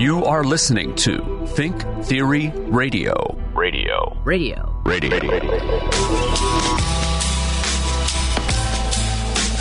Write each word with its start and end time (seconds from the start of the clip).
You 0.00 0.24
are 0.24 0.44
listening 0.44 0.94
to 0.96 1.46
Think 1.48 1.82
Theory 2.04 2.50
Radio. 2.68 3.36
Radio. 3.54 4.16
Radio. 4.24 4.80
Radio. 4.84 5.10
Radio. 5.10 5.60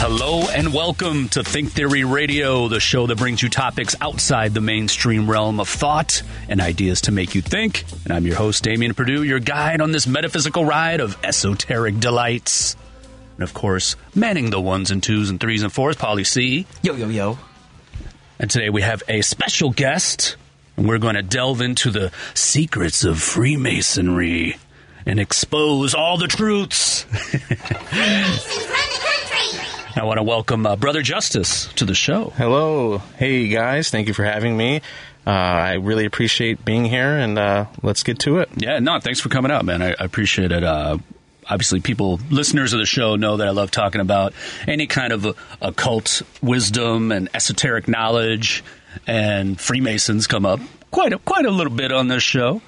Hello 0.01 0.47
and 0.53 0.73
welcome 0.73 1.27
to 1.29 1.43
Think 1.43 1.71
Theory 1.71 2.05
Radio, 2.05 2.69
the 2.69 2.79
show 2.79 3.05
that 3.07 3.17
brings 3.17 3.43
you 3.43 3.49
topics 3.49 3.97
outside 3.99 4.53
the 4.53 4.61
mainstream 4.61 5.29
realm 5.29 5.59
of 5.59 5.67
thought 5.67 6.23
and 6.47 6.61
ideas 6.61 7.01
to 7.01 7.11
make 7.11 7.35
you 7.35 7.41
think. 7.41 7.83
And 8.05 8.13
I'm 8.13 8.25
your 8.25 8.37
host, 8.37 8.63
Damian 8.63 8.93
Perdue, 8.93 9.23
your 9.23 9.39
guide 9.39 9.81
on 9.81 9.91
this 9.91 10.07
metaphysical 10.07 10.63
ride 10.63 11.01
of 11.01 11.17
esoteric 11.23 11.99
delights. 11.99 12.77
And 13.39 13.43
of 13.45 13.53
course, 13.53 13.95
manning 14.13 14.49
the 14.49 14.59
ones 14.59 14.91
and 14.91 15.01
twos 15.01 15.29
and 15.29 15.39
threes 15.39 15.64
and 15.64 15.71
fours, 15.71 15.95
Polly 15.95 16.25
C. 16.25 16.68
Yo, 16.82 16.93
yo, 16.93 17.07
yo. 17.07 17.37
And 18.37 18.51
today 18.51 18.69
we 18.69 18.81
have 18.81 19.01
a 19.07 19.21
special 19.21 19.69
guest, 19.69 20.36
and 20.75 20.89
we're 20.89 20.97
going 20.97 21.15
to 21.15 21.21
delve 21.21 21.61
into 21.61 21.89
the 21.89 22.11
secrets 22.33 23.05
of 23.05 23.21
Freemasonry 23.21 24.57
and 25.05 25.21
expose 25.21 25.95
all 25.95 26.17
the 26.17 26.28
truths. 26.28 27.05
I 29.95 30.03
want 30.03 30.17
to 30.17 30.23
welcome 30.23 30.65
uh, 30.65 30.75
Brother 30.75 31.01
Justice 31.01 31.71
to 31.75 31.86
the 31.86 31.95
show. 31.95 32.33
Hello. 32.36 32.97
Hey, 32.97 33.47
guys. 33.47 33.89
Thank 33.89 34.09
you 34.09 34.14
for 34.14 34.25
having 34.25 34.58
me. 34.58 34.81
Uh, 35.25 35.30
I 35.30 35.73
really 35.75 36.03
appreciate 36.03 36.66
being 36.66 36.83
here, 36.83 37.17
and 37.17 37.39
uh, 37.39 37.67
let's 37.83 38.03
get 38.03 38.19
to 38.19 38.39
it. 38.39 38.50
Yeah, 38.58 38.80
no, 38.80 39.00
thanks 39.00 39.22
for 39.22 39.30
coming 39.30 39.50
out, 39.50 39.64
man. 39.64 39.81
I, 39.81 39.92
I 39.92 40.03
appreciate 40.03 40.52
it. 40.52 40.66
Obviously, 41.49 41.80
people, 41.80 42.19
listeners 42.30 42.73
of 42.73 42.80
the 42.80 42.85
show, 42.85 43.16
know 43.16 43.38
that 43.38 43.47
I 43.47 43.52
love 43.52 43.71
talking 43.71 44.02
about 44.02 44.33
any 44.67 44.85
kind 44.85 45.11
of 45.11 45.35
occult 45.61 46.22
wisdom 46.41 47.11
and 47.11 47.28
esoteric 47.33 47.88
knowledge, 47.88 48.64
and 49.08 49.59
Freemasons 49.59 50.28
come 50.28 50.45
up 50.45 50.59
quite 50.91 51.14
a, 51.14 51.17
quite 51.19 51.45
a 51.45 51.52
little 51.52 51.73
bit 51.73 51.91
on 51.91 52.08
this 52.08 52.23
show, 52.23 52.61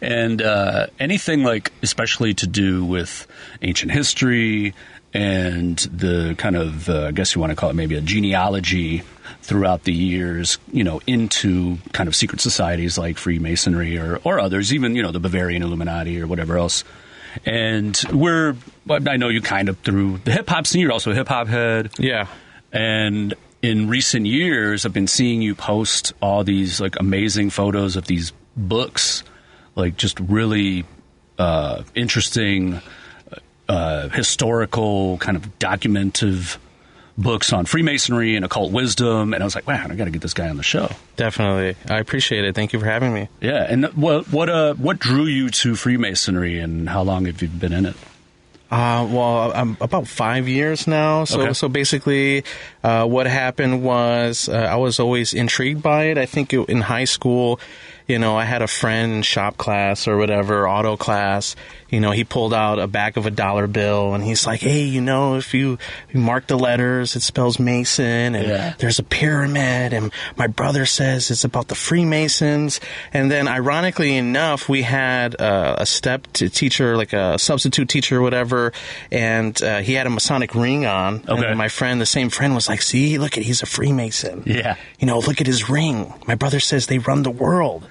and 0.00 0.40
uh, 0.42 0.86
anything 0.98 1.42
like, 1.42 1.72
especially 1.82 2.34
to 2.34 2.46
do 2.46 2.84
with 2.84 3.26
ancient 3.62 3.92
history 3.92 4.74
and 5.14 5.78
the 5.78 6.34
kind 6.36 6.56
of, 6.56 6.88
uh, 6.88 7.06
I 7.06 7.12
guess 7.12 7.34
you 7.34 7.40
want 7.40 7.50
to 7.50 7.56
call 7.56 7.70
it 7.70 7.74
maybe 7.74 7.96
a 7.96 8.00
genealogy 8.00 9.02
throughout 9.42 9.84
the 9.84 9.92
years, 9.92 10.58
you 10.72 10.84
know, 10.84 11.00
into 11.06 11.78
kind 11.92 12.08
of 12.08 12.14
secret 12.14 12.40
societies 12.40 12.98
like 12.98 13.16
Freemasonry 13.16 13.98
or, 13.98 14.20
or 14.24 14.38
others, 14.38 14.74
even, 14.74 14.94
you 14.94 15.02
know, 15.02 15.10
the 15.10 15.20
Bavarian 15.20 15.62
Illuminati 15.62 16.20
or 16.20 16.26
whatever 16.26 16.58
else. 16.58 16.84
And 17.44 18.00
we're, 18.12 18.56
I 18.88 19.16
know 19.16 19.28
you 19.28 19.40
kind 19.40 19.68
of 19.68 19.78
through 19.80 20.18
the 20.18 20.32
hip 20.32 20.48
hop 20.48 20.66
scene, 20.66 20.80
you're 20.80 20.92
also 20.92 21.10
a 21.10 21.14
hip 21.14 21.28
hop 21.28 21.48
head. 21.48 21.90
Yeah. 21.98 22.26
And 22.72 23.34
in 23.62 23.88
recent 23.88 24.26
years, 24.26 24.86
I've 24.86 24.92
been 24.92 25.06
seeing 25.06 25.42
you 25.42 25.54
post 25.54 26.12
all 26.22 26.44
these 26.44 26.80
like 26.80 26.98
amazing 27.00 27.50
photos 27.50 27.96
of 27.96 28.06
these 28.06 28.32
books, 28.56 29.24
like 29.74 29.96
just 29.96 30.20
really 30.20 30.84
uh, 31.38 31.82
interesting 31.94 32.80
uh, 33.68 34.08
historical 34.08 35.18
kind 35.18 35.36
of 35.36 35.58
documentative 35.58 36.58
books 37.18 37.52
on 37.52 37.66
Freemasonry 37.66 38.36
and 38.36 38.44
occult 38.44 38.72
wisdom, 38.72 39.34
and 39.34 39.42
I 39.42 39.44
was 39.44 39.54
like, 39.54 39.66
wow, 39.66 39.84
I 39.86 39.94
got 39.96 40.04
to 40.04 40.10
get 40.10 40.22
this 40.22 40.32
guy 40.34 40.48
on 40.48 40.56
the 40.56 40.62
show. 40.62 40.88
Definitely, 41.16 41.74
I 41.92 41.98
appreciate 41.98 42.44
it. 42.44 42.54
Thank 42.54 42.72
you 42.72 42.78
for 42.80 42.86
having 42.86 43.12
me. 43.12 43.28
Yeah, 43.40 43.66
and 43.68 43.84
what 43.96 44.32
what 44.32 44.48
uh 44.48 44.74
what 44.74 44.98
drew 44.98 45.24
you 45.24 45.50
to 45.50 45.74
Freemasonry, 45.74 46.60
and 46.60 46.88
how 46.88 47.02
long 47.02 47.26
have 47.26 47.42
you 47.42 47.48
been 47.48 47.72
in 47.72 47.84
it? 47.86 47.96
Uh, 48.70 49.08
well, 49.10 49.50
I'm 49.54 49.78
about 49.80 50.06
five 50.06 50.46
years 50.46 50.86
now. 50.86 51.24
So, 51.24 51.40
Okay. 51.40 51.52
so 51.54 51.70
basically, 51.70 52.44
uh, 52.84 53.06
what 53.06 53.26
happened 53.26 53.82
was 53.82 54.46
uh, 54.46 54.52
I 54.58 54.76
was 54.76 55.00
always 55.00 55.32
intrigued 55.32 55.82
by 55.82 56.04
it. 56.10 56.18
I 56.18 56.26
think 56.26 56.52
it, 56.52 56.68
in 56.68 56.82
high 56.82 57.06
school, 57.06 57.60
you 58.08 58.18
know, 58.18 58.36
I 58.36 58.44
had 58.44 58.62
a 58.62 58.66
friend 58.66 59.12
in 59.12 59.22
shop 59.22 59.56
class 59.58 60.08
or 60.08 60.16
whatever, 60.16 60.66
auto 60.68 60.96
class. 60.96 61.54
You 61.90 62.00
know, 62.00 62.10
he 62.10 62.24
pulled 62.24 62.52
out 62.52 62.78
a 62.78 62.86
back 62.86 63.16
of 63.16 63.26
a 63.26 63.30
dollar 63.30 63.66
bill 63.66 64.14
and 64.14 64.24
he's 64.24 64.46
like, 64.46 64.60
"Hey, 64.60 64.82
you 64.84 65.00
know, 65.00 65.36
if 65.36 65.54
you, 65.54 65.78
you 66.12 66.20
mark 66.20 66.46
the 66.46 66.56
letters, 66.58 67.16
it 67.16 67.20
spells 67.22 67.58
Mason, 67.58 68.34
and 68.34 68.46
Yeah. 68.48 68.74
there's 68.78 68.98
a 68.98 69.02
pyramid, 69.02 69.92
and 69.92 70.10
my 70.36 70.46
brother 70.48 70.84
says 70.86 71.30
it's 71.30 71.44
about 71.44 71.68
the 71.68 71.74
Freemasons." 71.74 72.80
And 73.12 73.30
then, 73.30 73.46
ironically 73.48 74.16
enough, 74.16 74.68
we 74.68 74.82
had 74.82 75.40
uh, 75.40 75.76
a 75.78 75.86
step 75.86 76.26
to 76.34 76.48
teacher, 76.48 76.96
like 76.96 77.12
a 77.12 77.38
substitute 77.38 77.88
teacher, 77.88 78.18
or 78.18 78.22
whatever, 78.22 78.72
and 79.12 79.60
uh, 79.62 79.78
he 79.78 79.94
had 79.94 80.06
a 80.06 80.10
Masonic 80.10 80.54
ring 80.54 80.84
on. 80.86 81.22
Okay. 81.28 81.46
And 81.46 81.58
my 81.58 81.68
friend, 81.68 82.00
the 82.00 82.06
same 82.06 82.30
friend, 82.30 82.54
was 82.54 82.68
like, 82.68 82.82
"See, 82.82 83.18
look 83.18 83.36
at 83.38 83.44
he's 83.44 83.62
a 83.62 83.66
Freemason. 83.66 84.42
Yeah. 84.46 84.76
you 84.98 85.06
know, 85.06 85.18
look 85.20 85.40
at 85.40 85.46
his 85.46 85.68
ring. 85.70 86.12
My 86.26 86.34
brother 86.34 86.60
says 86.60 86.86
they 86.86 86.98
run 86.98 87.22
the 87.22 87.30
world." 87.30 87.86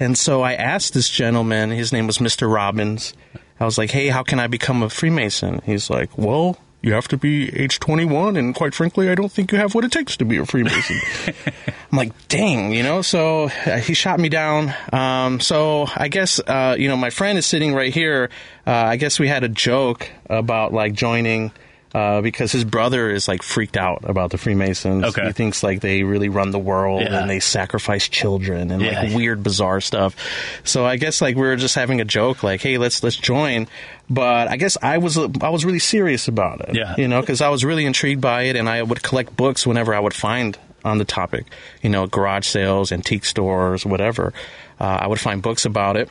And 0.00 0.18
so 0.18 0.42
I 0.42 0.54
asked 0.54 0.94
this 0.94 1.08
gentleman, 1.08 1.70
his 1.70 1.92
name 1.92 2.06
was 2.06 2.18
Mr. 2.18 2.52
Robbins. 2.52 3.14
I 3.60 3.64
was 3.64 3.78
like, 3.78 3.90
hey, 3.90 4.08
how 4.08 4.22
can 4.22 4.40
I 4.40 4.46
become 4.46 4.82
a 4.82 4.90
Freemason? 4.90 5.62
He's 5.64 5.88
like, 5.88 6.18
well, 6.18 6.58
you 6.84 6.92
have 6.92 7.08
to 7.08 7.16
be 7.16 7.48
age 7.56 7.80
21, 7.80 8.36
and 8.36 8.54
quite 8.54 8.74
frankly, 8.74 9.08
I 9.08 9.14
don't 9.14 9.32
think 9.32 9.52
you 9.52 9.58
have 9.58 9.74
what 9.74 9.84
it 9.84 9.92
takes 9.92 10.18
to 10.18 10.26
be 10.26 10.36
a 10.36 10.44
Freemason. 10.44 11.00
I'm 11.90 11.96
like, 11.96 12.28
dang, 12.28 12.74
you 12.74 12.82
know, 12.82 13.00
so 13.00 13.44
uh, 13.44 13.78
he 13.78 13.94
shot 13.94 14.20
me 14.20 14.28
down. 14.28 14.74
Um, 14.92 15.40
so 15.40 15.86
I 15.96 16.08
guess, 16.08 16.40
uh, 16.40 16.76
you 16.78 16.88
know, 16.88 16.96
my 16.96 17.08
friend 17.08 17.38
is 17.38 17.46
sitting 17.46 17.72
right 17.72 17.94
here. 17.94 18.28
Uh, 18.66 18.72
I 18.72 18.96
guess 18.96 19.18
we 19.18 19.28
had 19.28 19.44
a 19.44 19.48
joke 19.48 20.10
about 20.28 20.74
like 20.74 20.92
joining. 20.92 21.52
Uh, 21.94 22.20
because 22.22 22.50
his 22.50 22.64
brother 22.64 23.08
is 23.08 23.28
like 23.28 23.40
freaked 23.40 23.76
out 23.76 24.00
about 24.02 24.32
the 24.32 24.36
Freemasons. 24.36 25.04
Okay. 25.04 25.26
He 25.26 25.32
thinks 25.32 25.62
like 25.62 25.80
they 25.80 26.02
really 26.02 26.28
run 26.28 26.50
the 26.50 26.58
world 26.58 27.02
Yeah. 27.02 27.20
and 27.20 27.30
they 27.30 27.38
sacrifice 27.38 28.08
children 28.08 28.72
and 28.72 28.82
Yeah. 28.82 29.02
like 29.02 29.14
weird, 29.14 29.44
bizarre 29.44 29.80
stuff. 29.80 30.16
So 30.64 30.84
I 30.84 30.96
guess 30.96 31.20
like 31.22 31.36
we 31.36 31.42
were 31.42 31.54
just 31.54 31.76
having 31.76 32.00
a 32.00 32.04
joke, 32.04 32.42
like, 32.42 32.60
"Hey, 32.62 32.78
let's 32.78 33.04
let's 33.04 33.14
join." 33.14 33.68
But 34.10 34.48
I 34.48 34.56
guess 34.56 34.76
I 34.82 34.98
was 34.98 35.16
I 35.16 35.50
was 35.50 35.64
really 35.64 35.78
serious 35.78 36.26
about 36.26 36.62
it. 36.68 36.74
Yeah. 36.74 36.96
You 36.98 37.06
know, 37.06 37.20
because 37.20 37.40
I 37.40 37.48
was 37.48 37.64
really 37.64 37.86
intrigued 37.86 38.20
by 38.20 38.42
it, 38.42 38.56
and 38.56 38.68
I 38.68 38.82
would 38.82 39.04
collect 39.04 39.36
books 39.36 39.64
whenever 39.64 39.94
I 39.94 40.00
would 40.00 40.14
find 40.14 40.58
on 40.84 40.98
the 40.98 41.04
topic. 41.04 41.44
You 41.80 41.90
know, 41.90 42.08
garage 42.08 42.44
sales, 42.46 42.90
antique 42.90 43.24
stores, 43.24 43.86
whatever. 43.86 44.32
Uh, 44.80 44.98
I 45.02 45.06
would 45.06 45.20
find 45.20 45.40
books 45.40 45.64
about 45.64 45.96
it. 45.96 46.08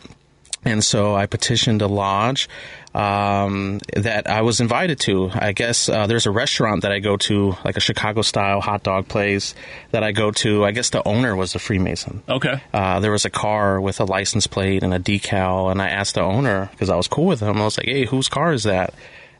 And 0.65 0.83
so 0.83 1.15
I 1.15 1.25
petitioned 1.25 1.81
a 1.81 1.87
lodge 1.87 2.47
um, 2.93 3.79
that 3.95 4.29
I 4.29 4.41
was 4.41 4.59
invited 4.59 4.99
to. 5.01 5.29
I 5.33 5.51
guess 5.51 5.89
uh, 5.89 6.07
there's 6.07 6.25
a 6.25 6.31
restaurant 6.31 6.83
that 6.83 6.91
I 6.91 6.99
go 6.99 7.17
to, 7.17 7.55
like 7.65 7.75
a 7.75 7.79
Chicago 7.79 8.21
style 8.21 8.61
hot 8.61 8.83
dog 8.83 9.07
place 9.07 9.55
that 9.91 10.03
I 10.03 10.11
go 10.11 10.31
to. 10.31 10.63
I 10.63 10.71
guess 10.71 10.89
the 10.89 11.05
owner 11.07 11.35
was 11.35 11.55
a 11.55 11.59
Freemason. 11.59 12.23
Okay. 12.29 12.61
Uh, 12.73 12.99
there 12.99 13.11
was 13.11 13.25
a 13.25 13.29
car 13.29 13.81
with 13.81 13.99
a 13.99 14.05
license 14.05 14.47
plate 14.47 14.83
and 14.83 14.93
a 14.93 14.99
decal, 14.99 15.71
and 15.71 15.81
I 15.81 15.89
asked 15.89 16.15
the 16.15 16.21
owner 16.21 16.69
because 16.71 16.89
I 16.89 16.95
was 16.95 17.07
cool 17.07 17.25
with 17.25 17.39
him. 17.39 17.57
I 17.57 17.63
was 17.65 17.77
like, 17.77 17.87
"Hey, 17.87 18.05
whose 18.05 18.29
car 18.29 18.53
is 18.53 18.63
that?" 18.63 18.93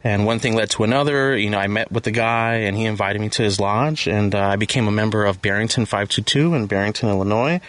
And 0.04 0.26
one 0.26 0.40
thing 0.40 0.56
led 0.56 0.70
to 0.72 0.84
another. 0.84 1.38
You 1.38 1.50
know, 1.50 1.60
I 1.60 1.68
met 1.68 1.92
with 1.92 2.04
the 2.04 2.12
guy, 2.12 2.56
and 2.56 2.76
he 2.76 2.86
invited 2.86 3.22
me 3.22 3.30
to 3.30 3.44
his 3.44 3.60
lodge, 3.60 4.08
and 4.08 4.36
uh, 4.36 4.40
I 4.40 4.56
became 4.58 4.88
a 4.88 4.92
member 4.92 5.24
of 5.24 5.42
Barrington 5.42 5.86
522 5.86 6.54
in 6.56 6.66
Barrington, 6.66 7.08
Illinois, 7.08 7.62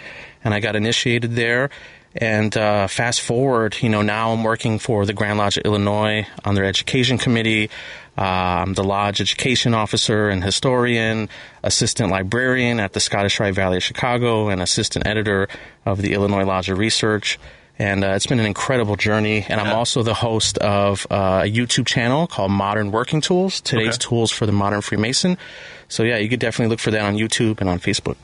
and 0.42 0.52
I 0.52 0.60
got 0.60 0.74
initiated 0.74 1.32
there. 1.32 1.70
And 2.16 2.56
uh, 2.56 2.86
fast 2.86 3.20
forward, 3.22 3.76
you 3.80 3.88
know, 3.88 4.02
now 4.02 4.32
I'm 4.32 4.44
working 4.44 4.78
for 4.78 5.04
the 5.04 5.12
Grand 5.12 5.38
Lodge 5.38 5.56
of 5.56 5.64
Illinois 5.64 6.26
on 6.44 6.54
their 6.54 6.64
education 6.64 7.18
committee. 7.18 7.70
Uh, 8.16 8.22
I'm 8.62 8.74
the 8.74 8.84
lodge 8.84 9.20
education 9.20 9.74
officer 9.74 10.28
and 10.28 10.44
historian, 10.44 11.28
assistant 11.64 12.12
librarian 12.12 12.78
at 12.78 12.92
the 12.92 13.00
Scottish 13.00 13.40
Rite 13.40 13.54
Valley 13.54 13.78
of 13.78 13.82
Chicago, 13.82 14.48
and 14.48 14.62
assistant 14.62 15.06
editor 15.08 15.48
of 15.84 16.00
the 16.00 16.12
Illinois 16.14 16.44
Lodge 16.44 16.70
of 16.70 16.78
Research. 16.78 17.38
And 17.76 18.04
uh, 18.04 18.10
it's 18.10 18.26
been 18.26 18.38
an 18.38 18.46
incredible 18.46 18.94
journey. 18.94 19.44
And 19.48 19.60
I'm 19.60 19.74
also 19.74 20.04
the 20.04 20.14
host 20.14 20.58
of 20.58 21.08
uh, 21.10 21.42
a 21.44 21.50
YouTube 21.50 21.86
channel 21.86 22.28
called 22.28 22.52
Modern 22.52 22.92
Working 22.92 23.20
Tools, 23.20 23.60
today's 23.60 23.94
Okay. 23.96 23.98
tools 23.98 24.30
for 24.30 24.46
the 24.46 24.52
modern 24.52 24.80
Freemason. 24.80 25.36
So 25.88 26.04
yeah, 26.04 26.18
you 26.18 26.28
could 26.28 26.38
definitely 26.38 26.70
look 26.70 26.78
for 26.78 26.92
that 26.92 27.00
on 27.02 27.16
YouTube 27.16 27.60
and 27.60 27.68
on 27.68 27.80
Facebook. 27.80 28.14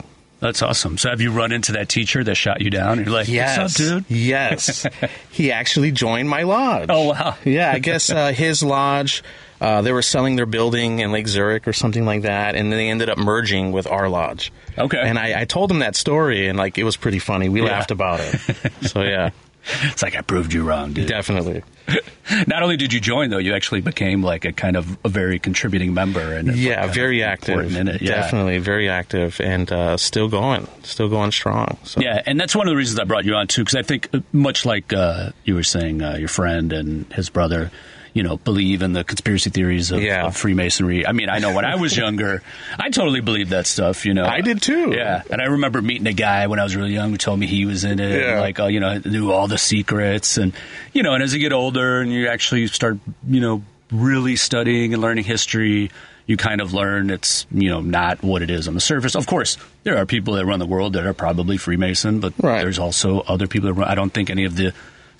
That's 0.41 0.61
awesome. 0.61 0.97
So 0.97 1.09
have 1.09 1.21
you 1.21 1.31
run 1.31 1.51
into 1.51 1.71
that 1.73 1.87
teacher 1.87 2.23
that 2.23 2.35
shot 2.35 2.61
you 2.61 2.69
down? 2.69 2.97
You're 2.97 3.13
like, 3.13 3.27
Yes, 3.29 3.57
what's 3.59 3.79
up, 3.79 4.07
dude? 4.07 4.17
Yes, 4.17 4.85
he 5.31 5.51
actually 5.51 5.91
joined 5.91 6.27
my 6.29 6.43
lodge. 6.43 6.87
Oh, 6.89 7.09
wow. 7.09 7.37
Yeah, 7.45 7.71
I 7.71 7.79
guess 7.79 8.09
uh, 8.09 8.31
his 8.33 8.63
lodge. 8.63 9.23
Uh, 9.61 9.83
they 9.83 9.91
were 9.91 10.01
selling 10.01 10.35
their 10.37 10.47
building 10.47 10.97
in 10.99 11.11
Lake 11.11 11.27
Zurich 11.27 11.67
or 11.67 11.73
something 11.73 12.03
like 12.03 12.23
that, 12.23 12.55
and 12.55 12.71
then 12.71 12.77
they 12.79 12.89
ended 12.89 13.09
up 13.09 13.19
merging 13.19 13.71
with 13.71 13.85
our 13.85 14.09
lodge. 14.09 14.51
Okay. 14.75 14.97
And 14.99 15.19
I, 15.19 15.41
I 15.41 15.45
told 15.45 15.69
him 15.69 15.79
that 15.79 15.95
story, 15.95 16.47
and 16.47 16.57
like 16.57 16.79
it 16.79 16.83
was 16.83 16.97
pretty 16.97 17.19
funny. 17.19 17.47
We 17.47 17.61
Yeah. 17.61 17.67
laughed 17.67 17.91
about 17.91 18.19
it. 18.21 18.39
So 18.87 19.03
yeah, 19.03 19.29
It's 19.83 20.01
like 20.01 20.15
I 20.15 20.21
proved 20.21 20.53
you 20.53 20.63
wrong, 20.63 20.93
dude. 20.93 21.07
definitely. 21.07 21.63
Not 22.47 22.63
only 22.63 22.77
did 22.77 22.93
you 22.93 22.99
join, 22.99 23.29
though, 23.29 23.37
you 23.37 23.53
actually 23.53 23.81
became 23.81 24.23
like 24.23 24.45
a 24.45 24.51
kind 24.51 24.75
of 24.75 24.97
a 25.03 25.09
very 25.09 25.39
contributing 25.39 25.93
member. 25.93 26.33
And 26.33 26.55
Yeah, 26.55 26.85
of 26.85 26.93
very 26.93 27.23
active. 27.23 27.75
In 27.75 27.87
it. 27.87 28.01
Yeah. 28.01 28.15
Definitely 28.15 28.59
very 28.59 28.89
active, 28.89 29.39
and 29.41 29.71
uh, 29.71 29.97
still 29.97 30.29
going, 30.29 30.67
still 30.83 31.09
going 31.09 31.31
strong. 31.31 31.77
So. 31.83 32.01
Yeah, 32.01 32.21
and 32.25 32.39
that's 32.39 32.55
one 32.55 32.67
of 32.67 32.71
the 32.71 32.77
reasons 32.77 32.99
I 32.99 33.03
brought 33.03 33.25
you 33.25 33.35
on 33.35 33.47
too, 33.47 33.61
because 33.63 33.75
I 33.75 33.83
think 33.83 34.09
uh, 34.13 34.19
much 34.31 34.65
like 34.65 34.93
uh, 34.93 35.31
you 35.43 35.55
were 35.55 35.63
saying, 35.63 36.01
uh, 36.01 36.15
your 36.15 36.29
friend 36.29 36.71
and 36.73 37.11
his 37.13 37.29
brother, 37.29 37.71
you 38.13 38.23
know, 38.23 38.37
believe 38.37 38.81
in 38.81 38.93
the 38.93 39.03
conspiracy 39.03 39.49
theories 39.49 39.91
of, 39.91 40.01
Yeah. 40.01 40.25
of 40.25 40.35
Freemasonry. 40.35 41.07
I 41.07 41.11
mean, 41.13 41.29
I 41.29 41.39
know 41.39 41.53
when 41.55 41.65
I 41.65 41.75
was 41.75 41.95
younger, 41.95 42.41
I 42.79 42.89
totally 42.89 43.21
believed 43.21 43.51
that 43.51 43.67
stuff. 43.67 44.05
You 44.05 44.13
know, 44.13 44.25
I 44.25 44.41
did 44.41 44.61
too. 44.61 44.93
Yeah, 44.95 45.21
and 45.31 45.41
I 45.41 45.45
remember 45.45 45.81
meeting 45.81 46.07
a 46.07 46.13
guy 46.13 46.47
when 46.47 46.59
I 46.59 46.63
was 46.63 46.75
really 46.75 46.93
young 46.93 47.11
who 47.11 47.17
told 47.17 47.39
me 47.39 47.47
he 47.47 47.65
was 47.65 47.83
in 47.83 47.99
it, 47.99 48.21
Yeah. 48.21 48.39
like, 48.41 48.59
uh, 48.59 48.65
you 48.67 48.79
know, 48.79 48.99
knew 49.05 49.31
all 49.31 49.47
the 49.47 49.57
secrets, 49.57 50.37
and 50.37 50.51
you 50.93 51.03
know, 51.03 51.13
and 51.13 51.23
as 51.23 51.33
you 51.33 51.39
get 51.39 51.53
older 51.53 52.01
and 52.01 52.11
you 52.11 52.27
actually 52.27 52.67
start, 52.67 52.97
you 53.27 53.39
know, 53.39 53.63
really 53.91 54.35
studying 54.35 54.93
and 54.93 55.01
learning 55.01 55.23
history. 55.23 55.89
You 56.27 56.37
kind 56.37 56.61
of 56.61 56.71
learn 56.73 57.09
it's 57.09 57.45
you 57.51 57.67
know 57.69 57.81
not 57.81 58.23
what 58.23 58.41
it 58.41 58.49
is 58.49 58.67
on 58.69 58.73
the 58.73 58.79
surface. 58.79 59.15
Of 59.15 59.25
course, 59.27 59.57
there 59.83 59.97
are 59.97 60.05
people 60.05 60.35
that 60.35 60.45
run 60.45 60.59
the 60.59 60.65
world 60.67 60.93
that 60.93 61.05
are 61.05 61.13
probably 61.15 61.57
Freemason, 61.57 62.19
but 62.21 62.31
Right. 62.41 62.61
there's 62.61 62.79
also 62.79 63.19
other 63.21 63.47
people 63.47 63.67
that 63.67 63.73
run. 63.73 63.89
I 63.89 63.95
don't 63.95 64.13
think 64.13 64.29
any 64.29 64.45
of 64.45 64.55
the 64.55 64.71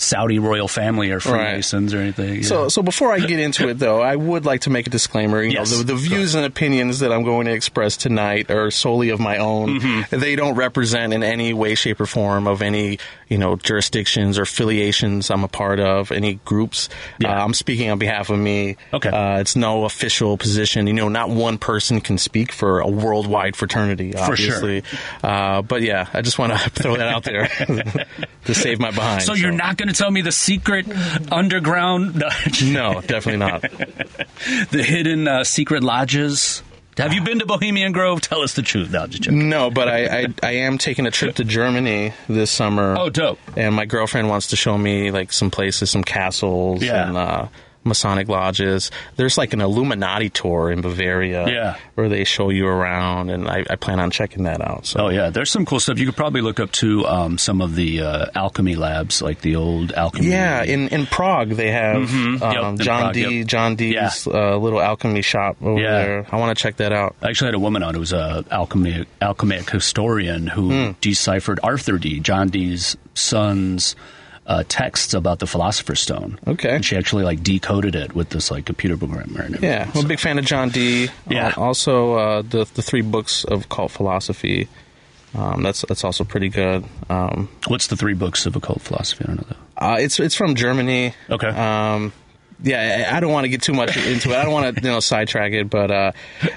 Saudi 0.01 0.39
royal 0.39 0.67
family 0.67 1.11
are 1.11 1.19
Freemasons 1.19 1.93
or 1.93 1.99
anything. 1.99 2.43
So, 2.43 2.69
so 2.69 2.81
before 2.81 3.11
I 3.13 3.19
get 3.19 3.39
into 3.39 3.69
it, 3.69 3.79
though, 3.79 4.01
I 4.01 4.15
would 4.15 4.45
like 4.45 4.61
to 4.61 4.69
make 4.69 4.87
a 4.87 4.89
disclaimer. 4.89 5.41
You 5.41 5.51
Yes. 5.51 5.71
know, 5.71 5.77
the, 5.79 5.93
the 5.93 5.95
views 5.95 6.35
and 6.35 6.45
opinions 6.45 6.99
that 6.99 7.11
I'm 7.11 7.23
going 7.23 7.45
to 7.45 7.53
express 7.53 7.97
tonight 7.97 8.49
are 8.49 8.71
solely 8.71 9.09
of 9.09 9.19
my 9.19 9.37
own. 9.37 9.79
Mm-hmm. 9.79 10.19
They 10.19 10.35
don't 10.35 10.55
represent 10.55 11.13
in 11.13 11.23
any 11.23 11.53
way, 11.53 11.75
shape, 11.75 12.01
or 12.01 12.05
form 12.05 12.47
of 12.47 12.61
any 12.61 12.99
you 13.29 13.37
know 13.37 13.55
jurisdictions 13.55 14.37
or 14.37 14.41
affiliations 14.41 15.29
I'm 15.29 15.43
a 15.43 15.47
part 15.47 15.79
of, 15.79 16.11
any 16.11 16.35
groups. 16.45 16.89
Yeah. 17.19 17.39
Uh, 17.39 17.45
I'm 17.45 17.53
speaking 17.53 17.89
on 17.89 17.99
behalf 17.99 18.29
of 18.29 18.39
me. 18.39 18.77
Okay. 18.93 19.09
Uh, 19.09 19.39
it's 19.39 19.55
no 19.55 19.85
official 19.85 20.37
position. 20.37 20.87
You 20.87 20.93
know, 20.93 21.09
not 21.09 21.29
one 21.29 21.57
person 21.57 22.01
can 22.01 22.17
speak 22.17 22.51
for 22.51 22.79
a 22.79 22.87
worldwide 22.87 23.55
fraternity. 23.55 24.11
For 24.13 24.35
sure. 24.35 24.55
Obviously. 24.55 24.83
Uh, 25.23 25.61
but 25.61 25.81
yeah, 25.81 26.07
I 26.13 26.21
just 26.21 26.39
want 26.39 26.53
to 26.53 26.69
throw 26.71 26.97
that 26.97 27.07
out 27.07 27.23
there 27.23 27.47
to 28.45 28.53
save 28.53 28.79
my 28.79 28.91
behind. 28.91 29.23
So 29.23 29.33
you're 29.33 29.51
not 29.51 29.77
going 29.77 29.87
to 29.89 29.90
tell 29.93 30.11
me 30.11 30.21
the 30.21 30.31
secret 30.31 30.85
underground, 31.31 32.15
No, 32.63 33.01
definitely 33.01 33.37
not. 33.37 33.61
the 34.71 34.83
hidden 34.85 35.27
uh, 35.27 35.43
secret 35.43 35.83
lodges? 35.83 36.63
Have 36.97 37.13
you 37.13 37.21
been 37.23 37.39
to 37.39 37.45
Bohemian 37.45 37.93
Grove? 37.93 38.19
Tell 38.21 38.41
us 38.41 38.53
the 38.53 38.61
truth. 38.61 38.91
No. 38.91 39.07
No, 39.31 39.71
but 39.71 39.87
I, 39.87 40.05
I 40.23 40.27
I 40.43 40.51
am 40.51 40.77
taking 40.77 41.07
a 41.07 41.11
trip 41.11 41.35
to 41.35 41.43
Germany 41.45 42.13
this 42.27 42.51
summer. 42.51 42.95
Oh, 42.97 43.09
dope. 43.09 43.39
And 43.55 43.73
my 43.73 43.85
girlfriend 43.85 44.27
wants 44.29 44.47
to 44.47 44.55
show 44.57 44.77
me 44.77 45.09
like 45.09 45.31
some 45.31 45.49
places, 45.49 45.89
some 45.89 46.03
castles, 46.03 46.83
Yeah. 46.83 47.07
and 47.07 47.17
uh, 47.17 47.47
Masonic 47.83 48.27
lodges. 48.29 48.91
There's 49.15 49.37
like 49.37 49.53
an 49.53 49.61
Illuminati 49.61 50.29
tour 50.29 50.71
in 50.71 50.81
Bavaria, 50.81 51.47
Yeah. 51.47 51.75
where 51.95 52.09
they 52.09 52.23
show 52.25 52.49
you 52.51 52.67
around, 52.67 53.29
and 53.31 53.47
I, 53.49 53.65
I 53.69 53.75
plan 53.75 53.99
on 53.99 54.11
checking 54.11 54.43
that 54.43 54.61
out. 54.61 54.85
So 54.85 55.05
Oh 55.05 55.09
yeah, 55.09 55.31
there's 55.31 55.49
some 55.49 55.65
cool 55.65 55.79
stuff. 55.79 55.97
You 55.97 56.05
could 56.05 56.15
probably 56.15 56.41
look 56.41 56.59
up 56.59 56.71
to 56.73 57.07
um, 57.07 57.37
some 57.39 57.59
of 57.59 57.75
the 57.75 58.01
uh, 58.01 58.25
alchemy 58.35 58.75
labs, 58.75 59.21
like 59.21 59.41
the 59.41 59.55
old 59.55 59.91
alchemy. 59.93 60.27
yeah, 60.27 60.63
in 60.63 60.89
in 60.89 61.07
Prague 61.07 61.49
they 61.49 61.71
have 61.71 62.03
Mhm. 62.07 62.41
Um, 62.41 62.75
in 62.75 62.77
John 62.77 63.01
Prague, 63.01 63.13
D. 63.13 63.37
yep. 63.39 63.47
John 63.47 63.75
Dee's 63.75 64.27
uh, 64.27 64.57
little 64.57 64.79
alchemy 64.81 65.21
shop 65.23 65.57
over 65.61 65.79
Yeah. 65.81 65.91
there. 66.03 66.25
I 66.31 66.37
want 66.37 66.55
to 66.55 66.61
check 66.61 66.77
that 66.77 66.91
out. 66.91 67.15
I 67.21 67.29
actually 67.29 67.47
had 67.47 67.55
a 67.55 67.59
woman 67.59 67.81
on 67.83 67.95
who 67.95 67.99
was 67.99 68.13
a 68.13 68.45
alchemy 68.51 69.05
alchemic 69.21 69.69
historian 69.69 70.45
who 70.47 70.69
Hmm. 70.69 70.91
deciphered 71.01 71.59
Arthur 71.63 71.97
Dee. 71.97 72.19
John 72.19 72.49
Dee's 72.49 72.95
son's 73.15 73.95
uh, 74.51 74.63
texts 74.67 75.13
about 75.13 75.39
the 75.39 75.47
Philosopher's 75.47 75.99
Stone. 76.01 76.37
Okay. 76.45 76.75
and 76.75 76.83
she 76.83 76.97
actually 76.97 77.23
like 77.23 77.41
decoded 77.41 77.95
it 77.95 78.13
with 78.13 78.29
this 78.29 78.51
like 78.51 78.65
computer 78.65 78.97
programmer 78.97 79.41
and. 79.41 79.59
Yeah, 79.61 79.89
I'm 79.95 80.05
a 80.05 80.07
big 80.07 80.19
fan 80.19 80.37
of 80.39 80.45
John 80.45 80.69
Dee. 80.69 81.07
Yeah. 81.29 81.53
Al- 81.55 81.63
Also, 81.63 82.13
uh, 82.15 82.41
the 82.41 82.65
the 82.73 82.81
three 82.81 83.01
books 83.01 83.43
of 83.45 83.69
cult 83.69 83.91
philosophy. 83.91 84.67
Um, 85.33 85.63
that's 85.63 85.85
that's 85.87 86.03
also 86.03 86.23
pretty 86.25 86.49
good. 86.49 86.83
Um, 87.09 87.47
What's 87.67 87.87
the 87.87 87.95
three 87.95 88.13
books 88.15 88.45
of 88.45 88.55
occult 88.57 88.81
philosophy? 88.81 89.23
I 89.23 89.27
don't 89.27 89.37
know 89.37 89.47
though. 89.55 89.85
uh, 89.87 89.97
it's 89.97 90.19
it's 90.19 90.35
from 90.35 90.55
Germany. 90.55 91.13
Okay. 91.29 91.47
Um, 91.47 92.11
yeah, 92.63 93.07
I 93.09 93.17
I 93.17 93.19
don't 93.21 93.31
want 93.31 93.45
to 93.45 93.49
get 93.49 93.61
too 93.61 93.73
much 93.73 93.95
into 93.95 94.31
it. 94.31 94.35
I 94.35 94.43
don't 94.43 94.51
want 94.53 94.75
to 94.75 94.83
you 94.83 94.89
know 94.91 94.99
sidetrack 94.99 95.53
it, 95.53 95.69
but 95.69 95.89
uh, 95.89 96.11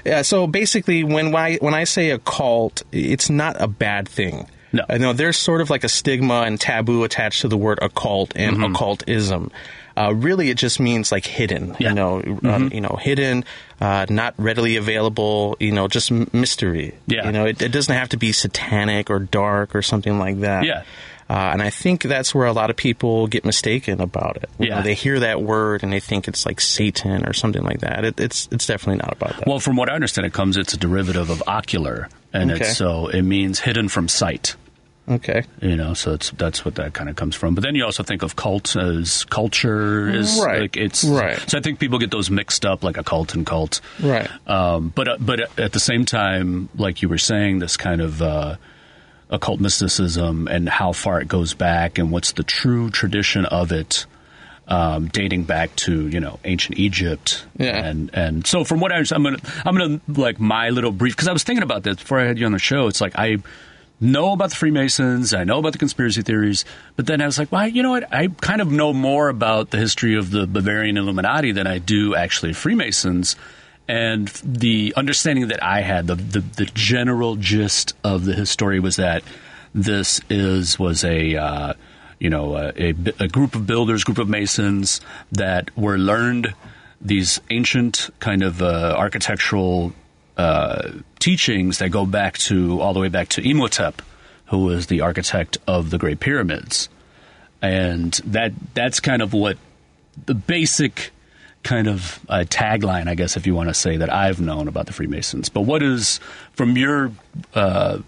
yeah. 0.05 0.21
So 0.23 0.45
basically, 0.45 1.03
when 1.05 1.33
I 1.33 1.55
when 1.61 1.73
I 1.73 1.85
say 1.85 2.11
a 2.11 2.19
cult, 2.19 2.83
it's 2.91 3.29
not 3.29 3.55
a 3.61 3.67
bad 3.67 4.09
thing. 4.09 4.45
No. 4.75 4.83
I 4.89 4.97
know 4.97 5.13
there's 5.13 5.37
sort 5.37 5.61
of 5.61 5.69
like 5.69 5.83
a 5.83 5.89
stigma 5.89 6.41
and 6.41 6.59
taboo 6.59 7.03
attached 7.03 7.41
to 7.41 7.47
the 7.47 7.57
word 7.57 7.79
occult 7.81 8.33
and 8.35 8.57
Mm-hmm. 8.57 8.73
occultism. 8.75 9.51
Uh, 9.97 10.13
really, 10.13 10.49
it 10.49 10.57
just 10.57 10.79
means 10.79 11.11
like 11.11 11.25
hidden. 11.25 11.75
Yeah. 11.79 11.93
Mm-hmm. 11.93 12.27
You 12.43 12.49
know, 12.49 12.55
uh, 12.55 12.69
you 12.71 12.81
know, 12.81 12.97
hidden, 13.01 13.45
uh, 13.79 14.05
not 14.09 14.33
readily 14.37 14.75
available. 14.75 15.55
You 15.59 15.71
know, 15.71 15.87
just 15.87 16.11
m- 16.11 16.29
mystery. 16.33 16.93
Yeah. 17.07 17.25
You 17.27 17.31
know, 17.31 17.45
it, 17.45 17.61
it 17.61 17.71
doesn't 17.71 17.95
have 17.95 18.09
to 18.09 18.17
be 18.17 18.31
satanic 18.33 19.09
or 19.09 19.19
dark 19.19 19.73
or 19.75 19.81
something 19.81 20.19
like 20.19 20.41
that. 20.41 20.65
Yeah. 20.65 20.83
Uh, 21.27 21.33
and 21.53 21.61
I 21.61 21.71
think 21.71 22.03
that's 22.03 22.35
where 22.35 22.45
a 22.45 22.53
lot 22.53 22.69
of 22.69 22.75
people 22.75 23.25
get 23.27 23.45
mistaken 23.45 23.99
about 24.01 24.37
it. 24.37 24.49
You 24.59 24.67
Yeah. 24.67 24.75
know, 24.75 24.81
they 24.83 24.93
hear 24.93 25.21
that 25.21 25.41
word 25.41 25.81
and 25.81 25.91
they 25.91 25.99
think 26.01 26.27
it's 26.27 26.45
like 26.45 26.59
Satan 26.61 27.25
or 27.25 27.33
something 27.33 27.63
like 27.63 27.79
that. 27.79 28.05
It, 28.05 28.19
it's 28.19 28.47
it's 28.51 28.67
definitely 28.67 28.97
not 28.97 29.13
about 29.13 29.37
that. 29.39 29.47
Well, 29.47 29.59
from 29.59 29.75
what 29.75 29.89
I 29.89 29.93
understand, 29.95 30.27
it 30.27 30.33
comes. 30.33 30.55
It's 30.57 30.73
a 30.73 30.77
derivative 30.77 31.29
of 31.31 31.41
ocular, 31.47 32.09
and 32.33 32.51
Okay. 32.51 32.65
it's 32.65 32.77
so 32.77 33.07
it 33.07 33.23
means 33.23 33.59
hidden 33.61 33.87
from 33.89 34.07
sight. 34.07 34.55
Okay. 35.09 35.43
You 35.61 35.75
know, 35.75 35.93
so 35.93 36.13
it's 36.13 36.31
that's 36.31 36.63
what 36.65 36.75
that 36.75 36.93
kind 36.93 37.09
of 37.09 37.15
comes 37.15 37.35
from. 37.35 37.55
But 37.55 37.63
then 37.63 37.75
you 37.75 37.85
also 37.85 38.03
think 38.03 38.23
of 38.23 38.35
cult 38.35 38.75
as 38.75 39.23
culture 39.25 40.09
is 40.09 40.39
Right. 40.43 40.61
like 40.61 40.77
it's 40.77 41.03
Right. 41.03 41.37
So 41.49 41.57
I 41.57 41.61
think 41.61 41.79
people 41.79 41.99
get 41.99 42.11
those 42.11 42.29
mixed 42.29 42.65
up, 42.65 42.83
like 42.83 42.97
a 42.97 43.03
cult 43.03 43.35
and 43.35 43.45
cult. 43.45 43.81
Right. 44.01 44.29
Um, 44.47 44.89
but 44.95 45.07
uh, 45.07 45.17
but 45.19 45.59
at 45.59 45.71
the 45.73 45.79
same 45.79 46.05
time, 46.05 46.69
like 46.75 47.01
you 47.01 47.09
were 47.09 47.17
saying, 47.17 47.59
this 47.59 47.77
kind 47.77 48.01
of 48.01 48.21
uh, 48.21 48.55
occult 49.29 49.59
mysticism 49.59 50.47
and 50.47 50.69
how 50.69 50.91
far 50.91 51.19
it 51.21 51.27
goes 51.27 51.53
back, 51.53 51.97
and 51.97 52.11
what's 52.11 52.33
the 52.33 52.43
true 52.43 52.89
tradition 52.89 53.45
of 53.45 53.71
it, 53.71 54.05
um, 54.67 55.07
dating 55.07 55.43
back 55.43 55.75
to 55.77 56.07
you 56.07 56.19
know 56.19 56.39
ancient 56.45 56.77
Egypt. 56.79 57.45
Yeah. 57.57 57.77
And 57.85 58.09
and 58.13 58.45
so 58.47 58.63
from 58.63 58.79
what 58.79 58.91
I 58.91 58.95
understand, 58.95 59.25
I'm 59.27 59.33
gonna 59.35 59.61
I'm 59.65 59.77
gonna 59.77 60.01
like 60.21 60.39
my 60.39 60.69
little 60.69 60.91
brief 60.91 61.15
because 61.15 61.27
I 61.27 61.33
was 61.33 61.43
thinking 61.43 61.63
about 61.63 61.83
this 61.83 61.97
before 61.97 62.19
I 62.19 62.25
had 62.25 62.37
you 62.39 62.45
on 62.45 62.51
the 62.51 62.59
show. 62.59 62.87
It's 62.87 63.01
like 63.01 63.13
I 63.17 63.37
know 63.99 64.33
about 64.33 64.49
the 64.49 64.55
Freemasons, 64.55 65.33
I 65.33 65.43
know 65.43 65.59
about 65.59 65.73
the 65.73 65.79
conspiracy 65.79 66.21
theories, 66.21 66.65
but 66.95 67.05
then 67.05 67.21
I 67.21 67.25
was 67.25 67.39
like, 67.39 67.51
well, 67.51 67.67
you 67.67 67.81
know 67.81 67.91
what? 67.91 68.13
I 68.13 68.27
kind 68.27 68.61
of 68.61 68.71
know 68.71 68.93
more 68.93 69.29
about 69.29 69.69
the 69.71 69.77
history 69.77 70.15
of 70.15 70.31
the 70.31 70.45
Bavarian 70.47 70.97
Illuminati 70.97 71.51
than 71.51 71.67
I 71.67 71.79
do 71.79 72.15
actually 72.15 72.53
Freemasons. 72.53 73.35
And 73.87 74.27
the 74.43 74.93
understanding 74.97 75.47
that 75.49 75.63
I 75.63 75.81
had, 75.81 76.07
the, 76.07 76.15
the, 76.15 76.39
the 76.39 76.65
general 76.65 77.35
gist 77.35 77.93
of 78.03 78.25
the 78.25 78.33
history 78.33 78.79
was 78.79 78.95
that 78.95 79.23
this 79.75 80.21
is 80.29 80.79
was 80.79 81.03
a 81.03 81.35
uh, 81.35 81.73
you 82.17 82.29
know 82.29 82.55
a, 82.55 82.95
a, 83.19 83.27
group 83.27 83.55
of 83.55 83.67
builders, 83.67 84.03
group 84.05 84.17
of 84.17 84.29
masons 84.29 85.01
that 85.33 85.77
were 85.77 85.97
learned 85.97 86.55
these 87.01 87.41
ancient 87.51 88.09
kind 88.19 88.41
of 88.41 88.61
uh, 88.61 88.95
architectural 88.97 89.93
uh, 90.37 90.91
teachings 91.25 91.79
that 91.79 91.89
go 91.89 92.05
back 92.05 92.37
to 92.37 92.79
all 92.79 92.93
the 92.93 92.99
way 92.99 93.09
back 93.09 93.27
to 93.27 93.41
Imhotep, 93.41 93.99
who 94.45 94.59
was 94.59 94.85
the 94.85 95.01
architect 95.01 95.57
of 95.67 95.89
the 95.89 95.97
Great 95.97 96.19
Pyramids, 96.19 96.87
and 97.63 98.13
that 98.25 98.53
that's 98.75 98.99
kind 98.99 99.23
of 99.23 99.33
what 99.33 99.57
the 100.27 100.35
basic 100.35 101.09
kind 101.63 101.87
of 101.87 102.23
uh, 102.29 102.45
tagline, 102.47 103.07
I 103.07 103.15
guess, 103.15 103.37
if 103.37 103.47
you 103.47 103.55
want 103.55 103.69
to 103.69 103.73
say 103.73 103.97
that 103.97 104.13
I've 104.13 104.39
known 104.39 104.67
about 104.67 104.85
the 104.85 104.93
Freemasons. 104.93 105.49
But 105.49 105.61
what 105.61 105.81
is 105.81 106.19
from 106.53 106.77
your 106.77 107.11
uh, 107.55 108.01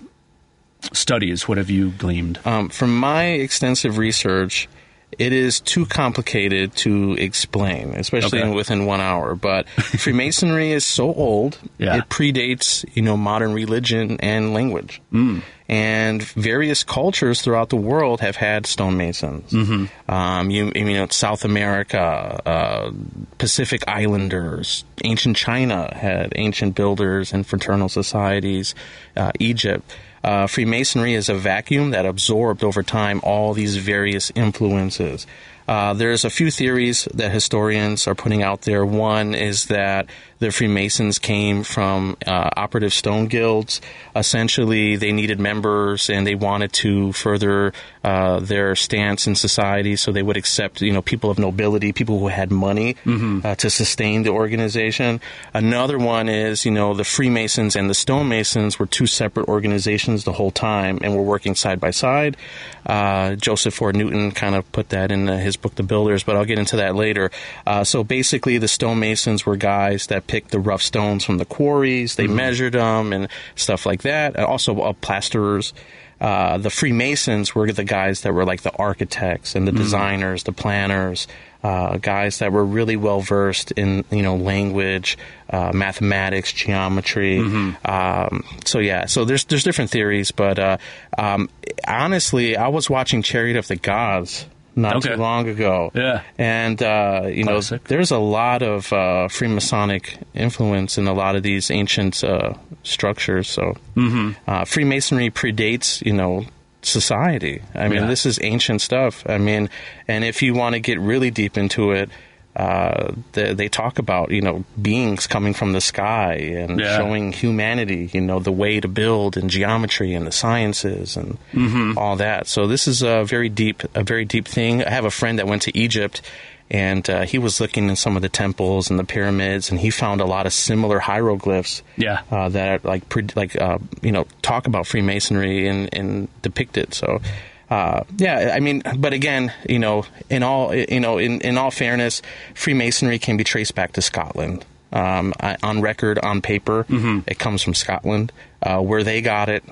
studies? 0.94 1.48
What 1.48 1.58
have 1.58 1.72
you 1.72 1.90
gleaned? 1.90 2.40
Um, 2.46 2.70
from 2.70 2.96
my 2.96 3.26
extensive 3.26 3.98
research, 3.98 4.70
it 5.18 5.34
is 5.34 5.60
too 5.62 5.86
complicated 5.86 6.76
to 6.78 7.14
explain, 7.14 7.94
especially 7.96 8.42
Okay. 8.42 8.52
within 8.54 8.86
one 8.86 9.00
hour. 9.02 9.36
But 9.36 9.68
Freemasonry 9.70 10.72
is 10.72 10.86
so 10.86 11.14
old; 11.14 11.58
Yeah. 11.78 11.98
it 11.98 12.10
predates 12.10 12.86
you 12.94 13.02
know 13.02 13.18
modern 13.18 13.54
religion 13.54 14.18
and 14.22 14.54
language. 14.54 15.02
Mm. 15.14 15.42
And 15.70 16.24
various 16.24 16.84
cultures 16.86 17.42
throughout 17.42 17.70
the 17.70 17.76
world 17.76 18.22
have 18.22 18.38
had 18.38 18.66
stonemasons. 18.66 19.52
Mm-hmm. 19.52 20.12
Um, 20.12 20.50
you, 20.50 20.72
you 20.74 20.86
know, 20.94 21.08
South 21.10 21.44
America, 21.44 22.42
uh, 22.46 22.92
Pacific 23.38 23.84
Islanders, 23.86 24.86
ancient 25.04 25.36
China 25.36 25.94
had 25.94 26.32
ancient 26.38 26.74
builders 26.76 27.34
and 27.34 27.46
fraternal 27.46 27.90
societies. 27.90 28.76
Uh, 29.18 29.32
Egypt. 29.40 29.92
Uh, 30.24 30.48
Freemasonry 30.48 31.14
is 31.14 31.30
a 31.30 31.36
vacuum 31.36 31.92
that 31.92 32.06
absorbed 32.06 32.64
over 32.64 32.84
time 32.84 33.20
all 33.24 33.54
these 33.54 33.78
various 33.78 34.32
influences. 34.36 35.28
Uh, 35.68 35.94
there's 35.94 36.24
a 36.24 36.30
few 36.30 36.50
theories 36.50 37.08
that 37.14 37.32
historians 37.32 38.08
are 38.08 38.16
putting 38.16 38.42
out 38.42 38.62
there. 38.62 38.86
One 38.86 39.36
is 39.36 39.66
that 39.66 40.08
the 40.40 40.52
Freemasons 40.52 41.20
came 41.20 41.64
from 41.64 42.18
uh, 42.26 42.50
operative 42.56 42.94
stone 42.94 43.28
guilds. 43.28 43.82
Essentially, 44.16 44.96
they 44.96 45.12
needed 45.12 45.40
members 45.40 46.10
and 46.10 46.26
they 46.28 46.36
wanted 46.36 46.74
to 46.74 47.12
further 47.14 47.74
uh, 48.04 48.40
their 48.40 48.76
stance 48.76 49.28
in 49.28 49.36
society. 49.36 49.96
So 49.96 50.12
they 50.12 50.24
would 50.24 50.38
accept, 50.38 50.82
you 50.82 50.94
know, 50.94 51.02
people 51.02 51.30
of 51.30 51.40
nobility, 51.40 51.92
people 51.92 52.20
who 52.20 52.28
had 52.28 52.52
money 52.52 52.96
uh, 53.44 53.56
to 53.56 53.70
sustain 53.70 54.24
the 54.24 54.30
organization. 54.30 55.22
Another 55.54 55.98
one 55.98 56.30
is, 56.30 56.66
you 56.66 56.72
know, 56.72 56.94
the 56.94 57.04
Freemasons 57.04 57.76
and 57.76 57.90
the 57.90 57.96
Stonemasons 57.96 58.78
were 58.80 58.86
two 58.86 59.08
separate 59.08 59.48
organizations 59.48 60.24
the 60.24 60.34
whole 60.34 60.52
time 60.52 61.00
and 61.02 61.16
were 61.16 61.24
working 61.24 61.56
side 61.56 61.80
by 61.80 61.92
side. 61.92 62.38
Uh, 62.86 63.36
Joseph 63.36 63.74
Ford 63.74 63.96
Newton 63.96 64.32
kind 64.32 64.56
of 64.56 64.72
put 64.72 64.90
that 64.90 65.12
in 65.12 65.28
uh, 65.28 65.38
his 65.38 65.58
book, 65.58 65.76
The 65.76 65.84
Builders, 65.84 66.24
but 66.24 66.38
I'll 66.38 66.46
get 66.46 66.60
into 66.60 66.78
that 66.78 66.96
later. 66.96 67.32
Uh, 67.66 67.84
so 67.84 68.04
basically, 68.04 68.58
the 68.58 68.68
stonemasons 68.68 69.46
were 69.46 69.58
guys 69.58 70.08
that 70.08 70.27
picked 70.28 70.52
the 70.52 70.60
rough 70.60 70.82
stones 70.82 71.24
from 71.24 71.38
the 71.38 71.46
quarries, 71.46 72.16
they 72.16 72.28
measured 72.28 72.74
them 72.74 73.14
and 73.14 73.28
stuff 73.56 73.86
like 73.86 74.04
that. 74.04 74.36
And 74.36 74.46
also, 74.46 74.80
uh, 74.82 74.94
plasterers. 74.94 75.74
Uh, 76.20 76.58
the 76.58 76.72
Freemasons 76.72 77.54
were 77.54 77.72
the 77.72 77.84
guys 77.84 78.22
that 78.22 78.34
were 78.34 78.44
like 78.44 78.64
the 78.64 78.76
architects 78.76 79.54
and 79.54 79.68
the 79.68 79.72
designers, 79.72 80.42
the 80.46 80.52
planners, 80.52 81.28
uh, 81.64 81.98
guys 81.98 82.40
that 82.40 82.52
were 82.52 82.66
really 82.66 82.96
well 82.96 83.20
versed 83.20 83.72
in 83.74 84.04
you 84.10 84.24
know 84.24 84.36
language, 84.36 85.18
uh, 85.50 85.72
mathematics, 85.74 86.52
geometry. 86.52 87.40
Um, 87.86 88.44
so 88.66 88.80
yeah, 88.80 89.06
so 89.06 89.26
there's 89.26 89.46
there's 89.46 89.64
different 89.64 89.92
theories, 89.92 90.32
but 90.32 90.58
uh, 90.58 90.78
um, 91.18 91.50
honestly, 91.88 92.58
I 92.58 92.70
was 92.70 92.90
watching 92.90 93.22
Chariot 93.22 93.58
of 93.58 93.68
the 93.68 93.76
Gods 93.76 94.46
not 94.78 94.96
Okay. 94.98 95.10
too 95.16 95.16
long 95.22 95.50
ago. 95.50 95.92
Yeah. 95.94 96.22
and 96.38 96.82
uh, 96.82 97.24
you 97.28 97.44
know, 97.44 97.60
there's 97.60 98.12
a 98.12 98.18
lot 98.20 98.62
of 98.62 98.94
uh, 98.94 99.28
Freemasonic 99.28 100.18
influence 100.34 100.98
in 100.98 101.08
a 101.08 101.14
lot 101.14 101.36
of 101.36 101.44
these 101.44 101.70
ancient 101.72 102.24
uh, 102.24 102.54
structures. 102.84 103.50
So 103.50 103.76
Mm-hmm. 103.96 104.32
uh, 104.48 104.64
Freemasonry 104.66 105.30
predates, 105.32 106.06
you 106.06 106.14
know, 106.14 106.46
society. 106.84 107.62
I 107.76 107.88
mean, 107.90 108.02
Yeah. 108.04 108.08
this 108.08 108.26
is 108.26 108.40
ancient 108.42 108.82
stuff. 108.82 109.24
I 109.28 109.38
mean, 109.40 109.70
and 110.08 110.24
if 110.24 110.42
you 110.42 110.54
want 110.54 110.74
to 110.74 110.80
get 110.80 111.00
really 111.00 111.32
deep 111.32 111.58
into 111.58 111.92
it, 111.92 112.10
uh, 112.58 113.14
they, 113.34 113.54
they 113.54 113.70
talk 113.70 114.00
about 114.00 114.32
you 114.32 114.42
know 114.42 114.66
beings 114.82 115.28
coming 115.28 115.54
from 115.54 115.74
the 115.74 115.80
sky 115.82 116.34
and 116.34 116.80
Yeah. 116.80 116.98
showing 116.98 117.32
humanity, 117.32 118.10
you 118.14 118.20
know, 118.22 118.40
the 118.40 118.52
way 118.52 118.80
to 118.80 118.88
build 118.88 119.38
and 119.38 119.50
geometry 119.50 120.14
and 120.16 120.26
the 120.26 120.32
sciences 120.32 121.16
and 121.16 121.38
Mm-hmm. 121.54 121.98
all 121.98 122.16
that. 122.18 122.48
So 122.48 122.66
this 122.68 122.88
is 122.88 123.02
a 123.04 123.24
very 123.24 123.48
deep, 123.50 123.84
a 123.96 124.04
very 124.04 124.26
deep 124.26 124.48
thing. 124.48 124.84
I 124.84 124.90
have 124.90 125.06
a 125.06 125.12
friend 125.12 125.38
that 125.40 125.48
went 125.48 125.62
to 125.64 125.78
Egypt. 125.78 126.22
And 126.70 127.10
uh, 127.10 127.22
he 127.22 127.38
was 127.38 127.62
looking 127.62 127.88
in 127.88 127.96
some 127.96 128.18
of 128.18 128.22
the 128.22 128.28
temples 128.28 128.90
and 128.90 129.00
the 129.00 129.06
pyramids, 129.06 129.72
and 129.72 129.80
he 129.80 129.90
found 129.90 130.20
a 130.20 130.26
lot 130.26 130.46
of 130.46 130.52
similar 130.52 131.00
hieroglyphs 131.00 131.82
Yeah. 131.96 132.24
uh, 132.30 132.50
that 132.50 132.84
like 132.84 133.08
pre- 133.08 133.28
like 133.38 133.56
uh, 133.56 133.78
you 134.02 134.12
know 134.12 134.28
talk 134.42 134.68
about 134.68 134.86
Freemasonry 134.86 135.70
and, 135.70 135.88
and 135.94 136.28
depict 136.42 136.76
it. 136.78 136.94
So 136.94 137.22
uh, 137.70 138.04
yeah, 138.18 138.52
I 138.56 138.60
mean, 138.60 138.82
but 138.98 139.14
again, 139.14 139.54
you 139.68 139.80
know, 139.80 140.06
in 140.30 140.44
all 140.44 140.74
you 140.74 141.00
know, 141.00 141.18
in, 141.18 141.42
in 141.42 141.58
all 141.58 141.72
fairness, 141.72 142.22
Freemasonry 142.56 143.20
can 143.20 143.38
be 143.38 143.44
traced 143.44 143.76
back 143.76 143.94
to 143.94 144.02
Scotland. 144.02 144.66
Um, 144.94 145.34
I, 145.40 145.58
on 145.64 145.82
record, 145.82 146.18
on 146.20 146.42
paper, 146.42 146.86
it 147.28 147.40
comes 147.40 147.62
from 147.62 147.74
Scotland. 147.74 148.32
Uh, 148.62 148.80
where 148.80 149.04
they 149.04 149.22
got 149.22 149.50
it, 149.50 149.64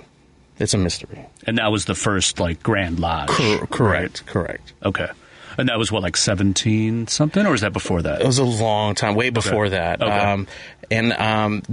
it's 0.59 0.73
a 0.73 0.77
mystery. 0.77 1.25
And 1.47 1.57
that 1.57 1.71
was 1.71 1.85
the 1.85 1.95
first 1.95 2.39
like 2.39 2.61
Grand 2.61 2.99
Lodge. 2.99 3.29
Cor- 3.29 3.67
correct, 3.67 4.25
correct. 4.25 4.73
Okay. 4.83 5.07
And 5.57 5.69
that 5.69 5.77
was 5.77 5.89
what, 5.89 6.03
like 6.03 6.17
17 6.17 7.07
something, 7.07 7.45
or 7.45 7.51
was 7.51 7.61
that 7.61 7.71
before 7.71 8.01
that? 8.01 8.21
It 8.21 8.27
was 8.27 8.39
a 8.39 8.43
long 8.43 8.93
time, 8.93 9.15
way 9.15 9.29
before 9.29 9.69
that. 9.69 10.01
Okay. 10.01 10.11
Um, 10.11 10.47
and 10.91 11.13
um, 11.13 11.63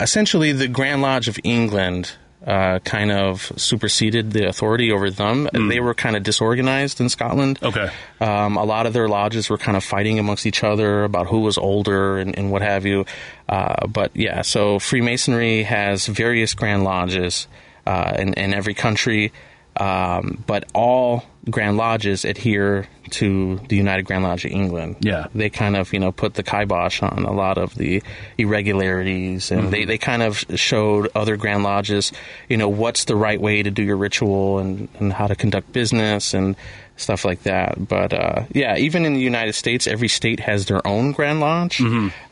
essentially, 0.00 0.50
the 0.52 0.66
Grand 0.66 1.02
Lodge 1.02 1.28
of 1.28 1.38
England 1.44 2.12
uh, 2.46 2.80
kind 2.80 3.12
of 3.12 3.52
superseded 3.56 4.32
the 4.32 4.46
authority 4.46 4.90
over 4.90 5.10
them. 5.10 5.48
And 5.52 5.70
they 5.70 5.80
were 5.80 5.94
kind 5.94 6.16
of 6.16 6.22
disorganized 6.22 7.00
in 7.00 7.08
Scotland. 7.08 7.58
Okay. 7.62 7.90
Um, 8.20 8.56
a 8.56 8.64
lot 8.64 8.86
of 8.86 8.92
their 8.92 9.08
lodges 9.08 9.48
were 9.48 9.58
kind 9.58 9.76
of 9.76 9.84
fighting 9.84 10.18
amongst 10.18 10.46
each 10.46 10.64
other 10.64 11.04
about 11.04 11.28
who 11.28 11.40
was 11.40 11.56
older 11.56 12.18
and, 12.18 12.36
and 12.36 12.50
what 12.50 12.62
have 12.62 12.84
you. 12.84 13.06
Uh, 13.48 13.86
but 13.86 14.10
yeah, 14.14 14.42
so 14.42 14.78
Freemasonry 14.78 15.62
has 15.62 16.06
various 16.06 16.54
Grand 16.54 16.84
Lodges 16.84 17.46
uh, 17.86 18.14
in, 18.18 18.34
in 18.34 18.54
every 18.54 18.74
country. 18.74 19.32
Um, 19.76 20.42
but 20.46 20.68
all 20.74 21.24
Grand 21.50 21.76
Lodges 21.76 22.24
adhere 22.24 22.86
to 23.10 23.58
the 23.68 23.76
United 23.76 24.04
Grand 24.04 24.22
Lodge 24.22 24.44
of 24.44 24.52
England. 24.52 24.96
Yeah. 25.00 25.26
They 25.34 25.50
kind 25.50 25.76
of, 25.76 25.92
you 25.92 25.98
know, 25.98 26.12
put 26.12 26.34
the 26.34 26.42
kibosh 26.42 27.02
on 27.02 27.24
a 27.24 27.32
lot 27.32 27.58
of 27.58 27.74
the 27.74 28.02
irregularities 28.38 29.50
and 29.50 29.72
they, 29.72 29.84
they 29.84 29.98
kind 29.98 30.22
of 30.22 30.44
showed 30.54 31.10
other 31.14 31.36
Grand 31.36 31.62
Lodges, 31.62 32.12
you 32.48 32.56
know, 32.56 32.68
what's 32.68 33.04
the 33.04 33.16
right 33.16 33.40
way 33.40 33.62
to 33.62 33.70
do 33.70 33.82
your 33.82 33.96
ritual 33.96 34.58
and, 34.58 34.88
and 34.98 35.12
how 35.12 35.26
to 35.26 35.34
conduct 35.34 35.72
business 35.72 36.32
and 36.32 36.56
stuff 36.96 37.24
like 37.24 37.42
that. 37.44 37.88
But 37.88 38.12
uh, 38.12 38.44
yeah, 38.52 38.76
even 38.76 39.04
in 39.04 39.14
the 39.14 39.20
United 39.20 39.54
States, 39.54 39.86
every 39.86 40.08
state 40.08 40.40
has 40.40 40.66
their 40.66 40.86
own 40.86 41.12
Grand 41.12 41.40
Lodge. 41.40 41.80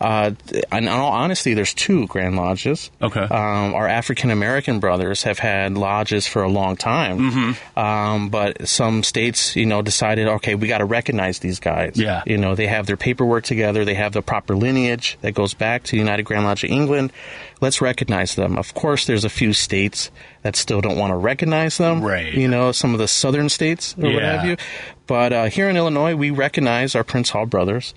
Uh, 0.00 0.31
in 0.73 0.88
all 0.88 1.12
honesty, 1.12 1.55
there's 1.55 1.75
two 1.75 2.07
Grand 2.07 2.37
Lodges. 2.37 2.90
Okay. 3.02 3.21
Um, 3.21 3.75
our 3.75 3.88
African 3.88 4.31
American 4.31 4.81
brothers 4.81 5.23
have 5.25 5.38
had 5.38 5.75
lodges 5.75 6.26
for 6.26 6.43
a 6.43 6.49
long 6.49 6.76
time, 6.76 7.19
Mm-hmm. 7.19 7.79
um, 7.79 8.29
but 8.29 8.69
some 8.69 9.02
states, 9.02 9.57
you 9.57 9.67
know, 9.67 9.83
decided, 9.83 10.29
okay, 10.29 10.55
we 10.55 10.69
got 10.69 10.79
to 10.79 10.85
recognize 10.85 11.38
these 11.40 11.59
guys. 11.61 11.97
Yeah. 11.97 12.23
you 12.26 12.37
know, 12.38 12.55
they 12.55 12.67
have 12.67 12.87
their 12.87 12.97
paperwork 12.97 13.45
together, 13.45 13.85
they 13.85 13.95
have 13.95 14.12
the 14.12 14.23
proper 14.23 14.55
lineage 14.57 15.19
that 15.23 15.33
goes 15.33 15.55
back 15.55 15.83
to 15.85 15.93
the 15.93 15.99
United 15.99 16.23
Grand 16.25 16.45
Lodge 16.45 16.64
of 16.64 16.71
England. 16.71 17.12
Let's 17.61 17.81
recognize 17.81 18.37
them. 18.37 18.57
Of 18.57 18.73
course, 18.75 19.07
there's 19.07 19.25
a 19.25 19.29
few 19.29 19.52
states 19.52 20.11
that 20.42 20.56
still 20.56 20.80
don't 20.80 20.97
want 20.97 21.11
to 21.12 21.16
recognize 21.16 21.76
them. 21.78 22.02
Right. 22.02 22.32
You 22.32 22.49
know, 22.49 22.73
some 22.73 22.92
of 22.94 22.99
the 22.99 23.09
southern 23.09 23.49
states 23.49 23.94
or 23.99 24.12
what 24.12 24.23
have 24.23 24.44
you. 24.47 24.56
But 25.06 25.32
uh, 25.32 25.44
here 25.47 25.68
in 25.68 25.76
Illinois, 25.76 26.14
we 26.16 26.30
recognize 26.30 26.94
our 26.94 27.04
Prince 27.04 27.30
Hall 27.30 27.47
brothers. 27.47 27.92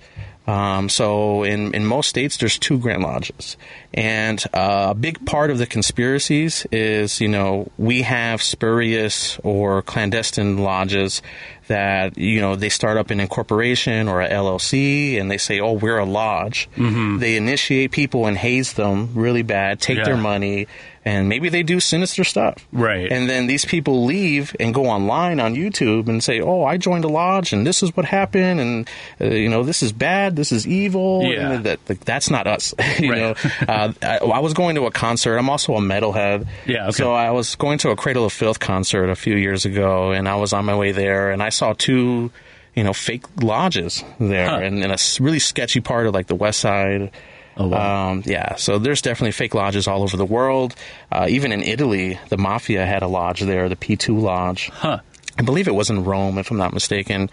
Um, 0.46 0.90
so 0.90 1.42
in, 1.42 1.72
in 1.74 1.86
most 1.86 2.10
states, 2.10 2.36
there's 2.36 2.58
two 2.58 2.78
Grand 2.78 3.02
Lodges. 3.02 3.56
And 3.94 4.44
uh, 4.52 4.88
a 4.90 4.94
big 4.94 5.24
part 5.24 5.50
of 5.50 5.56
the 5.56 5.64
conspiracies 5.66 6.66
is, 6.70 7.18
you 7.18 7.28
know, 7.28 7.70
we 7.78 8.02
have 8.02 8.42
spurious 8.42 9.38
or 9.42 9.80
clandestine 9.80 10.58
lodges 10.58 11.22
that, 11.68 12.18
you 12.18 12.42
know, 12.42 12.56
they 12.56 12.68
start 12.68 12.98
up 12.98 13.10
an 13.10 13.20
incorporation 13.20 14.06
or 14.06 14.20
a 14.20 14.28
LLC 14.28 15.18
and 15.18 15.30
they 15.30 15.38
say, 15.38 15.60
oh, 15.60 15.72
we're 15.72 15.96
a 15.98 16.04
lodge. 16.04 16.68
Mm-hmm. 16.76 17.20
They 17.20 17.36
initiate 17.36 17.90
people 17.92 18.26
and 18.26 18.36
haze 18.36 18.74
them 18.74 19.14
really 19.14 19.42
bad, 19.42 19.80
take 19.80 19.96
Yeah. 19.96 20.04
their 20.04 20.16
money, 20.18 20.66
and 21.04 21.28
maybe 21.28 21.48
they 21.50 21.62
do 21.62 21.80
sinister 21.80 22.24
stuff. 22.24 22.66
Right. 22.72 23.10
And 23.12 23.28
then 23.28 23.46
these 23.46 23.64
people 23.64 24.04
leave 24.06 24.56
and 24.58 24.72
go 24.72 24.86
online 24.86 25.38
on 25.40 25.54
YouTube 25.54 26.08
and 26.08 26.22
say, 26.24 26.40
"Oh, 26.40 26.64
I 26.64 26.76
joined 26.78 27.04
a 27.04 27.08
lodge, 27.08 27.52
and 27.52 27.66
this 27.66 27.82
is 27.82 27.94
what 27.96 28.06
happened, 28.06 28.60
and 28.60 28.88
uh, 29.20 29.26
you 29.26 29.48
know, 29.48 29.62
this 29.62 29.82
is 29.82 29.92
bad, 29.92 30.36
this 30.36 30.50
is 30.52 30.66
evil." 30.66 31.22
Yeah. 31.24 31.52
And 31.52 31.64
that 31.66 31.80
like, 31.88 32.00
that's 32.00 32.30
not 32.30 32.46
us. 32.46 32.72
you 32.98 33.10
Right. 33.12 33.18
know, 33.20 33.34
uh, 33.68 33.92
I, 34.02 34.16
I 34.18 34.38
was 34.40 34.54
going 34.54 34.76
to 34.76 34.86
a 34.86 34.90
concert. 34.90 35.36
I'm 35.36 35.50
also 35.50 35.74
a 35.74 35.80
metalhead. 35.80 36.46
Yeah, 36.66 36.84
okay. 36.84 36.92
So 36.92 37.12
I 37.12 37.30
was 37.32 37.54
going 37.56 37.78
to 37.78 37.90
a 37.90 37.96
Cradle 37.96 38.24
of 38.24 38.32
Filth 38.32 38.58
concert 38.60 39.10
a 39.10 39.16
few 39.16 39.36
years 39.36 39.64
ago, 39.66 40.12
and 40.12 40.28
I 40.28 40.36
was 40.36 40.52
on 40.52 40.64
my 40.64 40.76
way 40.76 40.92
there, 40.92 41.30
and 41.30 41.42
I 41.42 41.50
saw 41.50 41.74
two. 41.74 42.30
You 42.76 42.82
know, 42.82 42.92
fake 42.92 43.22
lodges 43.40 44.02
there, 44.18 44.48
Huh. 44.48 44.56
and 44.56 44.82
in 44.82 44.90
a 44.90 44.96
really 45.20 45.38
sketchy 45.38 45.80
part 45.80 46.08
of 46.08 46.12
like 46.14 46.26
the 46.26 46.34
West 46.34 46.58
Side. 46.58 47.12
Oh, 47.56 47.68
wow. 47.68 48.10
Um, 48.10 48.22
yeah, 48.26 48.56
so 48.56 48.78
there's 48.78 49.00
definitely 49.02 49.32
fake 49.32 49.54
lodges 49.54 49.86
all 49.86 50.02
over 50.02 50.16
the 50.16 50.24
world. 50.24 50.74
Uh, 51.12 51.26
even 51.28 51.52
in 51.52 51.62
Italy, 51.62 52.18
the 52.28 52.36
mafia 52.36 52.84
had 52.84 53.02
a 53.02 53.08
lodge 53.08 53.40
there, 53.40 53.68
the 53.68 53.76
P2 53.76 54.20
Lodge. 54.20 54.70
Huh. 54.72 55.00
I 55.38 55.42
believe 55.42 55.68
it 55.68 55.74
was 55.74 55.90
in 55.90 56.04
Rome, 56.04 56.38
if 56.38 56.50
I'm 56.50 56.56
not 56.58 56.72
mistaken. 56.72 57.30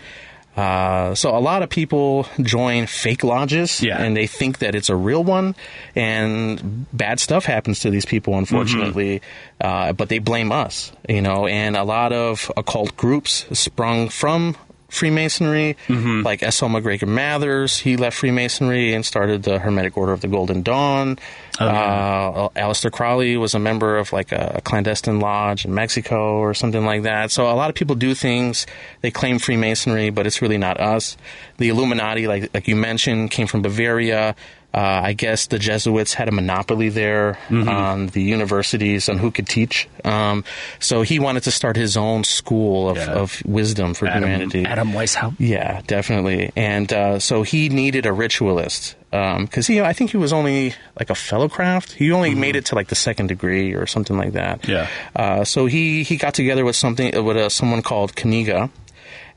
Uh, 0.56 1.16
so 1.16 1.36
a 1.36 1.40
lot 1.40 1.64
of 1.64 1.70
people 1.70 2.28
join 2.42 2.86
fake 2.86 3.24
lodges 3.24 3.82
Yeah. 3.82 4.02
and 4.04 4.18
they 4.18 4.28
think 4.28 4.60
that 4.60 4.76
it's 4.76 4.90
a 4.90 4.96
real 4.96 5.24
one 5.24 5.56
and 5.96 6.86
bad 6.92 7.22
stuff 7.22 7.46
happens 7.46 7.80
to 7.82 7.90
these 7.90 8.06
people 8.06 8.38
unfortunately 8.38 9.22
uh, 9.62 9.94
but 9.94 10.10
they 10.10 10.20
blame 10.20 10.52
us 10.52 10.92
you 11.08 11.22
know 11.22 11.48
and 11.48 11.78
a 11.78 11.84
lot 11.86 12.12
of 12.12 12.52
occult 12.58 12.98
groups 12.98 13.46
sprung 13.58 14.10
from 14.10 14.58
Freemasonry, 14.92 15.78
like 15.88 16.44
S.L. 16.44 16.70
MacGregor 16.70 17.06
Mathers, 17.06 17.78
he 17.78 17.96
left 17.96 18.18
Freemasonry 18.18 18.94
and 18.94 19.06
started 19.06 19.44
the 19.44 19.58
Hermetic 19.58 19.96
Order 19.98 20.12
of 20.12 20.20
the 20.22 20.28
Golden 20.28 20.62
Dawn. 20.64 21.18
Oh, 21.60 21.66
yeah. 21.66 21.72
uh, 21.74 22.50
Aleister 22.50 22.92
Crowley 22.92 23.38
was 23.38 23.54
a 23.56 23.60
member 23.60 23.98
of 23.98 24.12
like 24.12 24.32
a, 24.34 24.56
a 24.58 24.62
clandestine 24.62 25.20
lodge 25.20 25.64
in 25.66 25.74
Mexico 25.74 26.38
or 26.40 26.54
something 26.54 26.86
like 26.86 27.04
that. 27.04 27.32
So 27.32 27.50
a 27.50 27.56
lot 27.56 27.70
of 27.70 27.76
people 27.76 27.96
do 27.96 28.14
things. 28.14 28.68
They 29.02 29.12
claim 29.12 29.40
Freemasonry, 29.40 30.10
but 30.10 30.28
it's 30.28 30.42
really 30.42 30.58
not 30.58 30.80
us. 30.80 31.16
The 31.58 31.70
Illuminati, 31.70 32.28
like 32.28 32.54
like 32.54 32.68
you 32.68 32.76
mentioned, 32.76 33.32
came 33.32 33.48
from 33.48 33.62
Bavaria. 33.62 34.36
Uh, 34.74 35.02
I 35.04 35.14
guess 35.14 35.48
the 35.48 35.60
Jesuits 35.60 36.14
had 36.14 36.30
a 36.30 36.32
monopoly 36.32 36.90
there 36.90 37.38
Mm-hmm. 37.50 37.68
on 37.68 38.08
the 38.08 38.22
universities 38.24 39.10
on 39.10 39.18
who 39.18 39.30
could 39.32 39.48
teach. 39.48 39.90
Um, 40.06 40.44
so 40.80 41.02
he 41.02 41.20
wanted 41.20 41.44
to 41.44 41.52
start 41.52 41.76
his 41.76 41.98
own 41.98 42.24
school 42.24 42.90
of, 42.90 42.96
Yeah. 42.98 43.12
of 43.12 43.42
wisdom 43.46 43.94
for 43.94 44.08
Adam, 44.08 44.24
humanity. 44.30 44.66
Adam 44.66 44.92
Weishaupt. 44.94 45.36
Yeah, 45.40 45.82
definitely. 45.88 46.52
And 46.56 46.92
uh, 46.94 47.20
so 47.20 47.44
he 47.44 47.68
needed 47.70 48.06
a 48.06 48.14
ritualist 48.14 48.96
because 49.10 49.68
he, 49.68 49.82
I 49.82 49.92
think 49.92 50.12
he 50.12 50.18
was 50.18 50.32
only 50.32 50.74
like 50.98 51.10
a 51.10 51.16
fellow 51.16 51.50
craft. 51.50 51.92
He 51.92 52.14
only 52.14 52.34
made 52.34 52.56
it 52.56 52.66
to 52.68 52.76
like 52.76 52.88
the 52.88 52.96
second 52.96 53.28
degree 53.28 53.74
or 53.74 53.86
something 53.86 54.18
like 54.18 54.34
that. 54.34 54.66
Yeah. 54.68 54.88
Uh, 55.14 55.44
so 55.44 55.66
he 55.66 56.04
he 56.04 56.16
got 56.16 56.34
together 56.34 56.64
with 56.64 56.78
something 56.78 57.12
with 57.26 57.36
uh, 57.36 57.50
someone 57.50 57.82
called 57.82 58.16
Knigge. 58.16 58.70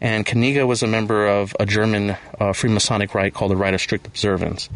And 0.01 0.25
Knigge 0.27 0.65
was 0.67 0.83
a 0.83 0.87
member 0.87 1.27
of 1.27 1.57
a 1.59 1.67
German 1.67 2.11
uh, 2.11 2.53
Freemasonic 2.53 3.15
rite 3.15 3.35
called 3.35 3.51
the 3.51 3.57
Rite 3.57 3.75
of 3.75 3.81
Strict 3.81 4.07
Observance. 4.07 4.69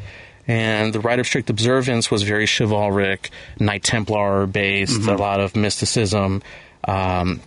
And 0.48 0.94
the 0.94 1.00
Rite 1.00 1.18
of 1.18 1.26
Strict 1.26 1.50
Observance 1.50 2.10
was 2.10 2.22
very 2.22 2.46
chivalric, 2.46 3.30
Knight 3.60 3.84
Templar 3.84 4.46
based, 4.46 5.06
a 5.06 5.14
lot 5.14 5.40
of 5.40 5.54
mysticism. 5.54 6.42
Um, 6.84 7.40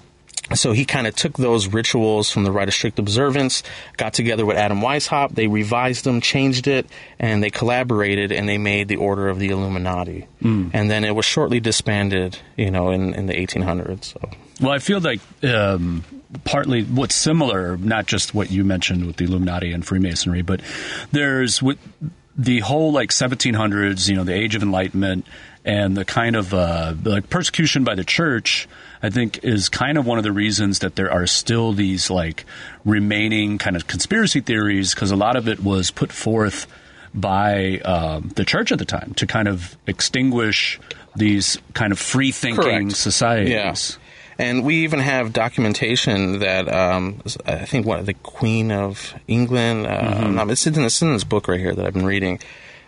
so 0.55 0.71
he 0.71 0.85
kind 0.85 1.07
of 1.07 1.15
took 1.15 1.37
those 1.37 1.67
rituals 1.67 2.29
from 2.29 2.43
the 2.43 2.51
Rite 2.51 2.67
of 2.67 2.73
Strict 2.73 2.99
Observance, 2.99 3.63
got 3.97 4.13
together 4.13 4.45
with 4.45 4.57
Adam 4.57 4.81
Weishaupt, 4.81 5.33
they 5.35 5.47
revised 5.47 6.03
them, 6.03 6.21
changed 6.21 6.67
it, 6.67 6.87
and 7.19 7.41
they 7.41 7.49
collaborated 7.49 8.31
and 8.31 8.47
they 8.47 8.57
made 8.57 8.87
the 8.87 8.97
Order 8.97 9.29
of 9.29 9.39
the 9.39 9.49
Illuminati. 9.49 10.27
And 10.73 10.91
then 10.91 11.03
it 11.03 11.15
was 11.15 11.25
shortly 11.25 11.59
disbanded, 11.59 12.37
you 12.57 12.69
know, 12.69 12.91
in, 12.91 13.13
in 13.13 13.27
the 13.27 13.33
1800s. 13.33 14.03
So. 14.05 14.29
Well, 14.61 14.71
I 14.71 14.79
feel 14.79 14.99
like 14.99 15.21
um, 15.43 16.03
partly 16.43 16.83
what's 16.83 17.15
similar, 17.15 17.77
not 17.77 18.05
just 18.05 18.33
what 18.35 18.51
you 18.51 18.63
mentioned 18.63 19.05
with 19.05 19.17
the 19.17 19.25
Illuminati 19.25 19.71
and 19.71 19.85
Freemasonry, 19.85 20.41
but 20.41 20.61
there's 21.11 21.61
with 21.61 21.79
the 22.37 22.59
whole 22.59 22.91
like 22.91 23.09
1700s, 23.09 24.07
you 24.09 24.15
know, 24.15 24.23
the 24.23 24.33
Age 24.33 24.55
of 24.55 24.63
Enlightenment, 24.63 25.25
and 25.63 25.95
the 25.95 26.05
kind 26.05 26.35
of 26.35 26.53
uh, 26.53 26.93
like 27.03 27.29
persecution 27.29 27.83
by 27.83 27.95
the 27.95 28.03
church. 28.03 28.67
I 29.03 29.09
think 29.09 29.43
is 29.43 29.67
kind 29.67 29.97
of 29.97 30.05
one 30.05 30.19
of 30.19 30.23
the 30.23 30.31
reasons 30.31 30.79
that 30.79 30.95
there 30.95 31.11
are 31.11 31.25
still 31.25 31.73
these 31.73 32.11
like 32.11 32.45
remaining 32.85 33.57
kind 33.57 33.75
of 33.75 33.87
conspiracy 33.87 34.41
theories 34.41 34.93
because 34.93 35.09
a 35.09 35.15
lot 35.15 35.35
of 35.35 35.47
it 35.47 35.59
was 35.59 35.89
put 35.89 36.11
forth 36.11 36.67
by 37.13 37.79
um, 37.79 38.31
the 38.35 38.45
church 38.45 38.71
at 38.71 38.79
the 38.79 38.85
time 38.85 39.13
to 39.15 39.25
kind 39.25 39.47
of 39.47 39.75
extinguish 39.87 40.79
these 41.15 41.57
kind 41.73 41.91
of 41.91 41.99
free 41.99 42.31
thinking 42.31 42.89
societies. 42.91 43.51
Yeah. 43.51 44.00
And 44.41 44.65
we 44.65 44.83
even 44.83 44.99
have 44.99 45.31
documentation 45.33 46.39
that 46.39 46.67
um, 46.67 47.21
I 47.45 47.65
think 47.65 47.85
what 47.85 48.05
the 48.05 48.13
Queen 48.15 48.71
of 48.71 49.13
England. 49.27 49.85
Uh, 49.87 49.99
Mm-hmm. 50.01 50.49
it's, 50.49 50.65
in, 50.67 50.83
it's 50.83 51.01
in 51.01 51.13
this 51.13 51.23
book 51.23 51.47
right 51.47 51.59
here 51.59 51.73
that 51.75 51.85
I've 51.85 51.93
been 51.93 52.05
reading. 52.05 52.39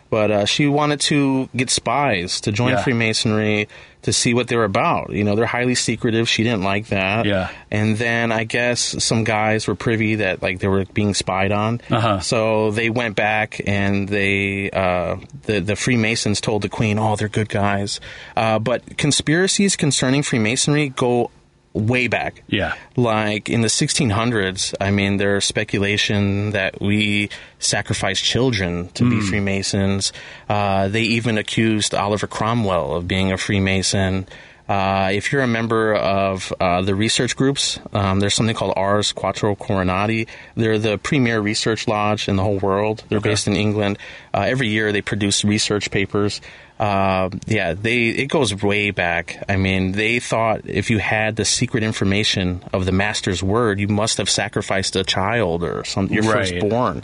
But 0.09 0.29
uh, 0.31 0.45
she 0.45 0.67
wanted 0.67 0.99
to 1.09 1.49
get 1.55 1.69
spies 1.71 2.41
to 2.41 2.51
join 2.51 2.71
Yeah. 2.73 2.83
Freemasonry 2.83 3.67
to 4.03 4.13
see 4.13 4.33
what 4.35 4.47
they're 4.47 4.63
about. 4.63 5.09
You 5.11 5.23
know, 5.23 5.35
they're 5.35 5.47
highly 5.47 5.73
secretive. 5.75 6.29
She 6.29 6.43
didn't 6.43 6.61
like 6.63 6.87
that. 6.87 7.25
Yeah. 7.25 7.49
And 7.71 7.97
then 7.97 8.31
I 8.31 8.43
guess 8.43 9.03
some 9.03 9.23
guys 9.23 9.67
were 9.67 9.73
privy 9.75 10.15
that 10.15 10.41
like 10.43 10.59
they 10.59 10.67
were 10.67 10.85
being 10.93 11.13
spied 11.15 11.51
on. 11.51 11.81
Uh-huh. 11.89 12.19
So 12.19 12.69
they 12.71 12.91
went 12.91 13.15
back 13.15 13.59
and 13.65 14.07
they 14.07 14.69
uh, 14.69 15.15
the 15.43 15.61
the 15.61 15.75
Freemasons 15.75 16.41
told 16.41 16.61
the 16.61 16.69
Queen, 16.69 16.99
"Oh, 16.99 17.15
they're 17.15 17.29
good 17.29 17.49
guys." 17.49 17.99
Uh, 18.35 18.59
but 18.59 18.97
conspiracies 18.97 19.75
concerning 19.75 20.21
Freemasonry 20.21 20.89
go 20.89 21.31
way 21.73 22.07
back. 22.07 22.43
Yeah. 22.47 22.75
Like 22.95 23.49
in 23.49 23.61
the 23.61 23.67
1600s, 23.67 24.73
I 24.79 24.91
mean, 24.91 25.17
there's 25.17 25.45
speculation 25.45 26.51
that 26.51 26.79
we 26.79 27.29
sacrificed 27.59 28.23
children 28.23 28.89
to 28.89 29.09
be 29.09 29.21
Freemasons. 29.21 30.13
Uh, 30.47 30.87
they 30.87 31.01
even 31.01 31.37
accused 31.37 31.93
Oliver 31.95 32.27
Cromwell 32.27 32.95
of 32.95 33.07
being 33.07 33.31
a 33.31 33.37
Freemason. 33.37 34.27
Uh, 34.67 35.09
if 35.13 35.31
you're 35.31 35.41
a 35.41 35.47
member 35.47 35.93
of 35.93 36.53
uh, 36.59 36.81
the 36.81 36.95
research 36.95 37.35
groups, 37.35 37.79
um, 37.91 38.19
there's 38.21 38.33
something 38.33 38.55
called 38.55 38.73
Ars 38.77 39.11
Quattro 39.11 39.55
Coronati. 39.55 40.27
They're 40.55 40.79
the 40.79 40.97
premier 40.97 41.41
research 41.41 41.87
lodge 41.87 42.29
in 42.29 42.37
the 42.37 42.43
whole 42.43 42.59
world. 42.59 43.03
They're 43.09 43.19
based 43.19 43.47
in 43.47 43.57
England. 43.57 43.97
Uh, 44.33 44.45
every 44.47 44.69
year 44.69 44.91
they 44.93 45.01
produce 45.01 45.43
research 45.43 45.91
papers. 45.91 46.39
Uh, 46.83 47.29
yeah, 47.47 47.73
they 47.73 48.07
it 48.09 48.27
goes 48.27 48.61
way 48.61 48.91
back. 48.91 49.41
I 49.47 49.55
mean, 49.55 49.93
they 49.93 50.19
thought 50.19 50.61
if 50.65 50.89
you 50.89 50.97
had 50.99 51.37
the 51.37 51.45
secret 51.45 51.81
information 51.83 52.61
of 52.73 52.85
the 52.85 52.91
master's 52.91 53.41
word, 53.41 53.79
you 53.79 53.87
must 53.87 54.17
have 54.17 54.29
sacrificed 54.29 54.95
a 54.97 55.03
child 55.05 55.63
or 55.63 55.85
something, 55.85 56.13
your 56.13 56.23
Right. 56.33 56.49
firstborn. 56.49 57.03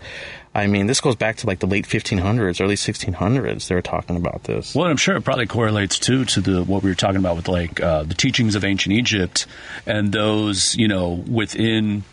I 0.53 0.67
mean, 0.67 0.87
this 0.87 0.99
goes 0.99 1.15
back 1.15 1.37
to 1.37 1.47
like 1.47 1.59
the 1.59 1.67
late 1.67 1.85
1500s, 1.87 2.59
early 2.59 2.75
1600s. 2.75 3.67
They 3.67 3.75
were 3.75 3.81
talking 3.83 4.17
about 4.17 4.43
this. 4.43 4.75
Well, 4.75 4.87
I'm 4.87 4.97
sure 4.97 5.15
it 5.15 5.23
probably 5.23 5.45
correlates 5.45 5.97
too 5.97 6.25
to 6.25 6.41
the 6.41 6.63
what 6.63 6.83
we 6.83 6.89
were 6.89 6.95
talking 6.95 7.17
about 7.17 7.37
with 7.37 7.47
like 7.47 7.79
uh, 7.79 8.03
the 8.03 8.15
teachings 8.15 8.55
of 8.55 8.65
ancient 8.65 8.93
Egypt 8.93 9.45
and 9.85 10.11
those 10.11 10.75
you 10.75 10.87
know 10.89 11.23
within 11.29 12.03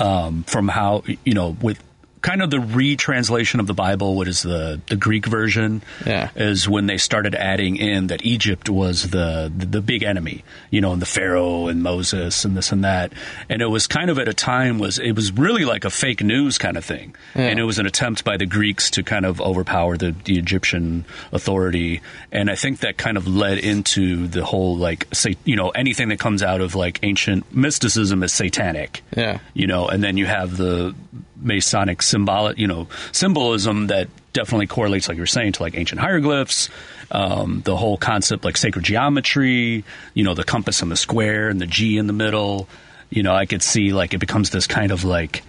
um, 0.00 0.42
from 0.44 0.66
how 0.68 1.04
you 1.24 1.34
know 1.34 1.56
with 1.60 1.80
kind 2.22 2.40
of 2.40 2.50
the 2.50 2.60
retranslation 2.60 3.60
of 3.60 3.66
the 3.66 3.74
Bible. 3.74 4.14
What 4.14 4.28
is 4.28 4.42
the 4.42 4.80
the 4.88 4.96
Greek 4.96 5.26
version? 5.26 5.82
Yeah. 6.06 6.30
is 6.36 6.68
when 6.68 6.86
they 6.86 6.96
started 6.98 7.34
adding 7.34 7.76
in 7.76 8.06
that 8.06 8.24
Egypt 8.24 8.68
was 8.70 9.10
the, 9.10 9.52
the 9.56 9.66
the 9.66 9.80
big 9.82 10.02
enemy. 10.02 10.44
You 10.70 10.80
know, 10.80 10.92
and 10.92 11.02
the 11.02 11.06
Pharaoh 11.06 11.66
and 11.66 11.82
Moses 11.82 12.44
and 12.44 12.56
this 12.56 12.72
and 12.72 12.84
that. 12.84 13.12
And 13.50 13.60
it 13.60 13.66
was 13.66 13.86
kind 13.86 14.08
of 14.08 14.18
at 14.18 14.28
a 14.28 14.34
time 14.34 14.78
was 14.78 14.98
it 14.98 15.12
was 15.12 15.32
really 15.32 15.64
like 15.64 15.84
a 15.84 15.90
fake 15.90 16.22
news 16.22 16.58
kind 16.58 16.76
of 16.76 16.84
thing, 16.84 17.14
and 17.34 17.58
it 17.58 17.64
was 17.64 17.78
an 17.78 17.86
attempt 17.86 18.24
by 18.24 18.36
the 18.36 18.46
Greeks 18.46 18.90
to 18.92 19.02
kind 19.02 19.26
of 19.26 19.40
overpower 19.40 19.96
the, 19.96 20.14
the 20.24 20.38
Egyptian 20.38 21.04
authority. 21.32 22.00
And 22.30 22.50
I 22.50 22.54
think 22.54 22.80
that 22.80 22.96
kind 22.96 23.16
of 23.16 23.26
led 23.26 23.58
into 23.58 24.26
the 24.28 24.44
whole 24.44 24.76
like 24.76 25.06
say 25.12 25.36
you 25.44 25.56
know 25.56 25.70
anything 25.70 26.08
that 26.10 26.18
comes 26.20 26.42
out 26.42 26.60
of 26.60 26.74
like 26.74 27.00
ancient 27.02 27.52
mysticism 27.54 28.22
is 28.22 28.32
satanic 28.32 29.02
Yeah. 29.16 29.38
you 29.54 29.66
know, 29.66 29.88
and 29.88 30.02
then 30.04 30.16
you 30.16 30.26
have 30.26 30.56
the 30.56 30.94
Masonic 31.42 32.02
symbolic, 32.02 32.58
you 32.58 32.66
know, 32.66 32.88
symbolism 33.12 33.88
that 33.88 34.08
definitely 34.32 34.66
correlates, 34.66 35.08
like 35.08 35.16
you 35.16 35.22
were 35.22 35.26
saying, 35.26 35.52
to 35.52 35.62
like 35.62 35.76
ancient 35.76 36.00
hieroglyphs, 36.00 36.68
um, 37.10 37.62
the 37.64 37.76
whole 37.76 37.96
concept 37.96 38.44
like 38.44 38.56
sacred 38.56 38.84
geometry, 38.84 39.84
you 40.14 40.24
know, 40.24 40.34
the 40.34 40.44
compass 40.44 40.82
and 40.82 40.90
the 40.90 40.96
square 40.96 41.48
and 41.48 41.60
the 41.60 41.66
G 41.66 41.98
in 41.98 42.06
the 42.06 42.12
middle. 42.12 42.68
You 43.10 43.22
know, 43.22 43.34
I 43.34 43.44
could 43.46 43.62
see 43.62 43.92
like 43.92 44.14
it 44.14 44.18
becomes 44.18 44.50
this 44.50 44.66
kind 44.66 44.90
of 44.90 45.04
like 45.04 45.42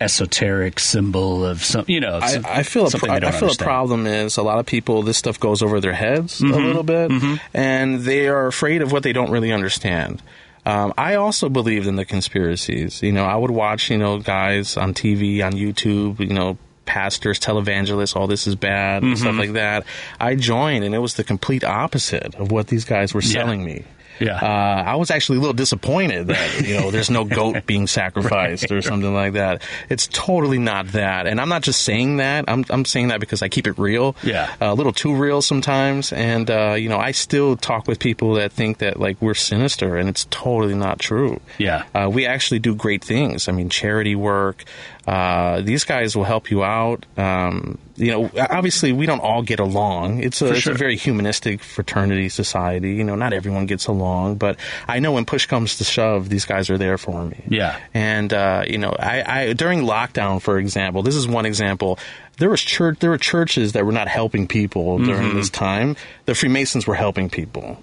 esoteric 0.00 0.80
symbol 0.80 1.44
of 1.46 1.62
some, 1.62 1.84
you 1.86 2.00
know, 2.00 2.18
I, 2.20 2.40
I 2.44 2.62
feel 2.64 2.86
a 2.86 2.90
pro- 2.98 3.10
I 3.10 3.20
don't 3.20 3.32
feel 3.32 3.48
a 3.48 3.52
problem 3.64 4.06
is 4.08 4.36
a 4.36 4.42
lot 4.42 4.58
of 4.58 4.66
people 4.66 5.02
this 5.02 5.16
stuff 5.16 5.38
goes 5.38 5.62
over 5.62 5.80
their 5.80 5.92
heads 5.92 6.40
a 6.40 6.46
little 6.46 6.82
bit, 6.82 7.10
and 7.54 8.00
they 8.00 8.26
are 8.26 8.46
afraid 8.48 8.82
of 8.82 8.90
what 8.90 9.04
they 9.04 9.12
don't 9.12 9.30
really 9.30 9.52
understand. 9.52 10.20
Um, 10.66 10.94
I 10.96 11.16
also 11.16 11.48
believed 11.48 11.86
in 11.86 11.96
the 11.96 12.04
conspiracies. 12.04 13.02
You 13.02 13.12
know, 13.12 13.24
I 13.24 13.36
would 13.36 13.50
watch 13.50 13.90
you 13.90 13.98
know 13.98 14.18
guys 14.18 14.76
on 14.76 14.94
TV, 14.94 15.44
on 15.44 15.52
YouTube. 15.52 16.20
You 16.20 16.34
know, 16.34 16.58
pastors, 16.86 17.38
televangelists. 17.38 18.16
All 18.16 18.26
this 18.26 18.46
is 18.46 18.56
bad 18.56 19.02
and 19.02 19.18
stuff 19.18 19.36
like 19.36 19.52
that. 19.52 19.84
I 20.20 20.34
joined, 20.34 20.84
and 20.84 20.94
it 20.94 20.98
was 20.98 21.14
the 21.14 21.24
complete 21.24 21.64
opposite 21.64 22.34
of 22.36 22.50
what 22.50 22.68
these 22.68 22.84
guys 22.84 23.14
were 23.14 23.22
selling 23.22 23.64
me. 23.64 23.84
Yeah. 24.20 24.36
Uh, 24.36 24.82
I 24.86 24.96
was 24.96 25.10
actually 25.10 25.38
a 25.38 25.40
little 25.40 25.54
disappointed 25.54 26.28
that 26.28 26.60
you 26.66 26.74
know 26.74 26.90
there's 26.90 27.10
no 27.10 27.24
goat 27.24 27.66
being 27.66 27.86
sacrificed 27.86 28.70
or 28.70 28.82
something 28.82 29.12
like 29.12 29.34
that. 29.34 29.62
It's 29.88 30.06
totally 30.06 30.58
not 30.58 30.88
that, 30.88 31.26
and 31.26 31.40
I'm 31.40 31.48
not 31.48 31.62
just 31.62 31.82
saying 31.82 32.18
that. 32.18 32.44
I'm 32.48 32.64
I'm 32.70 32.84
saying 32.84 33.08
that 33.08 33.20
because 33.20 33.42
I 33.42 33.48
keep 33.48 33.66
it 33.66 33.78
real. 33.78 34.16
Yeah. 34.22 34.54
a 34.60 34.74
little 34.74 34.92
too 34.92 35.14
real 35.14 35.42
sometimes, 35.42 36.12
and 36.12 36.50
uh, 36.50 36.74
you 36.74 36.88
know 36.88 36.98
I 36.98 37.12
still 37.12 37.56
talk 37.56 37.86
with 37.88 37.98
people 37.98 38.34
that 38.34 38.52
think 38.52 38.78
that 38.78 38.98
like 39.00 39.20
we're 39.20 39.34
sinister, 39.34 39.96
and 39.96 40.08
it's 40.08 40.26
totally 40.30 40.74
not 40.74 40.98
true. 40.98 41.40
Yeah. 41.58 41.84
uh, 41.94 42.08
we 42.10 42.26
actually 42.26 42.58
do 42.60 42.74
great 42.74 43.04
things. 43.04 43.48
I 43.48 43.52
mean, 43.52 43.68
charity 43.68 44.14
work. 44.14 44.64
Uh, 45.06 45.60
these 45.60 45.84
guys 45.84 46.16
will 46.16 46.24
help 46.24 46.50
you 46.50 46.64
out. 46.64 47.04
Um, 47.18 47.78
you 47.96 48.10
know, 48.10 48.30
obviously 48.38 48.92
we 48.92 49.04
don't 49.06 49.20
all 49.20 49.42
get 49.42 49.60
along. 49.60 50.22
It's 50.22 50.40
a, 50.42 50.52
it's 50.52 50.66
a 50.66 50.72
very 50.74 50.96
humanistic 50.96 51.62
fraternity 51.62 52.28
society. 52.30 52.94
You 52.94 53.04
know, 53.04 53.14
not 53.14 53.32
everyone 53.32 53.66
gets 53.66 53.86
along, 53.86 54.36
but 54.36 54.58
I 54.88 55.00
know 55.00 55.12
when 55.12 55.26
push 55.26 55.46
comes 55.46 55.76
to 55.78 55.84
shove, 55.84 56.28
these 56.30 56.46
guys 56.46 56.70
are 56.70 56.78
there 56.78 56.96
for 56.98 57.24
me. 57.24 57.44
Yeah. 57.48 57.78
And 57.92 58.32
uh, 58.32 58.64
you 58.66 58.78
know, 58.78 58.96
I, 58.98 59.40
I 59.48 59.52
during 59.52 59.82
lockdown, 59.82 60.40
for 60.40 60.58
example, 60.58 61.02
this 61.02 61.16
is 61.16 61.28
one 61.28 61.44
example. 61.46 61.98
There 62.38 62.50
was 62.50 62.62
church. 62.62 62.98
There 62.98 63.10
were 63.10 63.18
churches 63.18 63.72
that 63.72 63.84
were 63.84 63.92
not 63.92 64.08
helping 64.08 64.48
people 64.48 64.98
during 64.98 65.28
Mm-hmm. 65.28 65.36
this 65.36 65.50
time. 65.50 65.96
The 66.24 66.34
Freemasons 66.34 66.86
were 66.86 66.94
helping 66.96 67.28
people. 67.30 67.76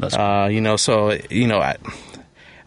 That's 0.00 0.14
Uh, 0.16 0.48
you 0.50 0.60
know, 0.60 0.76
so 0.76 1.12
you 1.30 1.46
know, 1.46 1.60
I, 1.60 1.76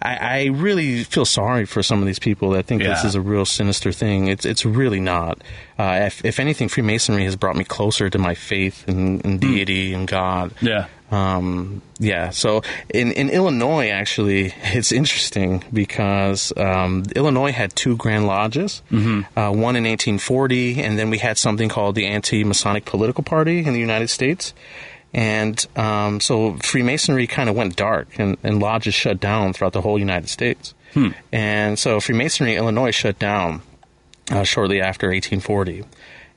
I, 0.06 0.18
I 0.22 0.46
really 0.46 1.04
feel 1.04 1.26
sorry 1.26 1.66
for 1.66 1.82
some 1.82 2.00
of 2.00 2.06
these 2.06 2.20
people 2.20 2.52
that 2.52 2.66
think 2.66 2.82
this 2.84 3.04
is 3.04 3.16
a 3.16 3.22
real 3.22 3.46
sinister 3.46 3.92
thing. 3.92 4.28
It's 4.28 4.46
it's 4.46 4.66
really 4.66 5.00
not. 5.00 5.42
Uh, 5.78 6.02
if, 6.04 6.24
if 6.24 6.40
anything, 6.40 6.70
Freemasonry 6.70 7.26
has 7.26 7.36
brought 7.36 7.56
me 7.56 7.64
closer 7.64 8.10
to 8.10 8.18
my 8.18 8.36
faith 8.36 8.88
in, 8.88 9.20
in 9.22 9.40
deity 9.40 9.94
and 9.94 10.08
God. 10.08 10.54
Yeah. 10.62 10.88
Um, 11.12 11.82
yeah. 12.00 12.30
So 12.32 12.62
in, 12.90 13.12
in 13.12 13.30
Illinois, 13.30 13.90
actually, 13.90 14.54
it's 14.64 14.92
interesting 14.92 15.64
because 15.72 16.54
um, 16.58 17.04
Illinois 17.16 17.52
had 17.52 17.76
two 17.76 17.96
Grand 17.98 18.26
Lodges, 18.28 18.82
uh, 19.36 19.52
one 19.52 19.76
in 19.76 19.84
1840, 19.84 20.82
and 20.82 20.98
then 20.98 21.10
we 21.10 21.18
had 21.18 21.38
something 21.38 21.70
called 21.70 21.96
the 21.96 22.06
Anti-Masonic 22.06 22.86
Political 22.86 23.24
Party 23.24 23.60
in 23.60 23.74
the 23.74 23.80
United 23.80 24.10
States. 24.10 24.54
And 25.16 25.66
um, 25.78 26.20
so 26.20 26.58
Freemasonry 26.58 27.26
kind 27.26 27.50
of 27.50 27.56
went 27.56 27.78
dark, 27.78 28.20
and, 28.20 28.38
and 28.44 28.60
lodges 28.60 28.94
shut 28.94 29.18
down 29.22 29.54
throughout 29.54 29.72
the 29.72 29.80
whole 29.80 29.98
United 29.98 30.28
States. 30.28 30.74
And 31.32 31.80
so 31.80 32.02
Freemasonry, 32.02 32.56
Illinois, 32.56 32.92
shut 32.92 33.18
down 33.18 33.62
uh, 34.30 34.44
shortly 34.44 34.82
after 34.82 35.08
1840, 35.08 35.86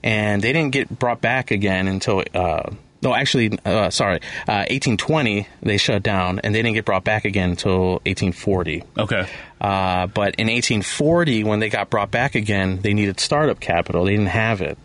and 0.05 0.43
they 0.43 0.53
didn't 0.53 0.71
get 0.71 0.97
brought 0.97 1.21
back 1.21 1.51
again 1.51 1.89
until. 1.89 2.23
Uh, 2.33 2.71
no, 3.01 3.15
actually, 3.15 3.57
uh, 3.65 3.91
sorry, 3.91 4.17
uh, 4.49 4.67
1820 4.71 5.47
they 5.63 5.77
shut 5.77 6.03
down, 6.03 6.41
and 6.41 6.55
they 6.55 6.63
didn't 6.63 6.75
get 6.75 6.85
brought 6.85 7.05
back 7.05 7.25
again 7.25 7.51
until 7.51 8.01
1840. 8.07 8.83
Okay. 8.97 9.27
Uh, 9.61 10.07
but 10.09 10.35
in 10.37 10.47
1840, 10.49 11.45
when 11.45 11.59
they 11.59 11.69
got 11.69 11.91
brought 11.91 12.11
back 12.11 12.37
again, 12.37 12.81
they 12.83 12.95
needed 12.95 13.19
startup 13.19 13.59
capital. 13.59 14.05
They 14.05 14.13
didn't 14.13 14.27
have 14.27 14.61
it, 14.61 14.79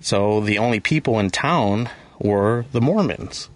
so 0.00 0.40
the 0.40 0.58
only 0.58 0.80
people 0.80 1.20
in 1.20 1.30
town 1.30 1.88
were 2.18 2.64
the 2.72 2.80
Mormons. 2.80 3.48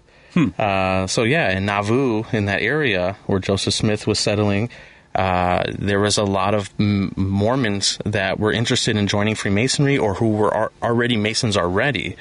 Uh, 0.58 1.06
so 1.06 1.24
yeah, 1.24 1.50
in 1.56 1.66
Nauvoo, 1.66 2.24
in 2.32 2.46
that 2.46 2.62
area 2.62 3.16
where 3.26 3.38
Joseph 3.38 3.74
Smith 3.74 4.06
was 4.06 4.18
settling, 4.18 4.70
uh, 5.14 5.64
there 5.78 6.00
was 6.00 6.16
a 6.16 6.24
lot 6.24 6.54
of 6.54 6.70
m- 6.80 7.12
Mormons 7.16 7.98
that 8.06 8.40
were 8.40 8.50
interested 8.50 8.96
in 8.96 9.06
joining 9.08 9.34
Freemasonry 9.34 9.98
or 9.98 10.14
who 10.14 10.30
were 10.30 10.52
ar- 10.52 10.72
already 10.82 11.18
Masons 11.18 11.56
already. 11.58 12.16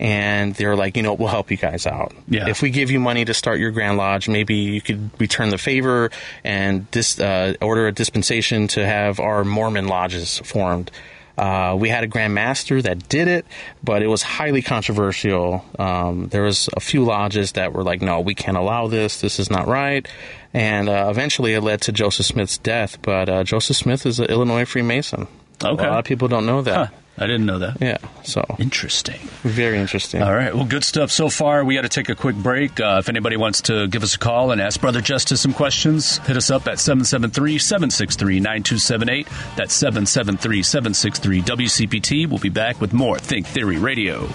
And 0.00 0.52
they 0.56 0.66
were 0.66 0.74
like, 0.74 0.96
you 0.96 1.04
know, 1.04 1.14
we'll 1.14 1.28
help 1.28 1.52
you 1.52 1.56
guys 1.56 1.86
out. 1.86 2.12
Yeah. 2.26 2.48
If 2.48 2.62
we 2.62 2.70
give 2.70 2.90
you 2.90 2.98
money 2.98 3.24
to 3.24 3.32
start 3.34 3.60
your 3.60 3.70
Grand 3.70 3.96
Lodge, 3.96 4.28
maybe 4.28 4.56
you 4.56 4.80
could 4.80 5.10
return 5.20 5.50
the 5.50 5.58
favor 5.58 6.10
and 6.42 6.90
dis- 6.90 7.20
uh, 7.20 7.54
order 7.60 7.86
a 7.86 7.92
dispensation 7.92 8.66
to 8.68 8.84
have 8.84 9.20
our 9.20 9.44
Mormon 9.44 9.86
lodges 9.86 10.40
formed. 10.40 10.90
Uh, 11.36 11.76
we 11.78 11.88
had 11.88 12.04
a 12.04 12.06
Grand 12.06 12.34
Master 12.34 12.82
that 12.82 13.08
did 13.08 13.28
it, 13.28 13.46
but 13.82 14.02
it 14.02 14.06
was 14.06 14.22
highly 14.22 14.62
controversial. 14.62 15.64
Um, 15.78 16.28
there 16.28 16.42
was 16.42 16.68
a 16.76 16.80
few 16.80 17.04
lodges 17.04 17.52
that 17.52 17.72
were 17.72 17.82
like, 17.82 18.02
"No, 18.02 18.20
we 18.20 18.34
can't 18.34 18.56
allow 18.56 18.88
this. 18.88 19.20
This 19.20 19.38
is 19.38 19.50
not 19.50 19.66
right," 19.66 20.06
and 20.52 20.88
uh, 20.88 21.08
eventually 21.10 21.54
it 21.54 21.62
led 21.62 21.80
to 21.82 21.92
Joseph 21.92 22.26
Smith's 22.26 22.58
death. 22.58 23.00
But 23.02 23.28
uh, 23.28 23.44
Joseph 23.44 23.76
Smith 23.76 24.04
is 24.06 24.20
an 24.20 24.26
Illinois 24.26 24.64
Freemason. 24.64 25.26
Okay. 25.64 25.84
a 25.84 25.90
lot 25.90 25.98
of 26.00 26.04
people 26.04 26.28
don't 26.28 26.46
know 26.46 26.62
that. 26.62 26.88
Huh. 26.88 26.94
I 27.22 27.26
didn't 27.26 27.46
know 27.46 27.60
that. 27.60 27.78
Yeah, 27.80 27.98
so 28.24 28.44
Interesting. 28.58 29.18
very 29.42 29.78
interesting. 29.78 30.22
All 30.22 30.34
right. 30.34 30.54
Well, 30.54 30.64
good 30.64 30.84
stuff 30.84 31.10
so 31.10 31.28
far. 31.28 31.64
We 31.64 31.74
got 31.74 31.82
to 31.82 31.88
take 31.88 32.08
a 32.08 32.14
quick 32.14 32.36
break. 32.36 32.80
Uh, 32.80 32.96
if 32.98 33.08
anybody 33.08 33.36
wants 33.36 33.62
to 33.62 33.86
give 33.88 34.02
us 34.02 34.14
a 34.14 34.18
call 34.18 34.50
and 34.50 34.60
ask 34.60 34.80
Brother 34.80 35.00
Justice 35.00 35.40
some 35.40 35.52
questions, 35.54 36.18
hit 36.18 36.36
us 36.36 36.50
up 36.50 36.66
at 36.68 36.78
773 36.78 37.58
763 37.58 38.40
9278. 38.40 39.26
That's 39.56 39.74
773 39.74 40.62
763 40.62 41.42
WCPT. 41.42 42.28
We'll 42.28 42.38
be 42.38 42.48
back 42.48 42.80
with 42.80 42.92
more 42.92 43.18
Think 43.18 43.46
Theory 43.46 43.78
Radio. 43.78 44.28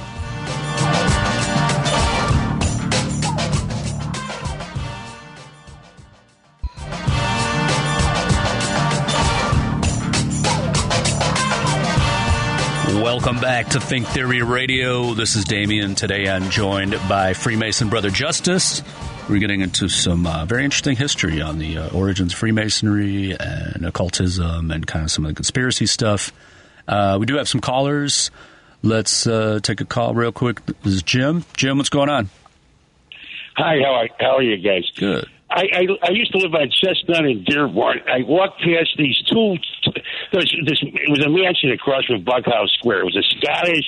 Welcome 13.18 13.42
back 13.42 13.70
to 13.70 13.80
Think 13.80 14.06
Theory 14.06 14.44
Radio. 14.44 15.16
This 15.16 15.36
is 15.36 15.44
Damian. 15.44 15.96
Today 15.96 16.30
I'm 16.30 16.52
joined 16.52 16.92
by 17.10 17.34
Freemason 17.34 17.90
Brother 17.90 18.12
Justice. 18.12 18.84
We're 19.28 19.40
getting 19.40 19.62
into 19.62 19.90
some 19.90 20.28
uh, 20.28 20.46
very 20.46 20.64
interesting 20.64 20.96
history 20.96 21.42
on 21.42 21.58
the 21.58 21.80
uh, 21.80 21.90
origins 21.98 22.34
of 22.34 22.38
Freemasonry 22.38 23.36
and 23.36 23.88
occultism 23.88 24.70
and 24.70 24.86
kind 24.86 25.04
of 25.04 25.10
some 25.10 25.26
of 25.26 25.30
the 25.30 25.36
conspiracy 25.36 25.88
stuff. 25.88 26.32
Uh, 26.88 27.18
we 27.20 27.26
do 27.26 27.38
have 27.38 27.50
some 27.50 27.60
callers. 27.60 28.30
Let's 28.84 29.26
uh, 29.26 29.62
take 29.64 29.82
a 29.82 29.86
call 29.86 30.14
real 30.14 30.32
quick. 30.32 30.64
This 30.84 30.94
is 30.94 31.02
Jim. 31.02 31.44
Jim, 31.56 31.78
what's 31.78 31.90
going 31.90 32.10
on? 32.10 32.30
Hi, 33.56 33.80
how 33.84 33.94
are, 33.96 34.10
how 34.20 34.38
are 34.38 34.44
you 34.44 34.58
guys? 34.58 34.92
Good. 34.96 35.28
I, 35.50 35.64
I 35.72 35.88
I 36.04 36.12
used 36.12 36.32
to 36.34 36.40
live 36.40 36.54
on 36.54 36.70
Chestnut 36.70 37.26
in 37.26 37.44
Dearborn. 37.44 38.02
I 38.08 38.24
walked 38.24 38.60
past 38.60 38.92
these 38.98 39.18
two. 39.32 39.56
There 40.32 40.44
was 40.44 40.52
this. 40.66 40.80
It 40.84 41.10
was 41.10 41.24
a 41.24 41.30
mansion 41.30 41.72
across 41.72 42.06
from 42.06 42.24
Bughouse 42.26 42.70
Square. 42.80 43.02
It 43.02 43.06
was 43.06 43.18
a 43.18 43.28
Scottish 43.40 43.88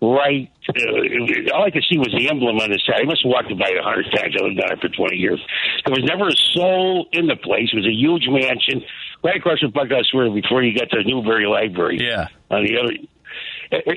Rite. 0.00 0.50
Uh, 0.68 1.54
all 1.54 1.64
I 1.66 1.70
could 1.70 1.84
see 1.90 1.98
was 1.98 2.14
the 2.16 2.30
emblem 2.30 2.58
on 2.58 2.70
the 2.70 2.78
side. 2.86 3.02
I 3.02 3.04
must 3.04 3.22
have 3.22 3.30
walked 3.30 3.50
by 3.58 3.74
it 3.74 3.78
a 3.78 3.82
hundred 3.82 4.06
times. 4.14 4.34
I 4.38 4.44
lived 4.44 4.58
down 4.58 4.70
there 4.70 4.78
for 4.78 4.88
twenty 4.94 5.16
years. 5.16 5.42
There 5.84 5.94
was 5.94 6.06
never 6.06 6.28
a 6.30 6.38
soul 6.54 7.08
in 7.12 7.26
the 7.26 7.36
place. 7.36 7.70
It 7.72 7.76
was 7.76 7.86
a 7.86 7.94
huge 7.94 8.30
mansion 8.30 8.86
right 9.24 9.36
across 9.36 9.58
from 9.58 9.72
Bughouse 9.72 10.06
Square 10.14 10.30
before 10.30 10.62
you 10.62 10.78
got 10.78 10.90
to 10.90 11.02
Newberry 11.02 11.46
Library. 11.46 11.98
Yeah. 12.00 12.28
On 12.50 12.62
the 12.62 12.78
other. 12.78 12.94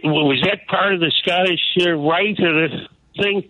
Was 0.04 0.42
that 0.50 0.66
part 0.68 0.94
of 0.94 1.00
the 1.00 1.12
Scottish 1.22 1.62
uh, 1.86 1.94
Rite 1.94 2.40
of 2.40 2.56
the 2.58 2.88
thing? 3.22 3.44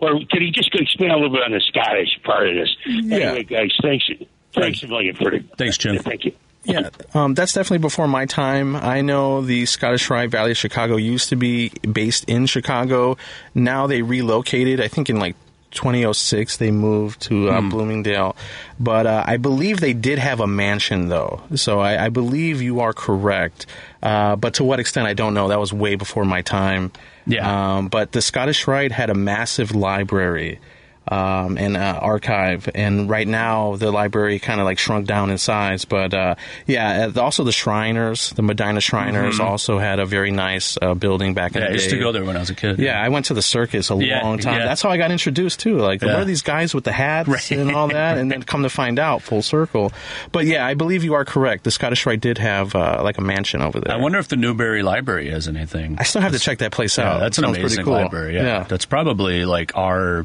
Or 0.00 0.12
could 0.30 0.42
he 0.42 0.50
just 0.50 0.74
expand 0.74 1.12
a 1.12 1.16
little 1.16 1.30
bit 1.30 1.42
on 1.42 1.52
the 1.52 1.60
Scottish 1.60 2.20
part 2.22 2.48
of 2.48 2.54
this? 2.54 2.76
Anyway, 2.86 3.42
guys, 3.42 3.70
thanks. 3.82 4.08
Thanks 4.52 4.82
a 4.82 4.86
million 4.86 5.14
for 5.14 5.30
the. 5.30 5.40
Thanks, 5.56 5.76
Jim. 5.76 5.98
Thank 5.98 6.24
you. 6.24 6.32
Yeah, 6.64 6.90
um, 7.14 7.34
that's 7.34 7.52
definitely 7.54 7.78
before 7.78 8.08
my 8.08 8.26
time. 8.26 8.76
I 8.76 9.00
know 9.00 9.40
the 9.40 9.64
Scottish 9.64 10.10
Rite 10.10 10.30
Valley 10.30 10.50
of 10.50 10.56
Chicago 10.56 10.96
used 10.96 11.30
to 11.30 11.36
be 11.36 11.70
based 11.70 12.24
in 12.28 12.46
Chicago. 12.46 13.16
Now 13.54 13.86
they 13.86 14.02
relocated. 14.02 14.80
I 14.80 14.88
think 14.88 15.08
in 15.08 15.18
like 15.18 15.34
2006 15.70 16.56
they 16.56 16.70
moved 16.70 17.20
to 17.22 17.50
uh, 17.50 17.60
Bloomingdale, 17.60 18.36
but 18.80 19.06
uh, 19.06 19.24
I 19.26 19.36
believe 19.36 19.80
they 19.80 19.92
did 19.92 20.18
have 20.18 20.40
a 20.40 20.46
mansion 20.46 21.08
though. 21.08 21.42
So 21.54 21.80
I, 21.80 22.06
I 22.06 22.08
believe 22.08 22.62
you 22.62 22.80
are 22.80 22.92
correct. 22.92 23.66
Uh, 24.02 24.36
but 24.36 24.54
to 24.54 24.64
what 24.64 24.80
extent 24.80 25.06
I 25.06 25.14
don't 25.14 25.34
know. 25.34 25.48
That 25.48 25.58
was 25.58 25.72
way 25.72 25.96
before 25.96 26.24
my 26.24 26.42
time. 26.42 26.92
Yeah. 27.26 27.76
Um, 27.76 27.88
but 27.88 28.12
the 28.12 28.22
Scottish 28.22 28.66
Rite 28.66 28.92
had 28.92 29.10
a 29.10 29.14
massive 29.14 29.74
library 29.74 30.60
um, 31.10 31.56
and 31.58 31.76
uh, 31.76 31.98
archive, 32.00 32.68
and 32.74 33.08
right 33.08 33.26
now 33.26 33.76
the 33.76 33.90
library 33.90 34.38
kind 34.38 34.60
of 34.60 34.64
like 34.66 34.78
shrunk 34.78 35.06
down 35.06 35.30
in 35.30 35.38
size. 35.38 35.84
But 35.84 36.14
uh, 36.14 36.34
yeah, 36.66 37.10
uh, 37.14 37.20
also 37.20 37.44
the 37.44 37.52
Shriners, 37.52 38.30
the 38.30 38.42
Medina 38.42 38.80
Shriners, 38.80 39.40
also 39.40 39.78
had 39.78 39.98
a 39.98 40.06
very 40.06 40.30
nice 40.30 40.76
uh, 40.80 40.94
building 40.94 41.34
back 41.34 41.52
in 41.56 41.58
Mm-hmm. 41.58 41.64
Yeah, 41.64 41.70
I 41.70 41.74
used 41.74 41.90
to 41.90 41.98
go 41.98 42.12
there 42.12 42.24
when 42.24 42.36
I 42.36 42.40
was 42.40 42.50
a 42.50 42.54
kid. 42.54 42.78
Yeah, 42.78 43.00
I 43.02 43.08
went 43.08 43.26
to 43.26 43.34
the 43.34 43.42
circus 43.42 43.90
a 43.90 43.96
Yeah, 43.96 44.22
long 44.22 44.38
time. 44.38 44.60
yeah. 44.60 44.66
That's 44.66 44.80
how 44.82 44.90
I 44.90 44.96
got 44.96 45.10
introduced 45.10 45.60
too. 45.60 45.78
Like, 45.78 46.00
Yeah. 46.02 46.12
what 46.12 46.22
are 46.22 46.24
these 46.24 46.42
guys 46.42 46.74
with 46.74 46.84
the 46.84 46.92
hats 46.92 47.28
Right. 47.28 47.50
and 47.52 47.72
all 47.74 47.88
that? 47.88 48.18
And 48.18 48.30
then 48.30 48.42
come 48.44 48.62
to 48.62 48.68
find 48.70 48.98
out, 48.98 49.22
full 49.22 49.42
circle. 49.42 49.92
But 50.30 50.46
yeah, 50.46 50.64
I 50.66 50.74
believe 50.74 51.04
you 51.04 51.14
are 51.14 51.24
correct. 51.24 51.64
The 51.64 51.70
Scottish 51.70 52.06
Rite 52.06 52.20
did 52.20 52.38
have 52.38 52.74
uh, 52.74 53.00
like 53.02 53.18
a 53.18 53.22
mansion 53.22 53.60
over 53.62 53.80
there. 53.80 53.92
I 53.92 53.96
wonder 53.98 54.18
if 54.18 54.28
the 54.28 54.36
Newberry 54.36 54.82
Library 54.82 55.30
has 55.30 55.48
anything. 55.48 55.96
I 55.98 56.04
still 56.04 56.22
have 56.22 56.32
to 56.32 56.38
check 56.38 56.58
that 56.58 56.70
place 56.72 56.96
Yeah, 56.98 57.14
out. 57.14 57.18
that's 57.20 57.38
an 57.38 57.44
Sounds 57.44 57.58
amazing 57.58 57.84
cool. 57.84 57.94
library. 57.94 58.34
Yeah. 58.36 58.64
that's 58.68 58.84
probably 58.86 59.44
like 59.44 59.76
our, 59.76 60.24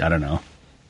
I 0.00 0.08
don't 0.08 0.20
know, 0.20 0.40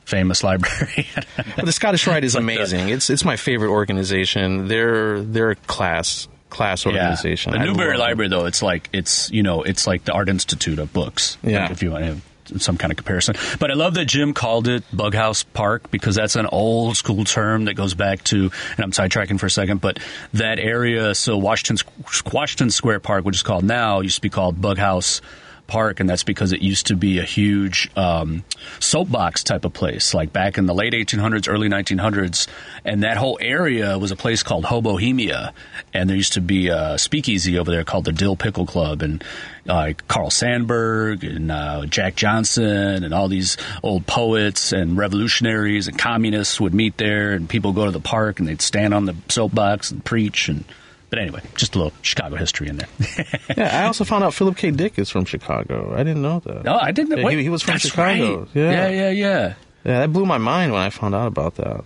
famous 0.05 0.43
library. 0.43 1.07
But 1.55 1.65
the 1.65 1.71
Scottish 1.71 2.07
Rite 2.07 2.23
is 2.23 2.35
uh, 2.35 2.39
amazing. 2.39 2.89
It's 2.89 3.09
it's 3.09 3.25
my 3.25 3.35
favorite 3.35 3.69
organization. 3.69 4.67
They're 4.67 5.21
they're 5.21 5.51
a 5.51 5.55
class 5.55 6.27
class 6.49 6.85
organization. 6.85 7.53
The 7.53 7.59
I 7.59 7.65
Newberry 7.65 7.91
them. 7.91 7.99
Library, 7.99 8.29
though, 8.29 8.45
it's 8.45 8.61
like 8.61 8.89
it's 8.93 9.31
you 9.31 9.43
know 9.43 9.63
it's 9.63 9.87
like 9.87 10.05
the 10.05 10.13
Art 10.13 10.29
Institute 10.29 10.79
of 10.79 10.91
books. 10.93 11.37
Yeah. 11.43 11.63
like, 11.63 11.71
if 11.71 11.83
you 11.83 11.91
want 11.91 12.03
to 12.03 12.09
have 12.09 12.23
some 12.57 12.77
kind 12.77 12.91
of 12.91 12.97
comparison. 12.97 13.35
But 13.59 13.69
I 13.69 13.75
love 13.75 13.93
that 13.93 14.05
Jim 14.05 14.33
called 14.33 14.67
it 14.67 14.83
Bughouse 14.91 15.45
Park 15.53 15.91
because 15.91 16.15
that's 16.15 16.35
an 16.35 16.47
old 16.47 16.97
school 16.97 17.23
term 17.23 17.65
that 17.65 17.75
goes 17.75 17.93
back 17.93 18.23
to. 18.25 18.51
And 18.75 18.79
I'm 18.79 18.91
sidetracking 18.91 19.39
for 19.39 19.45
a 19.45 19.51
second, 19.51 19.81
but 19.81 19.99
that 20.33 20.59
area. 20.59 21.13
So 21.15 21.37
Washington 21.37 21.87
Washington 22.31 22.71
Square 22.71 23.01
Park, 23.01 23.25
which 23.25 23.35
is 23.35 23.43
called 23.43 23.63
now, 23.63 24.01
used 24.01 24.15
to 24.15 24.21
be 24.21 24.29
called 24.29 24.59
Bughouse. 24.59 25.21
Park, 25.69 25.99
and 25.99 26.09
that's 26.09 26.23
because 26.23 26.51
it 26.51 26.61
used 26.61 26.87
to 26.87 26.95
be 26.95 27.19
a 27.19 27.23
huge 27.23 27.89
um, 27.95 28.43
soapbox 28.79 29.43
type 29.43 29.63
of 29.63 29.71
place, 29.71 30.13
like 30.13 30.33
back 30.33 30.57
in 30.57 30.65
the 30.65 30.73
late 30.73 30.93
1800s, 30.93 31.47
early 31.47 31.69
1900s, 31.69 32.47
and 32.83 33.03
that 33.03 33.17
whole 33.17 33.37
area 33.39 33.97
was 33.97 34.11
a 34.11 34.15
place 34.15 34.43
called 34.43 34.65
Hobohemia, 34.65 35.53
and 35.93 36.09
there 36.09 36.17
used 36.17 36.33
to 36.33 36.41
be 36.41 36.67
a 36.67 36.97
speakeasy 36.97 37.57
over 37.57 37.71
there 37.71 37.83
called 37.83 38.05
the 38.05 38.11
Dill 38.11 38.35
Pickle 38.35 38.65
Club, 38.65 39.01
and 39.01 39.23
uh, 39.67 39.93
Carl 40.07 40.29
Sandburg 40.29 41.23
and 41.23 41.51
uh, 41.51 41.85
Jack 41.85 42.15
Johnson 42.15 43.03
and 43.03 43.13
all 43.13 43.27
these 43.27 43.55
old 43.83 44.07
poets 44.07 44.71
and 44.71 44.97
revolutionaries 44.97 45.87
and 45.87 45.97
communists 45.97 46.59
would 46.59 46.73
meet 46.73 46.97
there, 46.97 47.31
and 47.31 47.47
people 47.47 47.71
go 47.71 47.85
to 47.85 47.91
the 47.91 47.99
park 47.99 48.39
and 48.39 48.47
they'd 48.47 48.61
stand 48.61 48.93
on 48.93 49.05
the 49.05 49.15
soapbox 49.29 49.91
and 49.91 50.03
preach 50.03 50.49
and. 50.49 50.65
But 51.09 51.19
anyway, 51.19 51.41
just 51.55 51.75
a 51.75 51.79
little 51.79 51.93
Chicago 52.03 52.35
history 52.35 52.67
in 52.69 52.77
there. 52.77 52.87
Yeah, 53.57 53.81
I 53.83 53.87
also 53.87 54.03
found 54.03 54.23
out 54.23 54.33
Philip 54.33 54.55
K. 54.57 54.69
Dick 54.71 54.99
is 54.99 55.09
from 55.09 55.25
Chicago. 55.25 55.93
I 55.95 56.03
didn't 56.03 56.21
know 56.21 56.39
that. 56.41 56.63
No, 56.63 56.75
I 56.77 56.91
didn't. 56.91 57.17
Yeah, 57.17 57.25
wait, 57.25 57.37
he- 57.37 57.43
he 57.43 57.49
was 57.49 57.63
from 57.63 57.73
that's 57.73 57.87
Chicago. 57.89 58.39
right. 58.41 58.47
Yeah. 58.53 58.71
yeah, 58.71 58.89
yeah, 58.89 59.09
yeah. 59.09 59.53
Yeah, 59.85 59.99
that 60.01 60.13
blew 60.13 60.25
my 60.25 60.37
mind 60.37 60.71
when 60.71 60.81
I 60.81 60.89
found 60.91 61.15
out 61.15 61.27
about 61.27 61.55
that. 61.55 61.83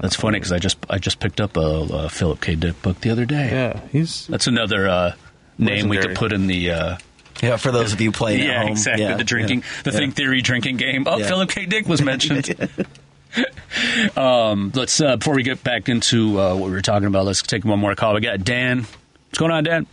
That's 0.00 0.16
funny 0.16 0.38
because 0.38 0.52
I 0.52 0.58
just 0.58 0.78
I 0.88 0.98
just 0.98 1.20
picked 1.20 1.38
up 1.40 1.56
a, 1.58 1.60
a 1.60 2.08
Philip 2.08 2.40
K. 2.40 2.54
Dick 2.54 2.80
book 2.80 3.00
the 3.02 3.10
other 3.10 3.26
day. 3.26 3.50
Yeah, 3.50 3.80
he's 3.92 4.26
That's 4.26 4.46
another 4.46 4.88
uh, 4.88 5.14
name 5.58 5.88
we 5.88 5.98
could 5.98 6.14
put 6.16 6.32
in 6.32 6.46
the. 6.46 6.70
Uh, 6.70 6.96
Yeah, 7.42 7.56
for 7.58 7.72
those 7.72 7.92
of 7.92 8.00
you 8.00 8.10
playing 8.10 8.40
at 8.40 8.46
yeah, 8.46 8.62
home. 8.62 8.68
exactly. 8.72 9.04
Yeah, 9.04 9.16
the 9.16 9.24
drinking, 9.24 9.58
yeah, 9.60 9.82
the 9.84 9.90
yeah. 9.90 9.98
Think 9.98 10.14
Theory 10.14 10.40
drinking 10.40 10.76
game. 10.78 11.04
Oh, 11.06 11.18
Yeah. 11.18 11.26
Philip 11.28 11.50
K. 11.50 11.66
Dick 11.66 11.86
was 11.88 12.00
mentioned. 12.00 12.46
um, 14.16 14.72
let's 14.74 15.00
uh, 15.00 15.16
before 15.16 15.34
we 15.34 15.42
get 15.42 15.62
back 15.62 15.88
into 15.88 16.40
uh, 16.40 16.54
what 16.54 16.66
we 16.66 16.72
were 16.72 16.82
talking 16.82 17.06
about. 17.06 17.24
Let's 17.24 17.42
take 17.42 17.64
one 17.64 17.78
more 17.78 17.94
call. 17.94 18.14
We 18.14 18.20
got 18.20 18.44
Dan. 18.44 18.80
What's 18.80 19.38
going 19.38 19.52
on, 19.52 19.64
Dan? 19.64 19.86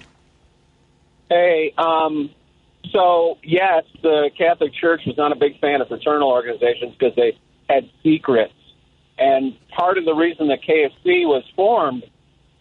Hey, 1.30 1.73
um, 1.78 2.30
so 2.91 3.38
yes, 3.43 3.84
the 4.02 4.32
Catholic 4.38 4.73
Church 4.73 5.02
was 5.06 5.17
not 5.17 5.32
a 5.32 5.36
big 5.36 5.60
fan 5.60 5.82
of 5.82 5.88
fraternal 5.88 6.30
organizations 6.30 6.95
because 6.97 7.15
they 7.15 7.38
had 7.69 7.89
secrets. 8.04 8.54
And 9.17 9.58
part 9.69 9.97
of 9.97 10.06
the 10.06 10.13
reason 10.13 10.47
the 10.47 10.58
K 10.58 10.86
of 10.86 10.91
C 11.04 11.25
was 11.25 11.43
formed 11.56 12.04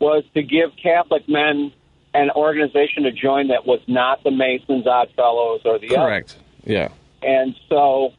was 0.00 0.24
to 0.34 0.42
give 0.42 0.70
Catholic 0.80 1.28
men 1.28 1.72
an 2.14 2.30
organization 2.30 3.04
to 3.04 3.12
join 3.12 3.48
that 3.48 3.66
was 3.66 3.80
not 3.86 4.22
the 4.24 4.30
Masons, 4.30 4.86
Odd 4.86 5.10
Fellows, 5.14 5.60
or 5.64 5.78
the 5.78 5.96
others. 5.96 5.96
correct. 5.96 6.36
Yeah. 6.64 6.88
And 7.22 7.54
so, 7.68 8.12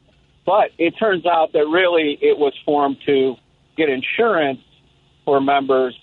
but 0.49 0.71
it 0.79 0.95
turns 0.97 1.27
out 1.27 1.53
that 1.53 1.67
really 1.67 2.17
it 2.19 2.35
was 2.35 2.53
formed 2.65 2.97
to 3.05 3.35
get 3.77 3.87
insurance 3.87 4.59
for 5.23 5.39
members 5.39 5.95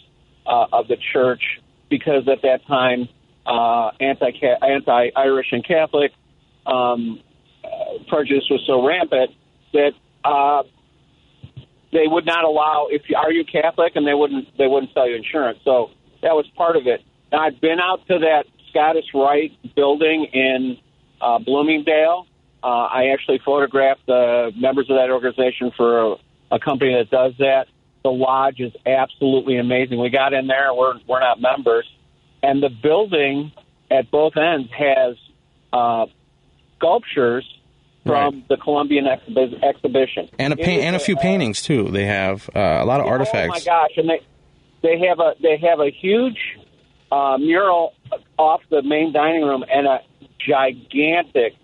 uh, 0.46 0.66
of 0.72 0.86
the 0.86 0.96
church 1.12 1.42
because 1.90 2.28
at 2.28 2.42
that 2.42 2.64
time, 2.68 3.08
uh, 3.44 3.90
anti 3.98 4.30
anti 4.62 5.10
Irish 5.16 5.48
and 5.50 5.66
Catholic 5.66 6.12
um, 6.64 7.18
uh, 7.64 7.68
prejudice 8.06 8.44
was 8.48 8.62
so 8.68 8.86
rampant 8.86 9.32
that 9.72 9.94
uh, 10.24 10.62
they 11.90 12.06
would 12.06 12.24
not 12.24 12.44
allow 12.44 12.86
if 12.88 13.02
you 13.08 13.16
are 13.16 13.32
you 13.32 13.44
Catholic 13.44 13.96
and 13.96 14.06
they 14.06 14.14
wouldn't 14.14 14.56
they 14.56 14.68
wouldn't 14.68 14.94
sell 14.94 15.08
you 15.08 15.16
insurance. 15.16 15.58
So 15.64 15.90
that 16.22 16.34
was 16.36 16.46
part 16.56 16.76
of 16.76 16.86
it. 16.86 17.02
Now 17.32 17.40
I've 17.40 17.60
been 17.60 17.80
out 17.80 18.06
to 18.06 18.20
that 18.20 18.44
Scottish 18.70 19.06
Rite 19.12 19.58
building 19.74 20.28
in 20.32 20.76
uh, 21.20 21.40
Bloomingdale. 21.40 22.28
Uh, 22.66 22.88
I 22.90 23.10
actually 23.12 23.38
photographed 23.44 24.06
the 24.06 24.50
members 24.56 24.90
of 24.90 24.96
that 24.96 25.08
organization 25.08 25.70
for 25.76 26.00
a, 26.00 26.16
a 26.50 26.58
company 26.58 26.94
that 26.94 27.10
does 27.10 27.34
that. 27.38 27.66
The 28.02 28.10
lodge 28.10 28.58
is 28.58 28.72
absolutely 28.84 29.58
amazing. 29.58 30.00
We 30.00 30.10
got 30.10 30.32
in 30.32 30.48
there. 30.48 30.74
We're 30.74 30.94
we're 31.06 31.20
not 31.20 31.40
members, 31.40 31.88
and 32.42 32.60
the 32.60 32.68
building 32.68 33.52
at 33.88 34.10
both 34.10 34.36
ends 34.36 34.68
has 34.76 35.14
uh, 35.72 36.06
sculptures 36.76 37.44
from 38.04 38.44
the 38.48 38.56
Columbian 38.56 39.04
exhibi- 39.04 39.62
exhibition 39.62 40.28
And 40.36 40.52
a 40.52 40.56
pa- 40.56 40.62
and 40.64 40.96
a 40.96 41.00
few 41.00 41.14
paintings 41.14 41.62
too. 41.62 41.90
They 41.90 42.06
have 42.06 42.50
uh, 42.54 42.58
a 42.58 42.84
lot 42.84 43.00
of 43.00 43.06
artifacts. 43.06 43.64
Oh 43.64 43.70
my 43.70 43.78
gosh! 43.78 43.96
And 43.96 44.10
they 44.10 44.20
they 44.82 45.06
have 45.06 45.20
a 45.20 45.34
they 45.40 45.56
have 45.68 45.78
a 45.78 45.90
huge 45.92 46.38
uh, 47.12 47.38
mural 47.38 47.94
off 48.36 48.62
the 48.70 48.82
main 48.82 49.12
dining 49.12 49.42
room 49.44 49.64
and 49.72 49.86
a 49.86 50.00
gigantic 50.38 51.54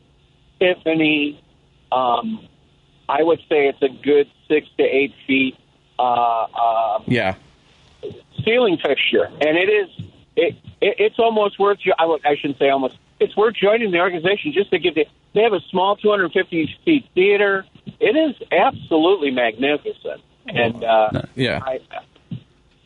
Tiffany. 0.63 1.43
Um, 1.91 2.47
I 3.09 3.23
would 3.23 3.41
say 3.49 3.67
it's 3.69 3.83
a 3.83 3.89
good 3.89 4.29
six 4.49 4.67
to 4.79 4.83
eight 4.85 5.13
feet 5.27 5.57
uh, 5.99 6.03
uh, 6.03 6.99
Yeah. 7.07 7.35
ceiling 8.45 8.79
fixture, 8.79 9.25
and 9.25 9.57
it 9.59 9.69
is 9.69 9.89
it, 10.37 10.55
it 10.81 10.95
it's 10.99 11.19
almost 11.19 11.59
worth. 11.59 11.81
jo- 11.81 11.93
I, 11.99 12.07
would, 12.07 12.25
I 12.25 12.37
shouldn't 12.37 12.59
say 12.59 12.71
almost. 12.71 12.97
It's 13.21 13.37
worth 13.37 13.55
joining 13.55 13.91
the 13.93 14.01
organization 14.01 14.53
just 14.53 14.71
to 14.71 14.79
give 14.79 14.95
the. 14.95 15.07
They 15.35 15.43
have 15.43 15.53
a 15.53 15.61
small 15.71 15.97
250 15.97 16.75
seat 16.85 17.07
theater. 17.15 17.65
It 18.01 18.17
is 18.17 18.35
absolutely 18.51 19.31
magnificent, 19.31 20.21
and 20.49 20.83
uh, 20.85 21.23
Yeah. 21.35 21.61
I, 21.63 21.81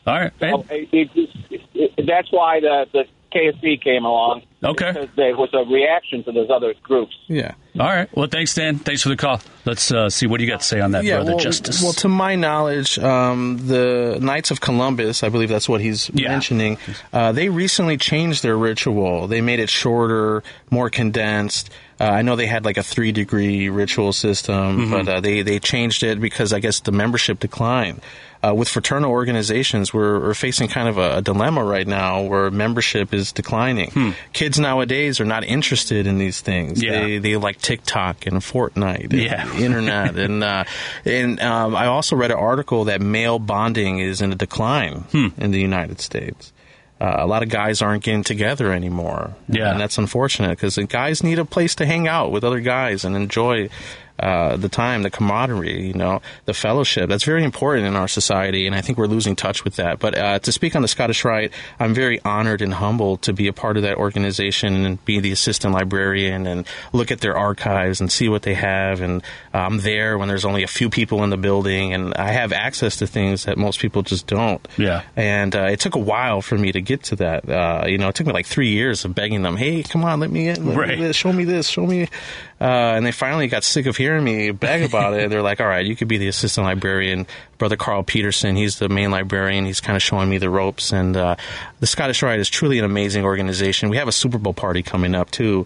All 0.05 0.13
right. 0.19 0.31
Hey, 0.39 0.87
it, 0.91 1.09
it, 1.15 1.29
it, 1.49 1.61
it, 1.73 2.05
that's 2.07 2.31
why 2.31 2.59
the 2.59 2.87
the 2.91 3.05
K 3.31 3.47
of 3.47 3.55
C 3.61 3.77
came 3.77 4.05
along. 4.05 4.43
Okay. 4.63 4.91
because 4.91 5.09
there 5.15 5.35
was 5.35 5.49
a 5.53 5.63
reaction 5.71 6.23
to 6.23 6.31
those 6.31 6.49
other 6.49 6.73
groups. 6.81 7.15
Yeah. 7.27 7.53
All 7.79 7.85
right. 7.85 8.09
Well, 8.15 8.27
thanks, 8.27 8.55
Dan. 8.55 8.79
Thanks 8.79 9.03
for 9.03 9.09
the 9.09 9.15
call. 9.15 9.39
Let's 9.65 9.91
uh, 9.91 10.09
see 10.09 10.25
what 10.25 10.37
do 10.39 10.45
you 10.45 10.49
got 10.49 10.61
to 10.61 10.65
say 10.65 10.79
on 10.79 10.91
that, 10.91 11.05
brother 11.05 11.31
well, 11.35 11.39
Justice. 11.39 11.83
well, 11.83 11.93
to 11.93 12.07
my 12.07 12.35
knowledge, 12.35 12.97
um, 12.97 13.59
the 13.67 14.17
Knights 14.19 14.49
of 14.49 14.59
Columbus, 14.59 15.23
I 15.23 15.29
believe 15.29 15.49
that's 15.49 15.69
what 15.69 15.79
he's 15.81 16.09
Yeah. 16.13 16.29
mentioning, 16.29 16.79
uh, 17.13 17.31
they 17.33 17.49
recently 17.49 17.97
changed 17.97 18.41
their 18.41 18.57
ritual. 18.57 19.27
They 19.27 19.41
made 19.41 19.59
it 19.59 19.69
shorter, 19.69 20.41
more 20.71 20.89
condensed. 20.89 21.69
Uh, 21.99 22.03
I 22.05 22.21
know 22.21 22.35
they 22.35 22.47
had 22.47 22.63
like 22.65 22.77
a 22.77 22.83
three 22.83 23.11
degree 23.11 23.69
ritual 23.69 24.13
system, 24.13 24.77
Mm-hmm. 24.77 24.91
but 24.91 25.07
uh, 25.09 25.19
they, 25.19 25.41
they 25.41 25.59
changed 25.59 26.03
it 26.03 26.19
because 26.21 26.53
I 26.53 26.59
guess 26.59 26.79
the 26.81 26.91
membership 26.91 27.39
declined. 27.39 28.01
Uh, 28.43 28.53
with 28.53 28.69
fraternal 28.69 29.09
organizations, 29.09 29.91
we're, 29.91 30.19
we're 30.19 30.33
facing 30.35 30.67
kind 30.67 30.87
of 30.87 30.99
a, 30.99 31.17
a 31.17 31.21
dilemma 31.23 31.63
right 31.63 31.87
now 31.87 32.21
where 32.21 32.51
membership 32.51 33.11
is 33.11 33.31
declining. 33.31 34.13
Kids 34.31 34.59
nowadays 34.59 35.19
are 35.19 35.25
not 35.25 35.43
interested 35.43 36.05
in 36.05 36.19
these 36.19 36.39
things. 36.39 36.79
Hmm. 36.79 36.85
Yeah. 36.85 37.01
They, 37.01 37.17
they 37.17 37.35
like 37.35 37.57
TikTok 37.59 38.27
and 38.27 38.37
Fortnite, 38.37 39.05
and 39.05 39.13
Yeah. 39.13 39.47
the 39.47 39.65
internet, 39.65 40.15
and 40.19 40.43
uh, 40.43 40.65
and 41.03 41.39
um, 41.41 41.75
I 41.75 41.87
also 41.87 42.15
read 42.15 42.29
an 42.29 42.37
article 42.37 42.85
that 42.85 43.01
male 43.01 43.39
bonding 43.39 43.97
is 43.97 44.21
in 44.21 44.31
a 44.31 44.35
decline 44.35 44.99
Hmm. 45.11 45.27
in 45.39 45.49
the 45.49 45.59
United 45.59 45.99
States. 45.99 46.53
Uh, 46.99 47.17
a 47.19 47.27
lot 47.27 47.43
of 47.43 47.49
guys 47.49 47.81
aren't 47.81 48.03
getting 48.03 48.23
together 48.23 48.73
anymore, 48.73 49.35
Yeah. 49.47 49.71
and 49.71 49.79
that's 49.79 49.97
unfortunate 49.99 50.49
because 50.51 50.75
the 50.75 50.83
guys 50.85 51.21
need 51.23 51.37
a 51.37 51.45
place 51.45 51.75
to 51.75 51.85
hang 51.85 52.07
out 52.07 52.31
with 52.31 52.43
other 52.43 52.59
guys 52.59 53.05
and 53.05 53.15
enjoy. 53.15 53.69
Uh, 54.19 54.57
the 54.57 54.69
time, 54.69 55.03
the 55.03 55.11
camaraderie, 55.11 55.87
you 55.87 55.93
know, 55.93 56.21
the 56.45 56.53
fellowship. 56.53 57.07
That's 57.07 57.23
very 57.23 57.43
important 57.43 57.85
in 57.85 57.95
our 57.95 58.07
society, 58.07 58.65
and 58.65 58.75
I 58.75 58.81
think 58.81 58.97
we're 58.97 59.05
losing 59.05 59.35
touch 59.35 59.63
with 59.63 59.75
that. 59.75 59.99
But 59.99 60.17
uh, 60.17 60.39
to 60.39 60.51
speak 60.51 60.75
on 60.75 60.81
the 60.81 60.87
Scottish 60.87 61.23
Rite, 61.23 61.53
I'm 61.79 61.93
very 61.93 62.19
honored 62.25 62.61
and 62.63 62.73
humbled 62.73 63.21
to 63.23 63.33
be 63.33 63.47
a 63.47 63.53
part 63.53 63.77
of 63.77 63.83
that 63.83 63.97
organization 63.97 64.85
and 64.85 65.05
be 65.05 65.19
the 65.19 65.31
assistant 65.31 65.75
librarian 65.75 66.47
and 66.47 66.65
look 66.93 67.11
at 67.11 67.19
their 67.21 67.37
archives 67.37 68.01
and 68.01 68.11
see 68.11 68.27
what 68.27 68.41
they 68.41 68.55
have. 68.55 69.01
And 69.01 69.21
uh, 69.53 69.59
I'm 69.59 69.79
there 69.81 70.17
when 70.17 70.27
there's 70.27 70.45
only 70.45 70.63
a 70.63 70.67
few 70.67 70.89
people 70.89 71.23
in 71.23 71.29
the 71.29 71.37
building, 71.37 71.93
and 71.93 72.15
I 72.15 72.31
have 72.31 72.51
access 72.53 72.95
to 72.97 73.05
things 73.07 73.45
that 73.45 73.57
most 73.59 73.79
people 73.79 74.01
just 74.01 74.25
don't. 74.25 74.67
Yeah. 74.77 75.03
And 75.15 75.55
uh, 75.55 75.65
it 75.69 75.79
took 75.79 75.93
a 75.93 75.99
while 75.99 76.41
for 76.41 76.57
me 76.57 76.71
to 76.71 76.81
get 76.81 77.03
to 77.03 77.17
that. 77.17 77.47
Uh, 77.47 77.85
you 77.87 77.99
know, 77.99 78.07
it 78.07 78.15
took 78.15 78.25
me 78.25 78.33
like 78.33 78.47
three 78.47 78.69
years 78.71 79.05
of 79.05 79.13
begging 79.13 79.43
them, 79.43 79.57
"Hey, 79.57 79.83
come 79.83 80.03
on, 80.03 80.19
let 80.19 80.31
me 80.31 80.47
in, 80.49 80.65
let 80.65 80.75
Right. 80.75 80.97
this, 80.97 81.15
show 81.15 81.31
me 81.31 81.43
this, 81.43 81.67
show 81.69 81.85
me." 81.85 82.07
Uh, 82.59 82.63
and 82.97 83.05
they 83.05 83.11
finally 83.11 83.47
got 83.47 83.63
sick 83.63 83.85
of 83.85 83.95
hearing 83.95 84.06
me 84.21 84.51
beg 84.51 84.83
about 84.83 85.13
it. 85.13 85.29
They're 85.29 85.41
like, 85.41 85.59
"All 85.61 85.67
right, 85.67 85.85
you 85.85 85.95
could 85.95 86.07
be 86.07 86.17
the 86.17 86.27
assistant 86.27 86.65
librarian." 86.65 87.27
Brother 87.57 87.75
Carl 87.75 88.03
Peterson, 88.03 88.55
he's 88.55 88.79
the 88.79 88.89
main 88.89 89.11
librarian. 89.11 89.65
He's 89.65 89.81
kind 89.81 89.95
of 89.95 90.01
showing 90.01 90.29
me 90.29 90.37
the 90.37 90.49
ropes. 90.49 90.91
And 90.93 91.17
uh, 91.17 91.35
the 91.79 91.87
Scottish 91.87 92.21
Rite 92.23 92.39
is 92.39 92.49
truly 92.49 92.79
an 92.79 92.85
amazing 92.85 93.23
organization. 93.25 93.89
We 93.89 93.97
have 93.97 94.07
a 94.07 94.11
Super 94.11 94.37
Bowl 94.37 94.53
party 94.53 94.83
coming 94.83 95.15
up 95.15 95.31
too. 95.31 95.65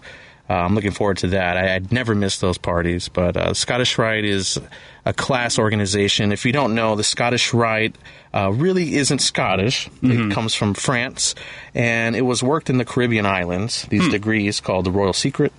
Uh, 0.50 0.54
I'm 0.54 0.74
looking 0.74 0.90
forward 0.90 1.18
to 1.18 1.28
that. 1.28 1.56
I, 1.56 1.74
I'd 1.76 1.92
never 1.92 2.14
miss 2.14 2.38
those 2.38 2.58
parties. 2.58 3.08
But 3.08 3.36
uh, 3.36 3.54
Scottish 3.54 3.96
Rite 3.96 4.24
is 4.24 4.58
a 5.06 5.12
class 5.12 5.58
organization. 5.58 6.32
If 6.32 6.44
you 6.44 6.52
don't 6.52 6.74
know, 6.74 6.96
the 6.96 7.04
Scottish 7.04 7.54
Rite 7.54 7.94
uh, 8.34 8.50
really 8.52 8.96
isn't 8.96 9.20
Scottish. 9.20 9.88
It 10.02 10.32
comes 10.32 10.54
from 10.54 10.74
France, 10.74 11.34
and 11.74 12.16
it 12.16 12.22
was 12.22 12.42
worked 12.42 12.70
in 12.70 12.78
the 12.78 12.84
Caribbean 12.84 13.24
islands. 13.24 13.84
These 13.88 14.08
degrees 14.10 14.60
called 14.60 14.84
the 14.84 14.90
Royal 14.90 15.12
Secret. 15.12 15.52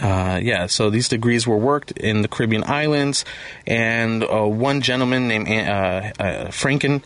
Uh, 0.00 0.40
yeah, 0.42 0.66
so 0.66 0.90
these 0.90 1.08
degrees 1.08 1.46
were 1.46 1.56
worked 1.56 1.92
in 1.92 2.22
the 2.22 2.28
Caribbean 2.28 2.64
islands, 2.64 3.24
and 3.66 4.24
uh, 4.24 4.44
one 4.46 4.80
gentleman 4.80 5.28
named 5.28 5.48
uh, 5.48 6.12
uh, 6.18 6.46
Francken, 6.48 7.02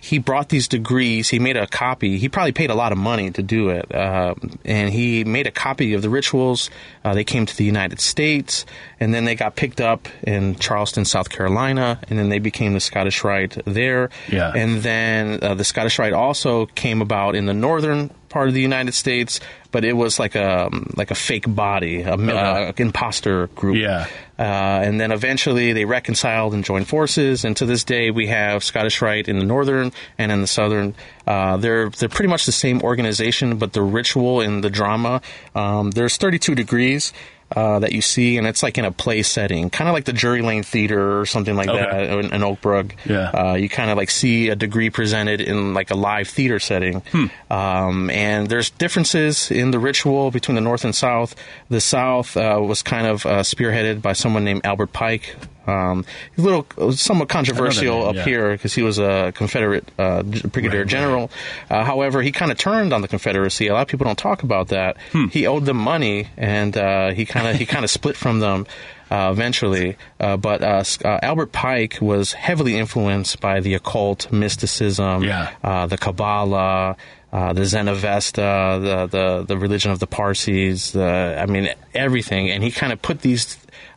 he 0.00 0.18
brought 0.18 0.48
these 0.48 0.66
degrees. 0.66 1.28
He 1.28 1.38
made 1.38 1.56
a 1.56 1.66
copy. 1.66 2.18
He 2.18 2.28
probably 2.28 2.52
paid 2.52 2.70
a 2.70 2.74
lot 2.74 2.92
of 2.92 2.98
money 2.98 3.30
to 3.30 3.42
do 3.42 3.68
it, 3.68 3.94
uh, 3.94 4.34
and 4.64 4.92
he 4.92 5.22
made 5.22 5.46
a 5.46 5.50
copy 5.50 5.94
of 5.94 6.02
the 6.02 6.10
rituals. 6.10 6.70
Uh, 7.04 7.14
they 7.14 7.24
came 7.24 7.46
to 7.46 7.56
the 7.56 7.64
United 7.64 8.00
States, 8.00 8.66
and 8.98 9.14
then 9.14 9.24
they 9.24 9.34
got 9.34 9.54
picked 9.54 9.80
up 9.80 10.08
in 10.22 10.56
Charleston, 10.56 11.04
South 11.04 11.30
Carolina, 11.30 12.00
and 12.08 12.18
then 12.18 12.28
they 12.28 12.38
became 12.40 12.72
the 12.72 12.80
Scottish 12.80 13.22
Rite 13.22 13.58
there. 13.64 14.10
Yeah. 14.28 14.52
and 14.54 14.82
then 14.82 15.38
uh, 15.42 15.54
the 15.54 15.64
Scottish 15.64 15.98
Rite 15.98 16.12
also 16.12 16.66
came 16.66 17.00
about 17.00 17.36
in 17.36 17.46
the 17.46 17.54
northern 17.54 18.10
part 18.28 18.48
of 18.48 18.54
the 18.54 18.60
United 18.60 18.92
States, 18.92 19.40
but 19.76 19.84
it 19.84 19.92
was 19.92 20.18
like 20.18 20.34
a 20.34 20.70
like 20.96 21.10
a 21.10 21.14
fake 21.14 21.44
body, 21.46 22.00
a 22.00 22.14
uh, 22.14 22.72
imposter 22.78 23.48
group. 23.48 23.76
Yeah. 23.76 24.06
Uh, 24.38 24.42
and 24.42 24.98
then 24.98 25.12
eventually 25.12 25.74
they 25.74 25.84
reconciled 25.84 26.54
and 26.54 26.64
joined 26.64 26.88
forces, 26.88 27.44
and 27.44 27.54
to 27.58 27.66
this 27.66 27.84
day 27.84 28.10
we 28.10 28.26
have 28.28 28.64
Scottish 28.64 29.02
Rite 29.02 29.28
in 29.28 29.38
the 29.38 29.44
northern 29.44 29.92
and 30.16 30.32
in 30.32 30.40
the 30.40 30.46
southern. 30.46 30.94
Uh, 31.26 31.58
they're 31.58 31.90
they're 31.90 32.08
pretty 32.08 32.30
much 32.30 32.46
the 32.46 32.52
same 32.52 32.80
organization, 32.80 33.58
but 33.58 33.74
the 33.74 33.82
ritual 33.82 34.40
and 34.40 34.64
the 34.64 34.70
drama. 34.70 35.20
Um, 35.54 35.90
there's 35.90 36.16
32 36.16 36.54
degrees. 36.54 37.12
Uh, 37.54 37.78
that 37.78 37.92
you 37.92 38.02
see, 38.02 38.38
and 38.38 38.46
it's 38.46 38.60
like 38.60 38.76
in 38.76 38.84
a 38.84 38.90
play 38.90 39.22
setting, 39.22 39.70
kind 39.70 39.88
of 39.88 39.94
like 39.94 40.04
the 40.04 40.12
Drury 40.12 40.42
Lane 40.42 40.64
Theater 40.64 41.20
or 41.20 41.26
something 41.26 41.54
like 41.54 41.68
Okay. 41.68 41.78
that 41.78 42.18
in, 42.18 42.34
in 42.34 42.42
Oak 42.42 42.60
Brook. 42.60 42.96
Yeah. 43.08 43.30
Uh, 43.30 43.54
you 43.54 43.68
kind 43.68 43.88
of 43.88 43.96
like 43.96 44.10
see 44.10 44.48
a 44.48 44.56
degree 44.56 44.90
presented 44.90 45.40
in 45.40 45.72
like 45.72 45.92
a 45.92 45.94
live 45.94 46.26
theater 46.26 46.58
setting. 46.58 47.02
Um, 47.48 48.10
and 48.10 48.48
there's 48.48 48.70
differences 48.70 49.52
in 49.52 49.70
the 49.70 49.78
ritual 49.78 50.32
between 50.32 50.56
the 50.56 50.60
North 50.60 50.84
and 50.84 50.92
South. 50.92 51.36
The 51.68 51.80
South 51.80 52.36
uh, 52.36 52.58
was 52.60 52.82
kind 52.82 53.06
of 53.06 53.24
uh, 53.24 53.42
spearheaded 53.44 54.02
by 54.02 54.12
someone 54.14 54.42
named 54.44 54.62
Albert 54.64 54.92
Pike. 54.92 55.36
Um, 55.66 56.04
he's 56.34 56.44
a 56.44 56.48
little 56.48 56.92
somewhat 56.92 57.28
controversial 57.28 57.98
name, 58.00 58.08
up 58.08 58.14
yeah. 58.16 58.24
here 58.24 58.50
because 58.52 58.74
he 58.74 58.82
was 58.82 58.98
a 58.98 59.32
Confederate 59.34 59.88
uh, 59.98 60.22
brigadier 60.22 60.80
Right, 60.80 60.88
general. 60.88 61.30
Uh, 61.68 61.84
however, 61.84 62.22
he 62.22 62.32
kind 62.32 62.50
of 62.52 62.58
turned 62.58 62.92
on 62.92 63.02
the 63.02 63.08
Confederacy. 63.08 63.66
A 63.68 63.74
lot 63.74 63.82
of 63.82 63.88
people 63.88 64.04
don't 64.04 64.18
talk 64.18 64.42
about 64.42 64.68
that. 64.68 64.96
Hmm. 65.12 65.26
He 65.26 65.46
owed 65.46 65.64
them 65.64 65.76
money, 65.78 66.28
and 66.36 66.76
uh, 66.76 67.10
he 67.10 67.24
kind 67.26 67.48
of 67.48 67.56
he 67.56 67.66
kind 67.66 67.84
of 67.84 67.90
split 67.90 68.16
from 68.16 68.40
them. 68.40 68.66
Uh, 69.08 69.28
eventually, 69.30 69.96
uh, 70.18 70.36
but 70.36 70.62
uh, 70.64 70.82
uh, 71.04 71.18
Albert 71.22 71.52
Pike 71.52 71.98
was 72.00 72.32
heavily 72.32 72.76
influenced 72.76 73.38
by 73.40 73.60
the 73.60 73.74
occult, 73.74 74.32
mysticism, 74.32 75.22
Yeah. 75.22 75.50
uh, 75.62 75.86
the 75.86 75.96
Kabbalah, 75.96 76.96
uh, 77.32 77.52
the 77.52 77.64
Zend-Avesta, 77.66 78.80
the, 78.82 79.06
the 79.06 79.44
the 79.46 79.56
religion 79.56 79.92
of 79.92 80.00
the 80.00 80.08
Parsis. 80.08 80.96
I 80.96 81.46
mean 81.46 81.68
everything, 81.94 82.50
and 82.50 82.64
he 82.64 82.72
kind 82.72 82.92
of 82.92 83.00
put 83.00 83.20
these 83.20 83.56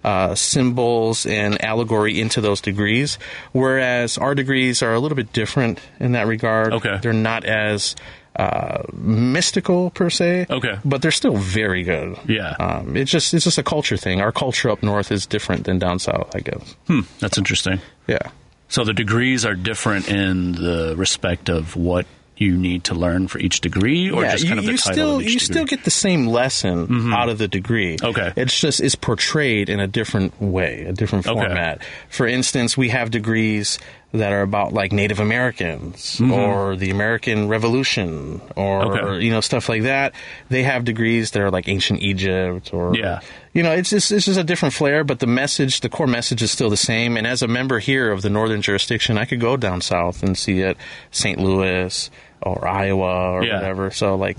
uh, 0.09 0.33
symbols 0.33 1.27
and 1.27 1.63
allegory 1.63 2.19
into 2.19 2.41
those 2.41 2.61
degrees. 2.61 3.19
Whereas 3.51 4.17
our 4.17 4.33
degrees 4.33 4.81
are 4.81 4.93
a 4.93 4.99
little 4.99 5.15
bit 5.15 5.31
different 5.33 5.79
in 5.99 6.13
that 6.13 6.25
regard. 6.25 6.73
Okay. 6.73 6.97
they're 7.01 7.13
not 7.13 7.43
as 7.43 7.95
uh, 8.35 8.83
mystical 8.93 9.91
per 9.91 10.09
se. 10.09 10.47
Okay. 10.49 10.79
but 10.83 11.03
they're 11.03 11.11
still 11.11 11.35
very 11.37 11.83
good. 11.83 12.17
Yeah. 12.27 12.55
um, 12.59 12.97
it's 12.97 13.11
just 13.11 13.33
it's 13.35 13.43
just 13.45 13.59
a 13.59 13.63
culture 13.63 13.97
thing. 13.97 14.19
Our 14.19 14.31
culture 14.31 14.71
up 14.71 14.81
north 14.81 15.11
is 15.11 15.27
different 15.27 15.65
than 15.65 15.77
down 15.77 15.99
south, 15.99 16.35
I 16.35 16.39
guess. 16.39 16.75
Hmm, 16.87 17.01
that's 17.19 17.37
interesting. 17.37 17.79
Yeah. 18.07 18.31
So 18.67 18.83
the 18.83 18.93
degrees 18.93 19.45
are 19.45 19.55
different 19.55 20.09
in 20.09 20.53
the 20.53 20.95
respect 20.97 21.49
of 21.49 21.75
what 21.75 22.07
you 22.41 22.55
need 22.57 22.83
to 22.85 22.95
learn 22.95 23.27
for 23.27 23.39
each 23.39 23.61
degree, 23.61 24.09
or 24.09 24.23
yeah, 24.23 24.31
just 24.31 24.43
you, 24.43 24.49
kind 24.49 24.59
of 24.59 24.65
the 24.65 24.71
you 24.71 24.77
title 24.77 24.93
still 24.93 25.15
of 25.17 25.21
each 25.23 25.33
you 25.33 25.39
degree? 25.39 25.53
still 25.53 25.65
get 25.65 25.83
the 25.83 25.91
same 25.91 26.27
lesson 26.27 26.87
mm-hmm. 26.87 27.13
out 27.13 27.29
of 27.29 27.37
the 27.37 27.47
degree. 27.47 27.97
Okay. 28.01 28.31
it's 28.35 28.59
just 28.59 28.79
it's 28.81 28.95
portrayed 28.95 29.69
in 29.69 29.79
a 29.79 29.87
different 29.87 30.39
way, 30.41 30.83
a 30.83 30.93
different 30.93 31.27
Okay. 31.27 31.39
format. 31.39 31.81
For 32.09 32.27
instance, 32.27 32.77
we 32.77 32.89
have 32.89 33.11
degrees 33.11 33.79
that 34.11 34.31
are 34.33 34.41
about 34.41 34.73
like 34.73 34.91
Native 34.91 35.19
Americans 35.19 36.19
or 36.19 36.75
the 36.75 36.89
American 36.89 37.47
Revolution 37.47 38.41
or 38.55 38.79
Mm-hmm. 38.81 39.05
Okay. 39.05 39.25
you 39.25 39.31
know 39.31 39.41
stuff 39.41 39.69
like 39.69 39.83
that. 39.83 40.13
They 40.49 40.63
have 40.63 40.83
degrees 40.85 41.31
that 41.31 41.41
are 41.41 41.51
like 41.51 41.67
ancient 41.67 42.01
Egypt 42.01 42.73
or 42.73 42.95
Yeah. 42.95 43.19
you 43.53 43.61
know, 43.61 43.71
it's 43.71 43.89
just 43.91 44.11
it's 44.11 44.25
just 44.25 44.39
a 44.39 44.43
different 44.43 44.73
flair, 44.73 45.03
but 45.03 45.19
the 45.19 45.27
message, 45.27 45.81
the 45.81 45.89
core 45.89 46.07
message 46.07 46.41
is 46.41 46.49
still 46.51 46.69
the 46.69 46.77
same. 46.77 47.17
And 47.17 47.27
as 47.27 47.41
a 47.43 47.47
member 47.47 47.79
here 47.79 48.11
of 48.11 48.21
the 48.23 48.29
northern 48.29 48.61
jurisdiction, 48.61 49.17
I 49.17 49.25
could 49.25 49.39
go 49.39 49.57
down 49.57 49.81
south 49.81 50.23
and 50.23 50.35
see 50.37 50.61
it, 50.61 50.77
St. 51.11 51.39
Louis 51.39 52.09
or 52.41 52.67
Iowa 52.67 53.31
or 53.33 53.43
Yeah. 53.43 53.55
whatever. 53.55 53.91
So 53.91 54.15
like, 54.15 54.37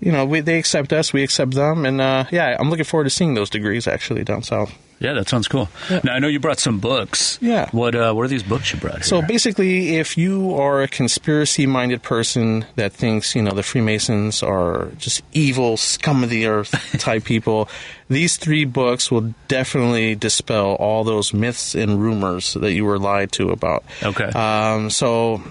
you 0.00 0.10
know, 0.12 0.24
we, 0.24 0.40
they 0.40 0.58
accept 0.58 0.92
us, 0.92 1.12
we 1.12 1.22
accept 1.22 1.52
them, 1.52 1.86
and 1.86 2.00
uh, 2.00 2.24
yeah, 2.32 2.56
I'm 2.58 2.68
looking 2.68 2.84
forward 2.84 3.04
to 3.04 3.10
seeing 3.10 3.34
those 3.34 3.48
degrees 3.50 3.86
actually 3.86 4.24
down 4.24 4.42
south. 4.42 4.74
Yeah, 5.04 5.12
that 5.12 5.28
sounds 5.28 5.48
cool. 5.48 5.68
Now 6.02 6.14
I 6.14 6.18
know 6.18 6.28
you 6.28 6.40
brought 6.40 6.58
some 6.58 6.80
books. 6.80 7.38
Yeah. 7.42 7.68
What 7.72 7.94
uh, 7.94 8.14
what 8.14 8.22
are 8.22 8.28
these 8.28 8.42
books 8.42 8.72
you 8.72 8.80
brought? 8.80 9.04
So 9.04 9.20
basically, 9.20 9.96
if 9.96 10.16
you 10.16 10.54
are 10.54 10.82
a 10.82 10.88
conspiracy 10.88 11.66
minded 11.66 12.02
person 12.02 12.64
that 12.76 12.94
thinks, 12.94 13.34
you 13.34 13.42
know, 13.42 13.50
the 13.50 13.62
Freemasons 13.62 14.42
are 14.42 14.88
just 14.96 15.22
evil, 15.32 15.76
scum 15.76 16.24
of 16.24 16.30
the 16.30 16.46
earth 16.46 16.70
type 16.98 17.24
people, 17.24 17.68
these 18.08 18.38
three 18.38 18.64
books 18.64 19.10
will 19.10 19.34
definitely 19.46 20.14
dispel 20.14 20.74
all 20.76 21.04
those 21.04 21.34
myths 21.34 21.74
and 21.74 22.00
rumors 22.00 22.54
that 22.54 22.72
you 22.72 22.86
were 22.86 22.98
lied 22.98 23.30
to 23.32 23.50
about. 23.50 23.84
Okay. 24.02 24.24
Um, 24.24 24.88
so 24.88 25.42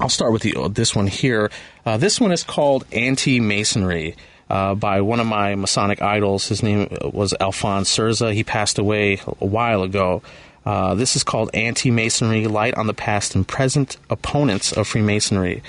I'll 0.00 0.08
start 0.08 0.32
with 0.32 0.42
the, 0.42 0.68
this 0.68 0.96
one 0.96 1.06
here. 1.06 1.50
Uh, 1.86 1.96
this 1.96 2.20
one 2.20 2.32
is 2.32 2.42
called 2.42 2.84
Anti 2.92 3.38
Masonry. 3.38 4.16
Uh, 4.50 4.74
by 4.74 5.00
one 5.00 5.20
of 5.20 5.28
my 5.28 5.54
Masonic 5.54 6.02
idols. 6.02 6.48
His 6.48 6.60
name 6.60 6.88
was 7.04 7.32
Alphonse 7.38 7.88
Cerza. 7.88 8.34
He 8.34 8.42
passed 8.42 8.80
away 8.80 9.20
a 9.40 9.46
while 9.46 9.84
ago. 9.84 10.22
Uh, 10.66 10.96
this 10.96 11.14
is 11.14 11.22
called 11.22 11.50
Anti 11.54 11.92
Masonry 11.92 12.48
Light 12.48 12.74
on 12.74 12.88
the 12.88 12.92
Past 12.92 13.36
and 13.36 13.46
Present 13.46 13.96
Opponents 14.10 14.72
of 14.72 14.88
Freemasonry. 14.88 15.62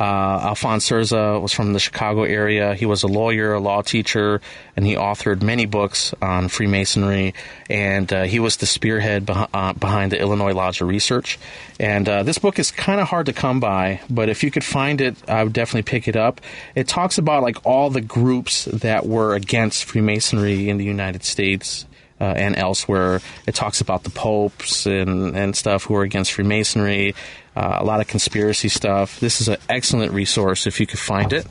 Uh, 0.00 0.40
Alphonse 0.48 0.86
Cerza 0.86 1.38
was 1.38 1.52
from 1.52 1.74
the 1.74 1.78
Chicago 1.78 2.22
area. 2.22 2.74
He 2.74 2.86
was 2.86 3.02
a 3.02 3.06
lawyer, 3.06 3.52
a 3.52 3.60
law 3.60 3.82
teacher, 3.82 4.40
and 4.74 4.86
he 4.86 4.94
authored 4.94 5.42
many 5.42 5.66
books 5.66 6.14
on 6.22 6.48
Freemasonry. 6.48 7.34
And 7.68 8.10
uh, 8.10 8.22
he 8.22 8.38
was 8.40 8.56
the 8.56 8.64
spearhead 8.64 9.26
beh- 9.26 9.48
uh, 9.52 9.74
behind 9.74 10.12
the 10.12 10.18
Illinois 10.18 10.54
Lodge 10.54 10.80
of 10.80 10.88
Research. 10.88 11.38
And 11.78 12.08
uh, 12.08 12.22
this 12.22 12.38
book 12.38 12.58
is 12.58 12.70
kind 12.70 12.98
of 12.98 13.08
hard 13.08 13.26
to 13.26 13.34
come 13.34 13.60
by, 13.60 14.00
but 14.08 14.30
if 14.30 14.42
you 14.42 14.50
could 14.50 14.64
find 14.64 15.02
it, 15.02 15.16
I 15.28 15.44
would 15.44 15.52
definitely 15.52 15.82
pick 15.82 16.08
it 16.08 16.16
up. 16.16 16.40
It 16.74 16.88
talks 16.88 17.18
about 17.18 17.42
like 17.42 17.58
all 17.66 17.90
the 17.90 18.00
groups 18.00 18.64
that 18.64 19.04
were 19.06 19.34
against 19.34 19.84
Freemasonry 19.84 20.70
in 20.70 20.78
the 20.78 20.84
United 20.84 21.24
States 21.24 21.84
uh, 22.20 22.24
and 22.36 22.56
elsewhere. 22.56 23.20
It 23.46 23.54
talks 23.54 23.80
about 23.80 24.04
the 24.04 24.10
popes 24.10 24.86
and, 24.86 25.36
and 25.36 25.56
stuff 25.56 25.84
who 25.84 25.94
are 25.96 26.02
against 26.02 26.32
Freemasonry, 26.32 27.14
uh, 27.60 27.76
a 27.78 27.84
lot 27.84 28.00
of 28.00 28.06
conspiracy 28.06 28.70
stuff. 28.70 29.20
This 29.20 29.42
is 29.42 29.48
an 29.48 29.58
excellent 29.68 30.12
resource 30.12 30.66
if 30.66 30.80
you 30.80 30.86
could 30.86 30.98
find 30.98 31.30
it. 31.34 31.46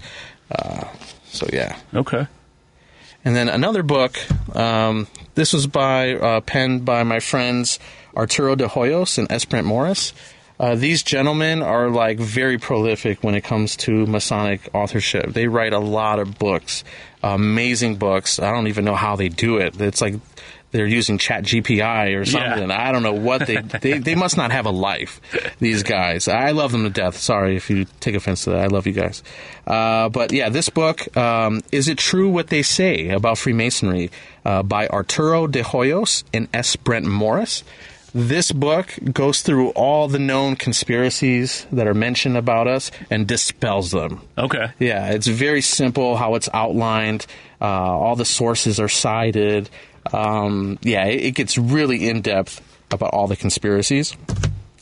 Uh, 0.51 0.87
so, 1.25 1.47
yeah. 1.53 1.77
okay. 1.93 2.25
And 3.23 3.35
then 3.35 3.47
another 3.47 3.83
book. 3.83 4.17
Um, 4.55 5.05
this 5.35 5.53
was 5.53 5.67
by 5.67 6.15
uh, 6.15 6.41
penned 6.41 6.83
by 6.83 7.03
my 7.03 7.19
friends 7.19 7.77
Arturo 8.15 8.55
de 8.55 8.67
Hoyos 8.67 9.19
and 9.19 9.31
S. 9.31 9.45
Brent 9.45 9.67
Morris. 9.67 10.13
Uh, 10.59 10.75
these 10.75 11.03
gentlemen 11.03 11.61
are 11.61 11.89
like 11.89 12.17
very 12.17 12.57
prolific 12.57 13.23
when 13.23 13.35
it 13.35 13.43
comes 13.43 13.77
to 13.77 14.07
Masonic 14.07 14.67
authorship. 14.73 15.31
They 15.33 15.47
write 15.47 15.73
a 15.73 15.79
lot 15.79 16.17
of 16.17 16.39
books, 16.39 16.83
amazing 17.21 17.97
books. 17.97 18.39
I 18.39 18.51
don't 18.51 18.67
even 18.67 18.83
know 18.83 18.95
how 18.95 19.15
they 19.15 19.29
do 19.29 19.57
it. 19.57 19.79
It's 19.79 20.01
like 20.01 20.15
they're 20.71 20.85
using 20.85 21.17
Chat 21.17 21.43
GPT 21.43 22.19
or 22.19 22.25
something. 22.25 22.69
I 22.71 22.91
don't 22.91 23.03
know 23.03 23.13
what 23.13 23.47
they, 23.47 23.57
they 23.81 23.97
they 23.99 24.15
must 24.15 24.37
not 24.37 24.51
have 24.51 24.65
a 24.65 24.71
life. 24.71 25.19
These 25.59 25.83
guys, 25.83 26.27
I 26.27 26.51
love 26.51 26.71
them 26.71 26.83
to 26.83 26.89
death. 26.89 27.17
Sorry 27.17 27.55
if 27.55 27.69
you 27.69 27.85
take 27.99 28.15
offense 28.15 28.43
to 28.43 28.51
that. 28.51 28.59
I 28.59 28.67
love 28.67 28.85
you 28.85 28.93
guys. 28.93 29.23
Uh, 29.65 30.09
but 30.09 30.31
yeah, 30.31 30.49
this 30.49 30.69
book 30.69 31.15
um, 31.17 31.61
is 31.71 31.87
it 31.87 31.97
true 31.97 32.29
what 32.29 32.47
they 32.47 32.61
say 32.61 33.09
about 33.09 33.37
Freemasonry 33.37 34.11
uh, 34.45 34.63
by 34.63 34.87
Arturo 34.87 35.47
de 35.47 35.63
Hoyos 35.63 36.23
and 36.33 36.47
S. 36.53 36.75
Brent 36.75 37.05
Morris. 37.05 37.63
This 38.13 38.51
book 38.51 38.95
goes 39.13 39.43
through 39.43 39.69
all 39.69 40.07
the 40.07 40.17
known 40.17 40.55
conspiracies 40.55 41.67
that 41.71 41.87
are 41.87 41.93
mentioned 41.93 42.37
about 42.37 42.67
us 42.67 42.89
and 43.11 43.27
dispels 43.27 43.91
them. 43.91 44.21
Okay. 44.35 44.69
Yeah, 44.79 45.11
it's 45.11 45.27
very 45.27 45.61
simple 45.61 46.17
how 46.17 46.33
it's 46.33 46.49
outlined. 46.51 47.27
Uh, 47.61 47.65
all 47.65 48.15
the 48.15 48.25
sources 48.25 48.79
are 48.79 48.89
cited. 48.89 49.69
Um, 50.13 50.79
yeah, 50.81 51.05
it, 51.05 51.25
it 51.25 51.31
gets 51.31 51.57
really 51.57 52.09
in 52.09 52.21
depth 52.21 52.61
about 52.91 53.13
all 53.13 53.27
the 53.27 53.35
conspiracies. 53.35 54.15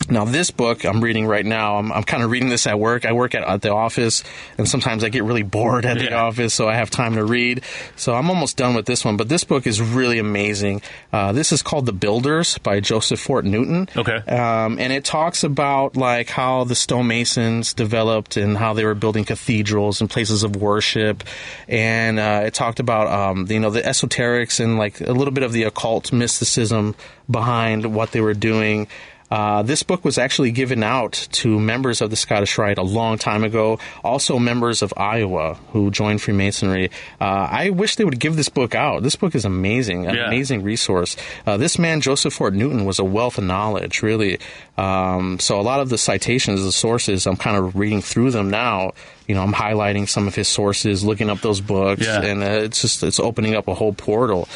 Now, 0.09 0.25
this 0.25 0.51
book 0.51 0.85
I'm 0.85 1.03
reading 1.03 1.25
right 1.27 1.45
now, 1.45 1.77
I'm, 1.77 1.91
I'm 1.91 2.03
kind 2.03 2.23
of 2.23 2.31
reading 2.31 2.49
this 2.49 2.65
at 2.67 2.79
work. 2.79 3.05
I 3.05 3.11
work 3.11 3.35
at, 3.35 3.43
at 3.43 3.61
the 3.61 3.73
office, 3.73 4.23
and 4.57 4.67
sometimes 4.67 5.03
I 5.03 5.09
get 5.09 5.23
really 5.23 5.43
bored 5.43 5.85
at 5.85 5.97
the 5.97 6.05
Yeah. 6.05 6.21
office, 6.23 6.53
so 6.53 6.67
I 6.69 6.75
have 6.75 6.89
time 6.89 7.15
to 7.15 7.23
read. 7.25 7.61
So 7.95 8.13
I'm 8.15 8.29
almost 8.29 8.57
done 8.57 8.73
with 8.75 8.85
this 8.85 9.03
one, 9.03 9.17
but 9.17 9.29
this 9.29 9.43
book 9.43 9.67
is 9.67 9.81
really 9.81 10.19
amazing. 10.19 10.81
Uh, 11.11 11.31
this 11.33 11.51
is 11.51 11.61
called 11.61 11.85
The 11.85 11.93
Builders 11.93 12.57
by 12.59 12.79
Joseph 12.79 13.19
Fort 13.19 13.43
Newton. 13.45 13.89
Okay. 13.95 14.15
Um, 14.15 14.79
and 14.79 14.93
it 14.93 15.03
talks 15.03 15.43
about 15.43 15.97
like 15.97 16.29
how 16.29 16.63
the 16.63 16.75
stonemasons 16.75 17.73
developed 17.75 18.37
and 18.37 18.57
how 18.57 18.73
they 18.73 18.85
were 18.85 18.95
building 18.95 19.25
cathedrals 19.25 19.99
and 20.01 20.09
places 20.09 20.43
of 20.43 20.55
worship, 20.55 21.23
and 21.67 22.19
uh, 22.19 22.41
it 22.45 22.53
talked 22.53 22.79
about 22.79 23.07
um, 23.07 23.45
you 23.49 23.59
know 23.59 23.69
the 23.69 23.81
esoterics 23.81 24.59
and 24.63 24.77
like 24.77 25.01
a 25.01 25.11
little 25.11 25.33
bit 25.33 25.43
of 25.43 25.51
the 25.53 25.63
occult 25.63 26.11
mysticism 26.13 26.95
behind 27.29 27.93
what 27.93 28.11
they 28.11 28.21
were 28.21 28.33
doing. 28.33 28.87
Uh, 29.29 29.61
this 29.61 29.83
book 29.83 30.05
was 30.05 30.17
actually 30.17 30.51
given 30.51 30.83
out 30.83 31.11
to 31.31 31.59
members 31.59 32.01
of 32.01 32.09
the 32.09 32.15
Scottish 32.15 32.57
Rite 32.57 32.77
a 32.77 32.83
long 32.83 33.17
time 33.17 33.43
ago, 33.43 33.77
also 34.03 34.39
members 34.39 34.81
of 34.81 34.93
Iowa 34.95 35.55
who 35.73 35.91
joined 35.91 36.21
Freemasonry. 36.21 36.91
Uh, 37.19 37.47
I 37.51 37.69
wish 37.71 37.97
they 37.97 38.05
would 38.05 38.19
give 38.19 38.37
this 38.37 38.47
book 38.47 38.73
out. 38.73 39.03
This 39.03 39.17
book 39.17 39.35
is 39.35 39.43
amazing, 39.43 40.05
an 40.07 40.15
Yeah. 40.15 40.27
amazing 40.27 40.63
resource. 40.63 41.17
Uh, 41.45 41.57
this 41.57 41.77
man, 41.77 41.99
Joseph 41.99 42.33
Fort 42.33 42.53
Newton, 42.53 42.85
was 42.85 42.99
a 42.99 43.03
wealth 43.03 43.37
of 43.37 43.43
knowledge, 43.43 44.01
really. 44.01 44.39
Um, 44.77 45.39
so 45.39 45.59
a 45.59 45.61
lot 45.63 45.81
of 45.81 45.89
the 45.89 45.97
citations, 45.97 46.63
the 46.63 46.71
sources, 46.71 47.25
I'm 47.27 47.35
kind 47.37 47.57
of 47.57 47.75
reading 47.75 48.01
through 48.01 48.31
them 48.31 48.49
now. 48.49 48.91
You 49.27 49.35
know, 49.35 49.41
I'm 49.41 49.53
highlighting 49.53 50.07
some 50.07 50.27
of 50.27 50.35
his 50.35 50.47
sources, 50.47 51.03
looking 51.03 51.29
up 51.29 51.41
those 51.41 51.59
books, 51.59 52.05
Yeah. 52.05 52.21
and 52.21 52.41
uh, 52.41 52.45
it's 52.63 52.81
just 52.81 53.03
it's 53.03 53.19
opening 53.19 53.55
up 53.55 53.67
a 53.67 53.73
whole 53.73 53.91
portal. 53.91 54.47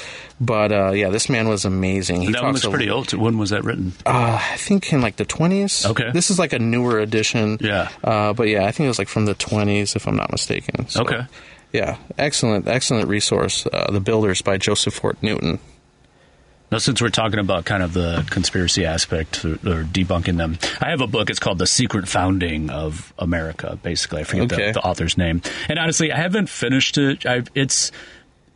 But 0.43 0.71
uh, 0.71 0.91
yeah, 0.91 1.09
this 1.09 1.29
man 1.29 1.47
was 1.47 1.65
amazing. 1.65 2.21
He 2.21 2.31
that 2.31 2.41
one 2.41 2.53
talks 2.53 2.63
looks 2.63 2.73
a- 2.73 2.75
pretty 2.75 2.89
old. 2.89 3.13
When 3.13 3.37
was 3.37 3.51
that 3.51 3.63
written? 3.63 3.93
uh, 4.07 4.39
I 4.41 4.57
think 4.57 4.91
in 4.91 4.99
like 4.99 5.17
the 5.17 5.25
20s. 5.25 5.87
Okay. 5.91 6.09
This 6.11 6.31
is 6.31 6.39
like 6.39 6.51
a 6.51 6.57
newer 6.59 6.97
edition. 6.99 7.59
Yeah. 7.61 7.89
Uh, 8.03 8.33
but 8.33 8.47
yeah, 8.47 8.65
I 8.65 8.71
think 8.71 8.85
it 8.85 8.89
was 8.89 8.97
like 8.97 9.07
from 9.07 9.25
the 9.25 9.35
20s, 9.35 9.95
if 9.95 10.07
I'm 10.07 10.15
not 10.15 10.31
mistaken. 10.31 10.87
So, 10.89 11.01
Okay. 11.03 11.21
Yeah, 11.73 11.97
excellent, 12.17 12.67
excellent 12.67 13.07
resource. 13.07 13.65
Uh, 13.71 13.91
the 13.91 13.99
Builders 14.01 14.41
by 14.41 14.57
Joseph 14.57 14.95
Fort 14.95 15.21
Newton. 15.21 15.59
Now, 16.71 16.77
since 16.79 17.01
we're 17.01 17.09
talking 17.09 17.39
about 17.39 17.65
kind 17.65 17.83
of 17.83 17.93
the 17.93 18.25
conspiracy 18.29 18.85
aspect 18.85 19.43
or, 19.45 19.53
or 19.55 19.83
debunking 19.83 20.37
them, 20.37 20.57
I 20.81 20.89
have 20.89 21.01
a 21.01 21.07
book. 21.07 21.29
It's 21.29 21.39
called 21.39 21.59
The 21.59 21.67
Secret 21.67 22.07
Founding 22.07 22.69
of 22.69 23.13
America. 23.19 23.77
Basically, 23.83 24.21
I 24.21 24.23
forget 24.23 24.51
Okay. 24.53 24.67
the, 24.67 24.79
the 24.79 24.81
author's 24.81 25.17
name. 25.17 25.41
And 25.69 25.77
honestly, 25.77 26.11
I 26.11 26.17
haven't 26.17 26.47
finished 26.49 26.97
it. 26.97 27.25
I've, 27.25 27.47
it's 27.55 27.91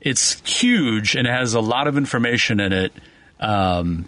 it's 0.06 0.40
huge 0.48 1.16
and 1.16 1.28
it 1.28 1.32
has 1.32 1.54
a 1.54 1.60
lot 1.60 1.88
of 1.88 1.98
information 1.98 2.62
in 2.62 2.72
it. 2.72 2.94
Um, 3.40 4.08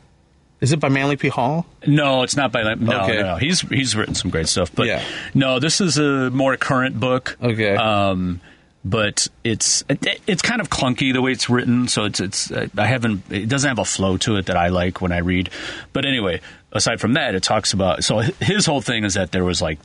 Is 0.61 0.71
it 0.71 0.79
by 0.79 0.87
Manly 0.89 1.17
P. 1.17 1.27
Hall? 1.27 1.65
No, 1.85 2.23
it's 2.23 2.35
not 2.37 2.51
by 2.53 2.61
no, 2.75 3.01
Okay. 3.03 3.17
no, 3.17 3.21
no. 3.33 3.35
He's 3.35 3.61
he's 3.61 3.95
written 3.95 4.15
some 4.15 4.31
great 4.31 4.47
stuff, 4.47 4.71
but 4.73 4.87
Yeah. 4.87 5.03
no, 5.33 5.59
this 5.59 5.81
is 5.81 5.97
a 5.97 6.29
more 6.31 6.55
current 6.55 6.99
book. 6.99 7.37
Okay. 7.43 7.75
Um, 7.75 8.39
but 8.85 9.27
it's 9.43 9.83
it, 9.89 10.21
it's 10.27 10.41
kind 10.41 10.61
of 10.61 10.69
clunky 10.69 11.11
the 11.11 11.21
way 11.21 11.31
it's 11.33 11.49
written, 11.49 11.87
so 11.89 12.05
it's 12.05 12.19
it's 12.21 12.51
I 12.51 12.85
haven't 12.85 13.23
it 13.29 13.49
doesn't 13.49 13.67
have 13.67 13.79
a 13.79 13.85
flow 13.85 14.15
to 14.17 14.37
it 14.37 14.45
that 14.45 14.55
I 14.55 14.69
like 14.69 15.01
when 15.01 15.11
I 15.11 15.17
read. 15.17 15.49
But 15.93 16.05
anyway, 16.05 16.39
aside 16.71 17.01
from 17.01 17.13
that, 17.13 17.35
it 17.35 17.43
talks 17.43 17.73
about 17.73 18.03
so 18.05 18.19
his 18.19 18.65
whole 18.65 18.81
thing 18.81 19.03
is 19.03 19.15
that 19.15 19.31
there 19.33 19.43
was 19.43 19.61
like 19.61 19.79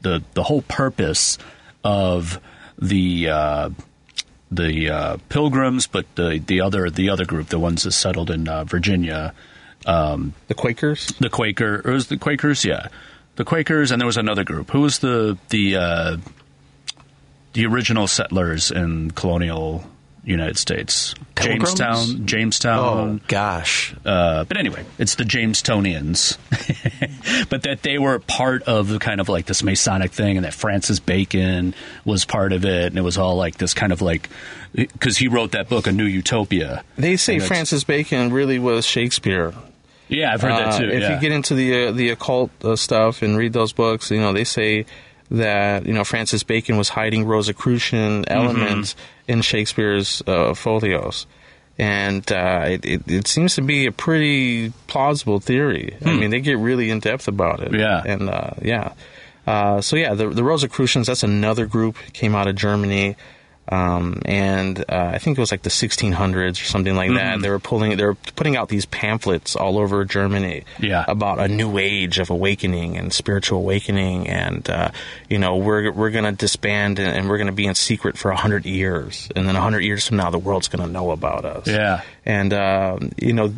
the 0.00 0.22
the 0.34 0.42
whole 0.42 0.62
purpose 0.62 1.36
of 1.84 2.40
the 2.78 3.28
uh, 3.28 3.70
the 4.50 4.90
uh, 4.90 5.16
pilgrims, 5.28 5.86
but 5.86 6.06
the 6.14 6.42
the 6.44 6.60
other 6.60 6.90
the 6.90 7.10
other 7.10 7.24
group, 7.24 7.48
the 7.48 7.58
ones 7.58 7.82
that 7.82 7.92
settled 7.92 8.30
in 8.30 8.48
uh, 8.48 8.64
Virginia, 8.64 9.32
The 9.84 10.54
Quakers? 10.56 11.06
the 11.20 11.30
Quaker, 11.30 11.82
or 11.84 11.92
was 11.92 12.08
the 12.08 12.16
Quakers? 12.16 12.64
Yeah, 12.64 12.88
the 13.36 13.44
Quakers, 13.44 13.90
and 13.90 14.00
there 14.00 14.06
was 14.06 14.16
another 14.16 14.44
group. 14.44 14.70
Who 14.70 14.80
was 14.82 15.00
the 15.00 15.38
the 15.48 15.76
uh, 15.76 16.16
the 17.52 17.66
original 17.66 18.06
settlers 18.06 18.70
in 18.70 19.10
colonial 19.12 19.84
United 20.26 20.58
States? 20.58 21.14
Pilgrims? 21.36 21.74
Jamestown, 21.74 22.26
Jamestown. 22.26 22.78
Oh 22.78 23.20
gosh. 23.28 23.94
Uh, 24.04 24.44
but 24.44 24.56
anyway, 24.56 24.84
it's 24.98 25.14
the 25.14 25.24
Jamestonians. 25.24 26.36
but 27.48 27.62
that 27.62 27.82
they 27.82 27.98
were 27.98 28.18
part 28.18 28.62
of 28.64 28.88
the 28.88 28.98
kind 28.98 29.20
of 29.20 29.28
like 29.28 29.46
this 29.46 29.62
Masonic 29.62 30.10
thing, 30.12 30.36
and 30.36 30.44
that 30.44 30.52
Francis 30.54 30.98
Bacon 31.00 31.74
was 32.04 32.24
part 32.24 32.52
of 32.52 32.64
it, 32.64 32.86
and 32.86 32.98
it 32.98 33.02
was 33.02 33.16
all 33.16 33.36
like 33.36 33.56
this 33.58 33.72
kind 33.72 33.92
of 33.92 34.02
like 34.02 34.28
because 34.74 35.16
he 35.16 35.28
wrote 35.28 35.52
that 35.52 35.68
book, 35.68 35.86
A 35.86 35.92
New 35.92 36.04
Utopia. 36.04 36.84
They 36.96 37.16
say 37.16 37.38
Francis 37.38 37.84
Bacon 37.84 38.32
really 38.32 38.58
was 38.58 38.84
Shakespeare. 38.84 39.54
Yeah, 40.08 40.32
I've 40.32 40.40
heard 40.40 40.52
that 40.52 40.68
Uh, 40.74 40.78
too. 40.78 40.88
If 40.90 41.02
yeah. 41.02 41.14
you 41.14 41.20
get 41.20 41.32
into 41.32 41.54
the 41.54 41.86
uh, 41.86 41.92
the 41.92 42.10
occult 42.10 42.50
uh, 42.64 42.76
stuff 42.76 43.22
and 43.22 43.36
read 43.36 43.52
those 43.52 43.72
books, 43.72 44.10
you 44.10 44.20
know 44.20 44.32
they 44.32 44.44
say 44.44 44.86
that 45.30 45.86
you 45.86 45.92
know 45.92 46.04
Francis 46.04 46.42
Bacon 46.42 46.76
was 46.76 46.88
hiding 46.90 47.24
Rosicrucian 47.26 48.24
Mm-hmm. 48.24 48.32
elements 48.32 48.96
in 49.28 49.42
Shakespeare's 49.42 50.22
uh, 50.26 50.54
folios, 50.54 51.26
and 51.78 52.30
uh, 52.32 52.64
it, 52.66 52.84
it, 52.84 53.02
it 53.10 53.26
seems 53.26 53.54
to 53.56 53.62
be 53.62 53.86
a 53.86 53.92
pretty 53.92 54.72
plausible 54.86 55.40
theory. 55.40 55.96
I 56.04 56.14
mean, 56.14 56.30
they 56.30 56.40
get 56.40 56.58
really 56.58 56.90
in 56.90 57.00
depth 57.00 57.26
about 57.28 57.60
it. 57.60 57.68
Hmm. 57.70 57.74
Yeah. 57.74 58.02
and 58.04 58.30
uh, 58.30 58.50
yeah. 58.62 58.92
Uh, 59.46 59.80
so 59.80 59.96
yeah, 59.96 60.14
the 60.14 60.28
the 60.30 60.42
Rosicrucians. 60.44 61.06
That's 61.06 61.22
another 61.22 61.66
group 61.66 61.96
came 62.12 62.34
out 62.34 62.46
of 62.48 62.56
Germany. 62.56 63.16
Um, 63.68 64.22
and 64.24 64.78
uh, 64.88 65.10
I 65.14 65.18
think 65.18 65.36
it 65.36 65.40
was 65.40 65.50
like 65.50 65.62
the 65.62 65.70
1600s 65.70 66.52
or 66.52 66.64
something 66.64 66.94
like 66.94 67.10
Mm-hmm. 67.10 67.16
that. 67.16 67.40
They 67.42 67.50
were 67.50 67.58
pulling, 67.58 67.96
they 67.96 68.04
were 68.04 68.14
putting 68.36 68.56
out 68.56 68.68
these 68.68 68.86
pamphlets 68.86 69.56
all 69.56 69.78
over 69.78 70.04
Germany 70.04 70.64
Yeah. 70.78 71.04
about 71.08 71.40
a 71.40 71.48
new 71.48 71.76
age 71.78 72.18
of 72.18 72.30
awakening 72.30 72.96
and 72.96 73.12
spiritual 73.12 73.58
awakening, 73.58 74.28
and 74.28 74.68
uh, 74.70 74.90
you 75.28 75.38
know 75.38 75.56
we're 75.56 75.90
we're 75.92 76.10
gonna 76.10 76.32
disband 76.32 76.98
and, 76.98 77.16
and 77.16 77.28
we're 77.28 77.38
gonna 77.38 77.52
be 77.52 77.66
in 77.66 77.74
secret 77.74 78.16
for 78.16 78.30
a 78.30 78.36
hundred 78.36 78.66
years, 78.66 79.28
and 79.34 79.48
then 79.48 79.56
a 79.56 79.60
hundred 79.60 79.80
years 79.80 80.06
from 80.06 80.16
now 80.18 80.30
the 80.30 80.38
world's 80.38 80.68
gonna 80.68 80.86
know 80.86 81.10
about 81.10 81.44
us. 81.44 81.66
Yeah. 81.66 82.02
and 82.24 82.52
uh, 82.52 82.98
you 83.16 83.32
know 83.32 83.52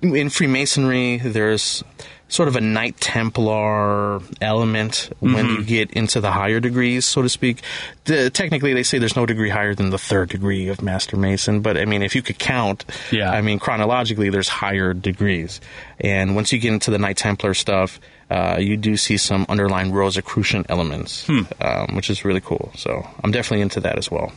in 0.00 0.30
Freemasonry 0.30 1.18
there's 1.18 1.84
sort 2.32 2.48
of 2.48 2.56
a 2.56 2.60
Knight 2.62 2.96
Templar 2.98 4.20
element 4.40 5.10
when 5.20 5.34
Mm-hmm. 5.34 5.54
you 5.60 5.64
get 5.64 5.90
into 5.92 6.18
the 6.20 6.30
higher 6.30 6.60
degrees, 6.60 7.04
so 7.04 7.20
to 7.20 7.28
speak. 7.28 7.60
The, 8.06 8.30
technically, 8.30 8.72
they 8.72 8.82
say 8.84 8.98
there's 8.98 9.16
no 9.16 9.26
degree 9.26 9.50
higher 9.50 9.74
than 9.74 9.90
the 9.90 9.98
third 9.98 10.30
degree 10.30 10.68
of 10.68 10.80
Master 10.80 11.16
Mason, 11.18 11.60
but 11.60 11.76
I 11.76 11.84
mean, 11.84 12.02
if 12.02 12.14
you 12.14 12.22
could 12.22 12.38
count, 12.38 12.84
Yeah. 13.10 13.30
I 13.30 13.42
mean, 13.42 13.58
chronologically, 13.58 14.30
there's 14.30 14.48
higher 14.48 14.94
degrees. 14.94 15.60
And 16.00 16.34
once 16.34 16.52
you 16.52 16.58
get 16.58 16.72
into 16.72 16.90
the 16.90 16.98
Knight 16.98 17.18
Templar 17.18 17.52
stuff, 17.54 18.00
uh, 18.30 18.56
you 18.58 18.78
do 18.78 18.96
see 18.96 19.18
some 19.18 19.44
underlying 19.50 19.92
Rosicrucian 19.92 20.64
elements, 20.70 21.26
Hmm. 21.26 21.42
um, 21.60 21.94
which 21.96 22.08
is 22.08 22.24
really 22.24 22.40
cool. 22.40 22.72
So 22.76 23.06
I'm 23.22 23.30
definitely 23.30 23.60
into 23.60 23.80
that 23.80 23.98
as 23.98 24.10
well. 24.10 24.32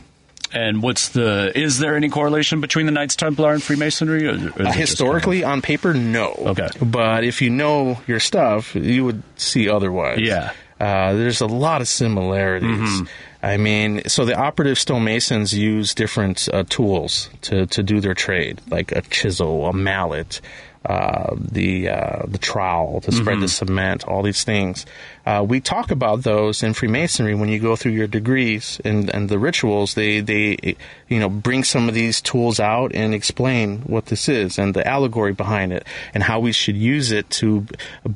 And 0.52 0.82
what's 0.82 1.08
the? 1.10 1.52
Is 1.54 1.78
there 1.78 1.96
any 1.96 2.08
correlation 2.08 2.60
between 2.60 2.86
the 2.86 2.92
Knights 2.92 3.16
Templar 3.16 3.52
and 3.52 3.62
Freemasonry? 3.62 4.26
Or, 4.26 4.32
or 4.32 4.34
is 4.34 4.44
it 4.44 4.60
Uh, 4.66 4.72
historically, 4.72 5.44
on 5.44 5.60
paper, 5.62 5.92
no. 5.92 6.32
Okay. 6.38 6.68
But 6.80 7.24
if 7.24 7.42
you 7.42 7.50
know 7.50 8.00
your 8.06 8.20
stuff, 8.20 8.74
you 8.74 9.04
would 9.04 9.22
see 9.36 9.68
otherwise. 9.68 10.20
Yeah. 10.20 10.52
Uh, 10.78 11.14
there's 11.14 11.40
a 11.40 11.46
lot 11.46 11.80
of 11.80 11.88
similarities. 11.88 12.68
Mm-hmm. 12.70 13.04
I 13.42 13.56
mean, 13.56 14.02
so 14.08 14.24
the 14.24 14.34
operative 14.34 14.76
stonemasons 14.78 15.54
use 15.54 15.94
different 15.94 16.48
uh, 16.52 16.64
tools 16.68 17.30
to, 17.42 17.66
to 17.66 17.82
do 17.82 18.00
their 18.00 18.14
trade, 18.14 18.60
like 18.68 18.92
a 18.92 19.02
chisel, 19.02 19.66
a 19.66 19.72
mallet, 19.72 20.40
uh, 20.88 21.34
the 21.36 21.88
uh, 21.88 22.22
the 22.28 22.38
trowel 22.38 23.00
to 23.00 23.10
spread 23.12 23.34
Mm-hmm. 23.36 23.42
the 23.42 23.48
cement, 23.48 24.04
all 24.06 24.22
these 24.22 24.44
things. 24.44 24.86
Uh, 25.26 25.44
we 25.46 25.60
talk 25.60 25.90
about 25.90 26.22
those 26.22 26.62
in 26.62 26.72
Freemasonry 26.74 27.34
when 27.34 27.48
you 27.48 27.58
go 27.58 27.74
through 27.74 27.92
your 27.92 28.06
degrees 28.06 28.80
and, 28.84 29.12
and 29.12 29.28
the 29.28 29.38
rituals. 29.38 29.94
They 29.94 30.20
they 30.20 30.76
you 31.08 31.18
know 31.18 31.28
bring 31.28 31.64
some 31.64 31.88
of 31.88 31.94
these 31.94 32.20
tools 32.20 32.60
out 32.60 32.94
and 32.94 33.14
explain 33.14 33.78
what 33.80 34.06
this 34.06 34.28
is 34.28 34.58
and 34.58 34.74
the 34.74 34.86
allegory 34.86 35.32
behind 35.32 35.72
it 35.72 35.84
and 36.14 36.22
how 36.22 36.38
we 36.38 36.52
should 36.52 36.76
use 36.76 37.10
it 37.10 37.28
to 37.30 37.66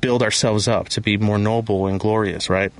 build 0.00 0.22
ourselves 0.22 0.68
up 0.68 0.88
to 0.90 1.00
be 1.00 1.16
more 1.16 1.38
noble 1.38 1.86
and 1.86 1.98
glorious, 1.98 2.48
right? 2.48 2.72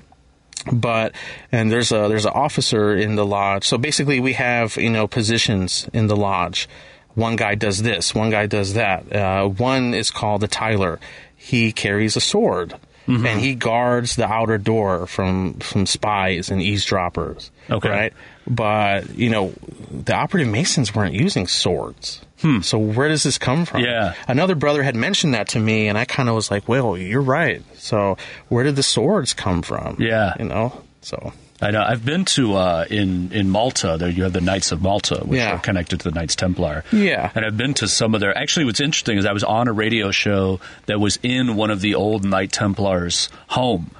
but 0.71 1.15
and 1.51 1.73
there's 1.73 1.91
a 1.91 2.07
there's 2.09 2.27
an 2.27 2.33
officer 2.35 2.95
in 2.95 3.17
the 3.17 3.25
lodge. 3.25 3.65
So 3.67 3.79
basically, 3.79 4.21
we 4.21 4.35
have 4.35 4.77
you 4.77 4.91
know 4.91 5.09
positions 5.09 5.89
in 5.93 6.07
the 6.07 6.17
lodge. 6.17 6.69
One 7.15 7.37
guy 7.37 7.55
does 7.55 7.83
this, 7.83 8.15
one 8.15 8.31
guy 8.31 8.47
does 8.47 8.75
that. 8.75 9.13
Uh, 9.13 9.49
one 9.49 9.95
is 9.95 10.11
called 10.11 10.41
the 10.43 10.49
Tyler. 10.49 11.01
He 11.37 11.73
carries 11.73 12.17
a 12.17 12.21
sword. 12.21 12.75
And 13.07 13.41
he 13.41 13.57
guards 13.57 14.15
the 14.15 14.27
outer 14.27 14.57
door 14.57 15.05
from 15.09 15.55
from 15.55 15.85
spies 15.85 16.49
and 16.49 16.63
eavesdroppers. 16.63 17.51
Okay. 17.69 17.89
right? 17.89 18.13
But 18.47 19.17
you 19.17 19.31
know, 19.31 19.53
the 19.91 20.15
operative 20.15 20.47
masons 20.53 20.95
weren't 20.95 21.15
using 21.15 21.49
swords. 21.49 22.21
So 22.63 22.79
where 22.79 23.09
does 23.09 23.25
this 23.25 23.37
come 23.37 23.65
from? 23.65 23.81
Yeah. 23.83 24.15
Another 24.29 24.55
brother 24.55 24.85
had 24.85 24.95
mentioned 24.95 25.35
that 25.35 25.49
to 25.49 25.59
me, 25.59 25.89
and 25.89 25.99
I 25.99 26.05
kind 26.05 26.29
of 26.29 26.37
was 26.37 26.53
like, 26.53 26.69
"Well, 26.69 26.97
you're 26.97 27.21
right." 27.21 27.63
So 27.79 28.17
where 28.49 28.63
did 28.63 28.77
the 28.77 28.83
swords 28.85 29.35
come 29.35 29.63
from? 29.63 29.97
Yeah. 29.99 30.35
you 30.39 30.45
know. 30.45 30.81
So 31.03 31.33
I 31.63 31.71
know. 31.73 31.83
I've 31.83 32.05
been 32.05 32.25
to 32.37 32.55
uh, 32.55 32.85
in 32.89 33.33
in 33.33 33.51
Malta. 33.51 33.97
There 33.99 34.09
you 34.09 34.23
have 34.23 34.33
the 34.33 34.41
Knights 34.41 34.73
of 34.73 34.81
Malta, 34.83 35.17
which 35.25 35.39
Yeah. 35.39 35.53
are 35.53 35.59
connected 35.59 36.01
to 36.01 36.11
the 36.11 36.15
Knights 36.15 36.35
Templar. 36.37 36.85
Yeah. 36.93 37.31
and 37.35 37.45
I've 37.45 37.57
been 37.57 37.75
to 37.75 37.89
some 37.89 38.15
of 38.15 38.21
their. 38.21 38.37
Actually, 38.37 38.65
what's 38.67 38.81
interesting 38.81 39.19
is 39.19 39.27
I 39.27 39.33
was 39.33 39.45
on 39.45 39.69
a 39.69 39.73
radio 39.73 40.11
show 40.11 40.59
that 40.87 41.01
was 41.01 41.19
in 41.23 41.57
one 41.57 41.71
of 41.71 41.81
the 41.83 41.95
old 41.95 42.25
Knight 42.25 42.53
Templars' 42.53 43.29
home. 43.49 43.91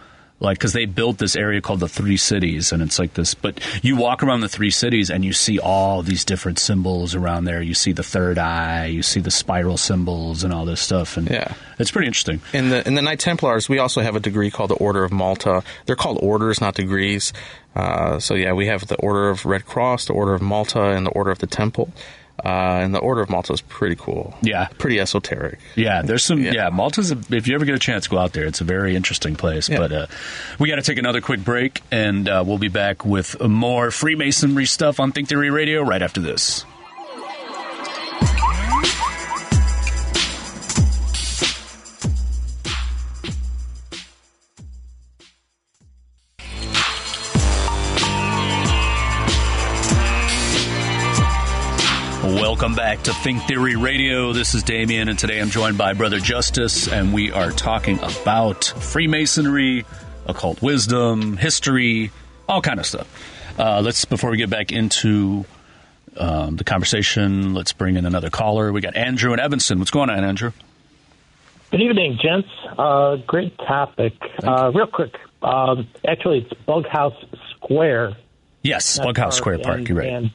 Like, 0.43 0.57
because 0.59 0.73
they 0.73 0.87
built 0.87 1.19
this 1.19 1.37
area 1.37 1.61
called 1.61 1.81
the 1.81 1.89
Three 1.89 2.17
Cities, 2.17 2.73
and 2.73 2.83
it's 2.83 2.99
like 2.99 3.13
this. 3.13 3.35
But 3.35 3.61
you 3.83 3.95
walk 3.97 4.23
around 4.23 4.41
the 4.41 4.49
Three 4.49 4.71
Cities, 4.71 5.11
and 5.11 5.23
you 5.23 5.35
see 5.35 5.59
all 5.59 6.01
these 6.03 6.25
different 6.25 6.59
symbols 6.59 7.15
around 7.15 7.45
there. 7.45 7.61
You 7.61 7.75
see 7.75 7.93
the 7.93 8.03
third 8.03 8.39
eye, 8.39 8.87
you 8.87 9.03
see 9.03 9.21
the 9.21 9.31
spiral 9.31 9.77
symbols, 9.77 10.43
and 10.43 10.51
all 10.55 10.65
this 10.65 10.81
stuff. 10.81 11.19
And 11.19 11.29
Yeah. 11.29 11.53
it's 11.79 11.91
pretty 11.91 12.07
interesting. 12.07 12.41
in 12.55 12.71
the 12.71 12.87
in 12.89 12.95
the 12.95 13.03
Knight 13.03 13.21
Templars, 13.21 13.69
we 13.69 13.79
also 13.79 14.01
have 14.01 14.17
a 14.17 14.21
degree 14.21 14.51
called 14.51 14.71
the 14.71 14.77
Order 14.77 15.05
of 15.05 15.13
Malta. 15.13 15.63
They're 15.85 15.95
called 15.95 16.19
orders, 16.23 16.59
not 16.61 16.75
degrees. 16.75 17.35
Uh, 17.77 18.19
so 18.19 18.35
yeah, 18.35 18.53
we 18.55 18.67
have 18.67 18.87
the 18.87 18.97
Order 18.97 19.29
of 19.29 19.45
Red 19.45 19.67
Cross, 19.67 20.07
the 20.07 20.15
Order 20.15 20.33
of 20.33 20.41
Malta, 20.41 20.83
and 20.91 21.05
the 21.05 21.11
Order 21.11 21.31
of 21.33 21.39
the 21.41 21.47
Temple. 21.47 21.93
Uh, 22.45 22.81
and 22.83 22.95
the 22.95 22.99
Order 22.99 23.21
of 23.21 23.31
Malta 23.31 23.53
is 23.53 23.61
pretty 23.61 23.97
cool. 23.97 24.35
Yeah. 24.43 24.69
pretty 24.79 24.99
esoteric. 25.01 25.59
Yeah, 25.77 26.03
there's 26.03 26.25
some. 26.25 26.41
Yeah, 26.43 26.53
Yeah. 26.53 26.69
Malta's. 26.71 27.13
A, 27.13 27.19
if 27.31 27.47
you 27.49 27.55
ever 27.55 27.65
get 27.65 27.75
a 27.75 27.79
chance, 27.79 28.09
go 28.09 28.19
out 28.19 28.33
there. 28.33 28.47
It's 28.47 28.61
a 28.61 28.65
very 28.65 28.97
interesting 28.97 29.37
place. 29.37 29.69
Yeah. 29.69 29.79
But 29.79 29.93
uh, 29.93 30.07
we 30.59 30.69
got 30.69 30.77
to 30.77 30.83
take 30.83 30.99
another 30.99 31.21
quick 31.21 31.45
break, 31.45 31.83
and 31.91 32.29
uh, 32.29 32.43
we'll 32.47 32.59
be 32.59 32.69
back 32.69 33.05
with 33.05 33.41
more 33.41 33.91
Freemasonry 33.91 34.67
stuff 34.67 35.01
on 35.01 35.13
Think 35.13 35.29
Theory 35.29 35.51
Radio 35.51 35.83
right 35.83 36.03
after 36.03 36.21
this. 36.21 36.65
Welcome 52.61 52.77
back 52.77 53.03
to 53.05 53.15
Think 53.15 53.43
Theory 53.45 53.75
Radio. 53.75 54.35
This 54.35 54.53
is 54.55 54.63
Damian, 54.63 55.09
and 55.09 55.19
today 55.19 55.41
I'm 55.41 55.49
joined 55.49 55.79
by 55.79 55.95
Brother 55.95 56.19
Justice, 56.19 56.89
and 56.89 57.15
we 57.15 57.33
are 57.33 57.53
talking 57.53 57.99
about 58.01 58.67
Freemasonry, 58.67 59.87
occult 60.27 60.61
wisdom, 60.61 61.39
history, 61.39 62.11
all 62.47 62.61
kind 62.61 62.79
of 62.79 62.85
stuff. 62.85 63.09
Uh, 63.59 63.81
let's 63.81 64.05
before 64.05 64.29
we 64.29 64.37
get 64.37 64.51
back 64.51 64.73
into 64.73 65.47
um, 66.19 66.57
the 66.57 66.65
conversation, 66.65 67.55
let's 67.55 67.73
bring 67.73 67.97
in 67.97 68.05
another 68.05 68.29
caller. 68.29 68.71
We 68.75 68.83
got 68.83 68.95
Andrew 68.95 69.33
and 69.33 69.41
Evanston. 69.41 69.79
What's 69.79 69.91
going 69.91 70.11
on, 70.11 70.23
Andrew? 70.23 70.53
Good 71.71 71.81
evening, 71.81 72.19
gents. 72.23 72.51
Uh, 72.77 73.17
great 73.27 73.57
topic. 73.57 74.13
Uh, 74.45 74.71
real 74.75 74.87
quick, 74.87 75.15
um, 75.41 75.89
actually, 76.07 76.41
it's 76.41 76.53
Bughouse 76.69 77.17
Square. 77.57 78.19
Yes, 78.61 78.99
Bughouse 78.99 79.33
Square 79.33 79.61
Park. 79.61 79.79
and- 79.79 79.89
You're 79.89 79.99
right. 79.99 80.09
And, 80.09 80.31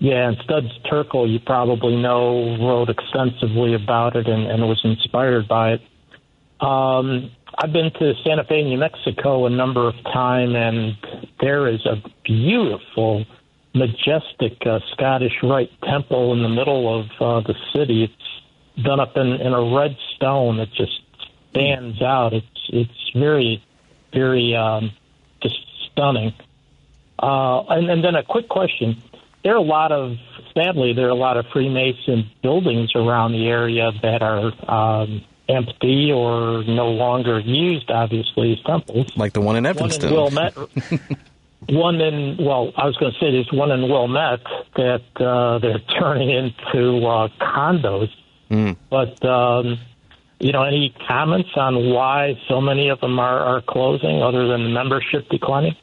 Yeah, 0.00 0.28
and 0.28 0.36
Studs 0.44 0.68
Terkel, 0.90 1.30
you 1.30 1.40
probably 1.40 1.96
know, 1.96 2.56
wrote 2.60 2.88
extensively 2.88 3.74
about 3.74 4.14
it 4.14 4.28
and, 4.28 4.46
and 4.46 4.62
was 4.68 4.80
inspired 4.84 5.48
by 5.48 5.72
it. 5.72 5.80
Um, 6.60 7.32
I've 7.56 7.72
been 7.72 7.90
to 7.98 8.14
Santa 8.24 8.44
Fe, 8.44 8.62
New 8.62 8.78
Mexico, 8.78 9.46
a 9.46 9.50
number 9.50 9.88
of 9.88 9.94
times, 10.04 10.54
and 10.54 10.96
there 11.40 11.66
is 11.66 11.84
a 11.84 11.96
beautiful, 12.24 13.24
majestic 13.74 14.64
uh, 14.64 14.78
Scottish 14.92 15.32
Rite 15.42 15.72
temple 15.82 16.32
in 16.32 16.42
the 16.42 16.48
middle 16.48 17.00
of 17.00 17.06
uh, 17.20 17.40
the 17.46 17.54
city. 17.74 18.04
It's 18.04 18.84
done 18.84 19.00
up 19.00 19.16
in, 19.16 19.26
in 19.26 19.52
a 19.52 19.74
red 19.76 19.96
stone 20.14 20.58
that 20.58 20.72
just 20.72 21.00
stands 21.50 22.00
out. 22.02 22.32
It's 22.32 22.46
it's 22.68 23.10
very, 23.14 23.64
very 24.12 24.54
um, 24.54 24.92
just 25.42 25.56
stunning. 25.90 26.32
Uh, 27.20 27.62
and, 27.64 27.90
and 27.90 28.04
then 28.04 28.14
a 28.14 28.22
quick 28.22 28.48
question: 28.48 29.02
There 29.42 29.54
are 29.54 29.58
a 29.58 29.62
lot 29.62 29.92
of, 29.92 30.16
sadly, 30.54 30.92
there 30.94 31.06
are 31.06 31.10
a 31.10 31.14
lot 31.14 31.36
of 31.36 31.46
Freemason 31.52 32.30
buildings 32.42 32.90
around 32.94 33.32
the 33.32 33.46
area 33.46 33.90
that 34.02 34.22
are 34.22 34.52
um, 34.70 35.24
empty 35.48 36.12
or 36.12 36.64
no 36.64 36.88
longer 36.88 37.38
used. 37.40 37.90
Obviously, 37.90 38.52
as 38.52 38.62
temples. 38.64 39.06
Like 39.16 39.32
the 39.32 39.40
one 39.40 39.56
in 39.56 39.66
Evanston. 39.66 40.12
One 40.12 40.18
in 40.18 40.34
Wilmette. 40.34 40.56
one 41.68 42.00
in 42.00 42.36
well, 42.38 42.72
I 42.76 42.86
was 42.86 42.96
going 42.96 43.12
to 43.12 43.18
say 43.18 43.30
there's 43.30 43.52
one 43.52 43.70
in 43.70 43.82
Wilmette 43.82 44.44
that 44.76 45.02
uh, 45.20 45.58
they're 45.58 45.78
turning 46.00 46.30
into 46.30 47.06
uh, 47.06 47.28
condos. 47.40 48.08
Mm. 48.50 48.76
But 48.90 49.24
um, 49.24 49.78
you 50.40 50.52
know, 50.52 50.62
any 50.62 50.94
comments 51.06 51.50
on 51.56 51.90
why 51.90 52.34
so 52.48 52.60
many 52.60 52.90
of 52.90 53.00
them 53.00 53.18
are, 53.18 53.38
are 53.38 53.62
closing, 53.62 54.22
other 54.22 54.46
than 54.46 54.64
the 54.64 54.70
membership 54.70 55.28
declining? 55.28 55.76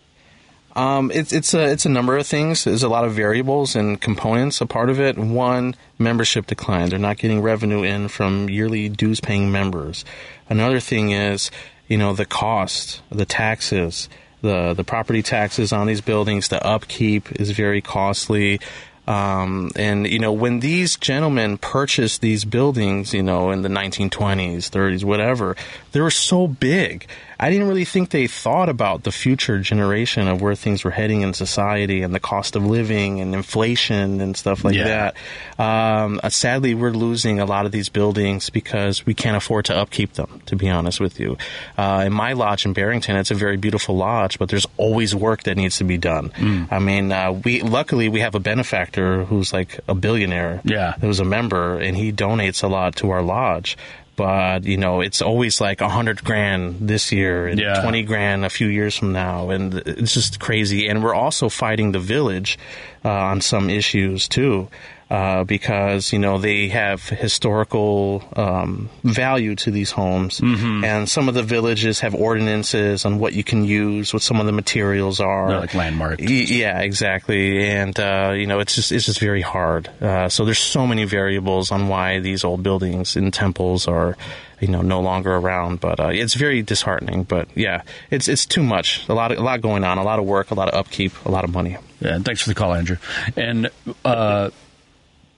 Um, 0.75 1.09
it's 1.11 1.31
it's 1.31 1.53
a 1.53 1.71
it's 1.71 1.85
a 1.85 1.89
number 1.89 2.17
of 2.17 2.27
things. 2.27 2.65
There's 2.65 2.83
a 2.83 2.89
lot 2.89 3.05
of 3.05 3.13
variables 3.13 3.75
and 3.75 3.99
components 3.99 4.59
a 4.59 4.65
part 4.65 4.89
of 4.89 4.99
it. 4.99 5.17
One, 5.17 5.75
membership 5.97 6.47
decline. 6.47 6.89
They're 6.89 6.99
not 6.99 7.17
getting 7.17 7.41
revenue 7.41 7.83
in 7.83 8.09
from 8.09 8.49
yearly 8.49 8.89
dues 8.89 9.21
paying 9.21 9.51
members. 9.51 10.03
Another 10.49 10.81
thing 10.81 11.11
is, 11.11 11.49
you 11.87 11.97
know, 11.97 12.13
the 12.13 12.25
cost, 12.25 13.01
the 13.09 13.25
taxes, 13.25 14.09
the 14.41 14.73
the 14.73 14.83
property 14.83 15.23
taxes 15.23 15.71
on 15.71 15.87
these 15.87 16.01
buildings, 16.01 16.49
the 16.49 16.65
upkeep 16.65 17.31
is 17.39 17.51
very 17.51 17.81
costly. 17.81 18.59
Um, 19.07 19.71
and 19.75 20.07
you 20.07 20.19
know, 20.19 20.33
when 20.33 20.59
these 20.59 20.97
gentlemen 20.97 21.57
purchased 21.57 22.21
these 22.21 22.43
buildings, 22.43 23.13
you 23.13 23.21
know, 23.21 23.51
in 23.51 23.61
the 23.61 23.69
1920s, 23.69 24.69
30s, 24.69 25.03
whatever, 25.03 25.55
they 25.91 26.01
were 26.01 26.11
so 26.11 26.47
big. 26.47 27.05
I 27.39 27.49
didn't 27.49 27.67
really 27.67 27.85
think 27.85 28.09
they 28.11 28.27
thought 28.27 28.69
about 28.69 29.03
the 29.03 29.11
future 29.11 29.59
generation 29.59 30.27
of 30.27 30.41
where 30.41 30.55
things 30.55 30.83
were 30.83 30.91
heading 30.91 31.21
in 31.21 31.33
society 31.33 32.01
and 32.01 32.13
the 32.15 32.19
cost 32.19 32.55
of 32.55 32.65
living 32.65 33.19
and 33.21 33.33
inflation 33.35 34.21
and 34.21 34.35
stuff 34.37 34.63
like 34.63 34.75
Yeah. 34.75 35.11
that. 35.57 35.63
Um, 36.03 36.19
uh, 36.23 36.29
sadly, 36.29 36.73
we're 36.73 36.91
losing 36.91 37.39
a 37.39 37.45
lot 37.45 37.65
of 37.65 37.71
these 37.71 37.89
buildings 37.89 38.49
because 38.49 39.05
we 39.05 39.13
can't 39.13 39.35
afford 39.37 39.65
to 39.65 39.75
upkeep 39.75 40.13
them. 40.13 40.41
To 40.47 40.55
be 40.55 40.69
honest 40.69 40.99
with 40.99 41.19
you, 41.19 41.37
uh, 41.77 42.03
in 42.05 42.13
my 42.13 42.33
lodge 42.33 42.65
in 42.65 42.73
Barrington, 42.73 43.15
it's 43.15 43.31
a 43.31 43.35
very 43.35 43.57
beautiful 43.57 43.95
lodge, 43.97 44.39
but 44.39 44.49
there's 44.49 44.67
always 44.77 45.13
work 45.15 45.43
that 45.43 45.55
needs 45.57 45.77
to 45.77 45.83
be 45.83 45.97
done. 45.97 46.31
I 46.71 46.79
mean, 46.79 47.11
uh, 47.11 47.31
we 47.33 47.61
luckily 47.61 48.09
we 48.09 48.19
have 48.21 48.35
a 48.35 48.39
benefactor 48.39 49.25
who's 49.25 49.51
like 49.53 49.79
a 49.87 49.95
billionaire. 49.95 50.61
Yeah. 50.63 50.93
who's 51.01 51.19
a 51.19 51.25
member, 51.25 51.77
and 51.79 51.95
he 51.97 52.11
donates 52.11 52.63
a 52.63 52.67
lot 52.67 52.95
to 52.97 53.09
our 53.11 53.21
lodge. 53.21 53.77
But 54.15 54.63
you 54.63 54.77
know, 54.77 55.01
it's 55.01 55.21
always 55.21 55.59
like 55.59 55.81
a 55.81 55.89
hundred 55.89 56.23
grand 56.23 56.77
this 56.87 57.11
year 57.11 57.47
and 57.47 57.59
Yeah. 57.59 57.81
twenty 57.81 58.03
grand 58.03 58.45
a 58.45 58.49
few 58.49 58.67
years 58.67 58.95
from 58.95 59.11
now, 59.11 59.49
and 59.49 59.73
it's 59.85 60.13
just 60.13 60.39
crazy. 60.39 60.87
And 60.87 61.03
we're 61.03 61.13
also 61.13 61.49
fighting 61.49 61.91
the 61.91 61.99
village 61.99 62.57
uh, 63.03 63.09
on 63.09 63.41
some 63.41 63.69
issues 63.69 64.27
too, 64.29 64.69
uh, 65.09 65.43
because 65.43 66.11
you 66.11 66.19
know 66.19 66.37
they 66.39 66.67
have 66.69 67.03
historical 67.07 68.23
um, 68.35 68.89
value 69.03 69.55
to 69.55 69.71
these 69.71 69.91
homes, 69.91 70.39
and 70.41 71.07
some 71.07 71.29
of 71.29 71.35
the 71.35 71.43
villages 71.43 71.99
have 71.99 72.15
ordinances 72.15 73.05
on 73.05 73.19
what 73.19 73.33
you 73.33 73.43
can 73.43 73.63
use, 73.63 74.13
what 74.13 74.23
some 74.23 74.39
of 74.39 74.45
the 74.45 74.51
materials 74.51 75.19
are, 75.19 75.47
They're 75.49 75.59
like 75.59 75.73
landmarked. 75.75 76.21
Y- 76.21 76.45
yeah, 76.49 76.79
exactly. 76.81 77.67
And 77.67 77.97
uh, 77.99 78.33
you 78.35 78.47
know, 78.47 78.59
it's 78.59 78.75
just 78.75 78.91
it's 78.91 79.05
just 79.05 79.19
very 79.19 79.41
hard. 79.41 79.89
Uh, 80.01 80.27
so 80.29 80.43
there's 80.45 80.59
so 80.59 80.87
many 80.87 81.03
variables 81.05 81.71
on 81.71 81.87
why 81.87 82.19
these 82.19 82.43
old 82.43 82.63
buildings 82.63 83.15
and 83.15 83.31
temples 83.33 83.87
are, 83.87 84.17
you 84.59 84.67
know, 84.67 84.81
no 84.81 85.01
longer 85.01 85.35
around. 85.35 85.79
But 85.81 85.99
uh, 85.99 86.07
it's 86.07 86.33
very 86.33 86.61
disheartening. 86.63 87.23
But 87.23 87.47
yeah, 87.55 87.83
it's 88.09 88.27
it's 88.27 88.45
too 88.47 88.63
much. 88.63 89.07
A 89.07 89.13
lot 89.13 89.31
of, 89.31 89.37
a 89.37 89.41
lot 89.43 89.61
going 89.61 89.83
on. 89.83 89.97
A 89.99 90.03
lot 90.03 90.17
of 90.19 90.25
work. 90.25 90.49
A 90.51 90.55
lot 90.55 90.67
of 90.67 90.73
upkeep. 90.73 91.11
A 91.25 91.29
lot 91.31 91.43
of 91.43 91.53
money. 91.53 91.77
Yeah, 92.01 92.19
thanks 92.19 92.41
for 92.41 92.49
the 92.49 92.55
call, 92.55 92.73
Andrew. 92.73 92.97
And 93.37 93.69
uh, 94.03 94.49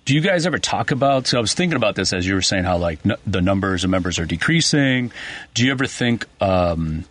do 0.08 0.16
you 0.16 0.22
guys 0.22 0.46
ever 0.46 0.58
talk 0.58 0.92
about? 0.92 1.28
So 1.28 1.38
I 1.38 1.42
was 1.42 1.54
thinking 1.54 1.76
about 1.76 1.96
this 1.96 2.14
as 2.14 2.26
you 2.26 2.34
were 2.34 2.42
saying 2.42 2.64
how 2.64 2.78
like 2.78 3.00
n- 3.06 3.18
the 3.28 3.42
numbers 3.42 3.84
of 3.84 3.90
members 3.90 4.18
are 4.20 4.26
decreasing. 4.26 5.12
Do 5.54 5.66
you 5.66 5.72
ever 5.72 5.86
think? 5.86 6.26
Um, 6.42 7.04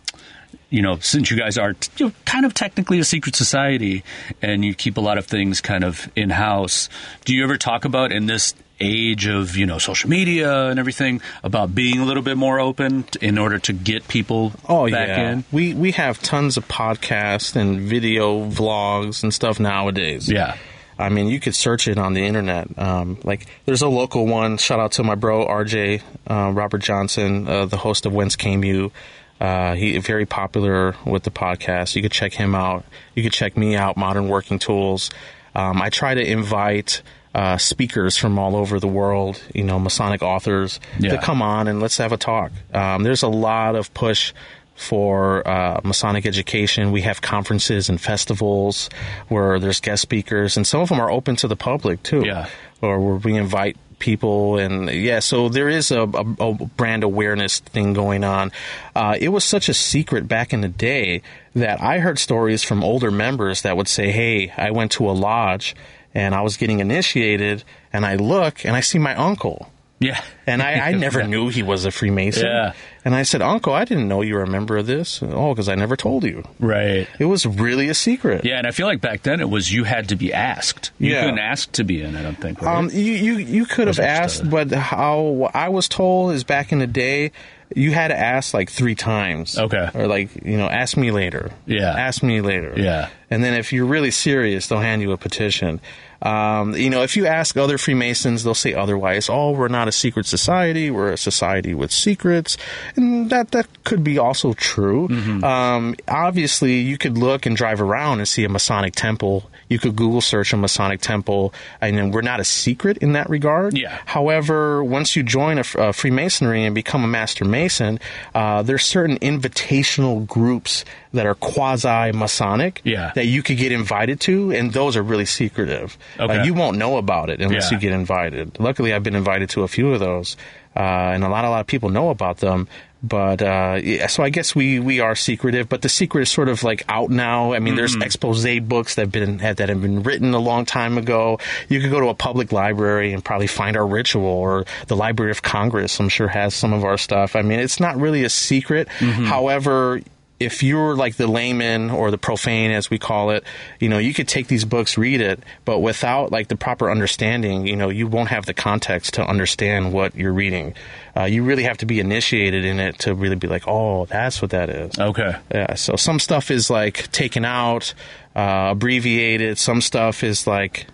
you 0.69 0.81
know, 0.81 0.97
since 0.99 1.31
you 1.31 1.37
guys 1.37 1.57
are 1.57 1.73
t- 1.73 1.89
you 1.97 2.05
know, 2.07 2.11
kind 2.25 2.45
of 2.45 2.53
technically 2.53 2.99
a 2.99 3.03
secret 3.05 3.35
society 3.37 4.03
and 4.41 4.65
you 4.65 4.73
keep 4.73 4.97
a 4.97 5.01
lot 5.01 5.17
of 5.17 5.25
things 5.27 5.61
kind 5.61 5.83
of 5.85 6.11
in 6.15 6.29
house, 6.31 6.89
do 7.23 7.33
you 7.33 7.43
ever 7.45 7.55
talk 7.55 7.85
about 7.85 8.11
in 8.11 8.25
this 8.25 8.53
age 8.81 9.27
of, 9.27 9.55
you 9.55 9.65
know, 9.65 9.77
social 9.77 10.09
media 10.09 10.65
and 10.67 10.77
everything 10.79 11.21
about 11.43 11.73
being 11.73 11.99
a 11.99 12.05
little 12.05 12.21
bit 12.23 12.35
more 12.35 12.59
open 12.59 13.03
t- 13.03 13.25
in 13.25 13.37
order 13.37 13.59
to 13.59 13.71
get 13.73 14.07
people 14.09 14.51
Oh 14.67 14.89
back 14.91 15.07
yeah, 15.07 15.31
in? 15.31 15.43
we 15.53 15.73
we 15.73 15.91
have 15.93 16.21
tons 16.21 16.57
of 16.57 16.67
podcasts 16.67 17.55
and 17.55 17.79
video 17.79 18.43
vlogs 18.49 19.23
and 19.23 19.33
stuff 19.33 19.59
nowadays. 19.59 20.27
Yeah. 20.29 20.57
I 20.99 21.09
mean, 21.09 21.27
you 21.27 21.39
could 21.39 21.55
search 21.55 21.87
it 21.87 21.97
on 21.97 22.13
the 22.13 22.25
internet. 22.25 22.67
Um, 22.77 23.17
like, 23.23 23.45
there's 23.65 23.81
a 23.81 23.87
local 23.87 24.25
one. 24.25 24.57
Shout 24.57 24.79
out 24.79 24.93
to 24.93 25.03
my 25.03 25.15
bro 25.15 25.45
RJ 25.45 26.01
uh, 26.29 26.51
Robert 26.53 26.79
Johnson, 26.79 27.47
uh, 27.47 27.65
the 27.65 27.77
host 27.77 28.05
of 28.05 28.13
Whence 28.13 28.35
Came 28.35 28.63
You. 28.63 28.91
Uh, 29.39 29.75
he 29.75 29.97
very 29.99 30.25
popular 30.25 30.95
with 31.05 31.23
the 31.23 31.29
podcast. 31.31 31.95
You 31.95 32.01
could 32.01 32.11
check 32.11 32.33
him 32.33 32.55
out. 32.55 32.83
You 33.13 33.21
could 33.23 33.33
check 33.33 33.55
me 33.55 33.75
out. 33.75 33.95
Modern 33.95 34.27
Working 34.29 34.57
Tools. 34.57 35.11
Um, 35.53 35.81
I 35.81 35.89
try 35.89 36.15
to 36.15 36.21
invite 36.25 37.01
uh, 37.35 37.57
speakers 37.57 38.17
from 38.17 38.39
all 38.39 38.55
over 38.55 38.79
the 38.79 38.87
world. 38.87 39.39
You 39.53 39.63
know, 39.63 39.77
Masonic 39.77 40.23
authors 40.23 40.79
Yeah. 40.99 41.11
to 41.11 41.17
come 41.19 41.43
on 41.43 41.67
and 41.67 41.79
let's 41.79 41.97
have 41.97 42.11
a 42.11 42.17
talk. 42.17 42.51
Um, 42.73 43.03
there's 43.03 43.21
a 43.21 43.27
lot 43.27 43.75
of 43.75 43.93
push 43.93 44.33
for 44.77 45.45
uh, 45.45 45.81
Masonic 45.83 46.25
education. 46.25 46.91
We 46.91 47.01
have 47.01 47.21
conferences 47.21 47.89
and 47.89 47.99
festivals 47.99 48.89
where 49.27 49.59
there's 49.59 49.81
guest 49.81 50.03
speakers, 50.03 50.55
and 50.55 50.65
some 50.65 50.81
of 50.81 50.89
them 50.89 50.99
are 51.01 51.11
open 51.11 51.35
to 51.37 51.47
the 51.47 51.55
public 51.55 52.03
too. 52.03 52.23
Yeah. 52.25 52.47
Or 52.81 52.99
where 52.99 53.15
we 53.15 53.35
invite 53.35 53.75
people, 53.97 54.59
and 54.59 54.87
yeah, 54.91 55.17
so 55.17 55.49
there 55.49 55.67
is 55.67 55.89
a, 55.89 56.01
a, 56.01 56.25
a 56.39 56.53
brand 56.53 57.03
awareness 57.03 57.59
thing 57.59 57.93
going 57.93 58.23
on. 58.23 58.51
Uh, 58.95 59.17
it 59.19 59.29
was 59.29 59.43
such 59.43 59.67
a 59.67 59.73
secret 59.73 60.27
back 60.27 60.53
in 60.53 60.61
the 60.61 60.67
day 60.67 61.23
that 61.55 61.81
I 61.81 61.97
heard 61.97 62.19
stories 62.19 62.61
from 62.61 62.83
older 62.83 63.09
members 63.09 63.63
that 63.63 63.75
would 63.75 63.87
say, 63.87 64.11
"Hey, 64.11 64.53
I 64.55 64.69
went 64.71 64.91
to 64.93 65.09
a 65.09 65.11
lodge." 65.11 65.75
And 66.13 66.33
I 66.33 66.41
was 66.41 66.57
getting 66.57 66.79
initiated, 66.79 67.63
and 67.93 68.03
I 68.03 68.15
look 68.15 68.65
and 68.65 68.75
I 68.75 68.79
see 68.79 68.97
my 68.97 69.13
uncle. 69.13 69.69
Yeah. 69.99 70.21
And 70.45 70.61
I, 70.61 70.73
I 70.73 70.91
never 70.93 71.23
knew 71.23 71.49
he 71.49 71.63
was 71.63 71.85
a 71.85 71.91
Freemason. 71.91 72.45
Yeah. 72.45 72.73
And 73.03 73.15
I 73.15 73.23
said, 73.23 73.41
Uncle, 73.41 73.73
I 73.73 73.85
didn't 73.85 74.07
know 74.07 74.21
you 74.21 74.35
were 74.35 74.43
a 74.43 74.47
member 74.47 74.77
of 74.77 74.85
this. 74.85 75.21
Oh, 75.23 75.53
because 75.53 75.69
I 75.69 75.75
never 75.75 75.95
told 75.95 76.23
you. 76.23 76.43
Right. 76.59 77.07
It 77.19 77.25
was 77.25 77.45
really 77.45 77.87
a 77.89 77.93
secret. 77.93 78.43
Yeah, 78.45 78.57
and 78.57 78.67
I 78.67 78.71
feel 78.71 78.85
like 78.85 79.01
back 79.01 79.23
then 79.23 79.39
it 79.39 79.49
was 79.49 79.71
you 79.71 79.85
had 79.85 80.09
to 80.09 80.15
be 80.15 80.33
asked. 80.33 80.91
You 80.99 81.13
Yeah. 81.13 81.21
couldn't 81.21 81.39
ask 81.39 81.71
to 81.73 81.83
be 81.83 82.01
in. 82.01 82.15
I 82.15 82.21
don't 82.21 82.35
think. 82.39 82.61
Right? 82.61 82.75
Um, 82.77 82.89
you, 82.91 82.99
you, 83.13 83.37
you 83.37 83.65
could 83.65 83.87
have 83.87 83.99
asked, 83.99 84.49
but 84.49 84.71
how 84.71 85.49
I 85.53 85.69
was 85.69 85.87
told 85.87 86.33
is 86.33 86.43
back 86.43 86.71
in 86.71 86.79
the 86.79 86.87
day, 86.87 87.31
you 87.75 87.91
had 87.91 88.09
to 88.09 88.17
ask 88.17 88.53
like 88.53 88.69
three 88.69 88.95
times. 88.95 89.57
Okay. 89.57 89.89
Or 89.93 90.07
like, 90.07 90.29
you 90.45 90.57
know, 90.57 90.67
ask 90.69 90.95
me 90.97 91.11
later. 91.11 91.51
Yeah. 91.65 91.89
Ask 91.91 92.23
me 92.23 92.41
later. 92.41 92.73
Yeah. 92.77 93.09
And 93.29 93.43
then 93.43 93.53
if 93.53 93.73
you're 93.73 93.85
really 93.85 94.11
serious, 94.11 94.67
they'll 94.67 94.79
hand 94.79 95.01
you 95.01 95.11
a 95.11 95.17
petition. 95.17 95.81
Um, 96.21 96.75
you 96.75 96.89
know, 96.89 97.03
if 97.03 97.15
you 97.15 97.27
ask 97.27 97.57
other 97.57 97.77
Freemasons, 97.77 98.43
they'll 98.43 98.55
say 98.55 98.73
otherwise. 98.73 99.29
Oh, 99.29 99.51
we're 99.51 99.67
not 99.67 99.87
a 99.87 99.91
secret 99.91 100.25
society. 100.25 100.89
We're 100.89 101.11
a 101.11 101.17
society 101.17 101.73
with 101.73 101.91
secrets. 101.91 102.57
And 102.95 103.29
that, 103.29 103.51
that 103.51 103.67
could 103.83 104.03
be 104.03 104.17
also 104.17 104.53
true. 104.53 105.07
Mm-hmm. 105.09 105.43
Um, 105.43 105.95
obviously, 106.07 106.79
you 106.79 106.97
could 106.97 107.17
look 107.17 107.45
and 107.45 107.55
drive 107.55 107.81
around 107.81 108.19
and 108.19 108.27
see 108.27 108.43
a 108.43 108.49
Masonic 108.49 108.95
temple. 108.95 109.49
You 109.69 109.79
could 109.79 109.95
Google 109.95 110.21
search 110.21 110.53
a 110.53 110.57
Masonic 110.57 111.01
temple. 111.01 111.53
And 111.81 111.97
then 111.97 112.11
we're 112.11 112.21
not 112.21 112.39
a 112.39 112.45
secret 112.45 112.97
in 112.97 113.13
that 113.13 113.29
regard. 113.29 113.77
Yeah. 113.77 113.99
However, 114.05 114.83
once 114.83 115.15
you 115.15 115.21
join 115.23 115.59
a, 115.59 115.65
a 115.77 115.93
Freemasonry 115.93 116.63
and 116.63 116.73
become 116.73 117.03
a 117.03 117.07
Master 117.07 117.45
Mason, 117.45 117.99
uh, 118.33 118.63
there's 118.63 118.85
certain 118.85 119.19
invitational 119.19 120.25
groups 120.25 120.83
that 121.13 121.25
are 121.25 121.35
quasi 121.35 122.11
Masonic 122.11 122.81
Yeah. 122.83 123.11
That 123.17 123.25
you 123.25 123.43
could 123.43 123.57
get 123.57 123.71
invited 123.71 124.19
to, 124.21 124.51
and 124.51 124.71
those 124.71 124.95
are 124.95 125.03
really 125.03 125.25
secretive. 125.25 125.97
Okay. 126.19 126.37
Uh, 126.39 126.43
you 126.43 126.53
won't 126.53 126.77
know 126.77 126.97
about 126.97 127.29
it 127.29 127.41
unless 127.41 127.71
Yeah. 127.71 127.77
you 127.77 127.81
get 127.81 127.91
invited. 127.91 128.59
Luckily, 128.59 128.93
I've 128.93 129.03
been 129.03 129.15
invited 129.15 129.49
to 129.51 129.63
a 129.63 129.67
few 129.67 129.93
of 129.93 129.99
those, 129.99 130.37
uh, 130.75 130.79
and 130.79 131.23
a 131.23 131.29
lot, 131.29 131.43
a 131.45 131.49
lot 131.49 131.61
of 131.61 131.67
people 131.67 131.89
know 131.89 132.09
about 132.09 132.37
them. 132.37 132.67
But 133.03 133.43
uh, 133.43 133.79
yeah, 133.83 134.07
so 134.07 134.23
I 134.23 134.29
guess 134.29 134.55
we, 134.55 134.79
we 134.79 135.01
are 135.01 135.15
secretive, 135.15 135.69
but 135.69 135.83
the 135.83 135.87
secret 135.89 136.23
is 136.23 136.31
sort 136.31 136.49
of 136.49 136.63
like 136.63 136.83
out 136.89 137.11
now. 137.11 137.53
I 137.53 137.59
mean, 137.59 137.75
there's 137.75 137.95
expose 137.95 138.43
books 138.61 138.95
that 138.95 139.01
have 139.03 139.11
been 139.11 139.37
that 139.37 139.59
have 139.69 139.81
been 139.81 140.01
written 140.01 140.33
a 140.33 140.39
long 140.39 140.65
time 140.65 140.97
ago. 140.97 141.37
You 141.69 141.79
could 141.79 141.91
go 141.91 141.99
to 141.99 142.07
a 142.07 142.15
public 142.15 142.51
library 142.51 143.13
and 143.13 143.23
probably 143.23 143.45
find 143.45 143.77
our 143.77 143.85
ritual, 143.85 144.25
or 144.25 144.65
the 144.87 144.95
Library 144.95 145.29
of 145.29 145.43
Congress. 145.43 145.99
I'm 145.99 146.09
sure 146.09 146.27
has 146.27 146.55
some 146.55 146.73
of 146.73 146.83
our 146.83 146.97
stuff. 146.97 147.35
I 147.35 147.43
mean, 147.43 147.59
it's 147.59 147.79
not 147.79 147.97
really 147.97 148.23
a 148.23 148.29
secret. 148.29 148.87
However, 148.89 150.01
if 150.39 150.61
you're 150.61 150.95
like 150.95 151.15
the 151.15 151.27
layman 151.27 151.89
or 151.89 152.11
the 152.11 152.17
profane, 152.17 152.71
as 152.71 152.89
we 152.89 152.99
call 152.99 153.31
it, 153.31 153.43
you 153.79 153.89
know, 153.89 153.97
you 153.97 154.13
could 154.13 154.27
take 154.27 154.47
these 154.47 154.65
books, 154.65 154.97
read 154.97 155.19
it, 155.19 155.41
but 155.65 155.79
without 155.79 156.31
like 156.31 156.47
the 156.47 156.55
proper 156.55 156.91
understanding, 156.91 157.65
you 157.65 157.75
know, 157.75 157.89
you 157.89 158.07
won't 158.07 158.29
have 158.29 158.45
the 158.45 158.53
context 158.53 159.15
to 159.15 159.25
understand 159.25 159.93
what 159.93 160.15
you're 160.15 160.33
reading. 160.33 160.75
Uh, 161.15 161.23
you 161.23 161.43
really 161.43 161.63
have 161.63 161.77
to 161.77 161.85
be 161.85 161.99
initiated 161.99 162.65
in 162.65 162.79
it 162.79 162.99
to 162.99 163.15
really 163.15 163.35
be 163.35 163.47
like, 163.47 163.63
oh, 163.67 164.05
that's 164.05 164.41
what 164.41 164.51
that 164.51 164.69
is. 164.69 164.97
Okay. 164.99 165.35
Yeah, 165.53 165.73
so 165.73 165.95
some 165.95 166.19
stuff 166.19 166.51
is 166.51 166.69
like 166.69 167.11
taken 167.11 167.43
out, 167.43 167.93
uh, 168.35 168.69
abbreviated. 168.71 169.57
Some 169.57 169.81
stuff 169.81 170.23
is 170.23 170.45
like 170.45 170.85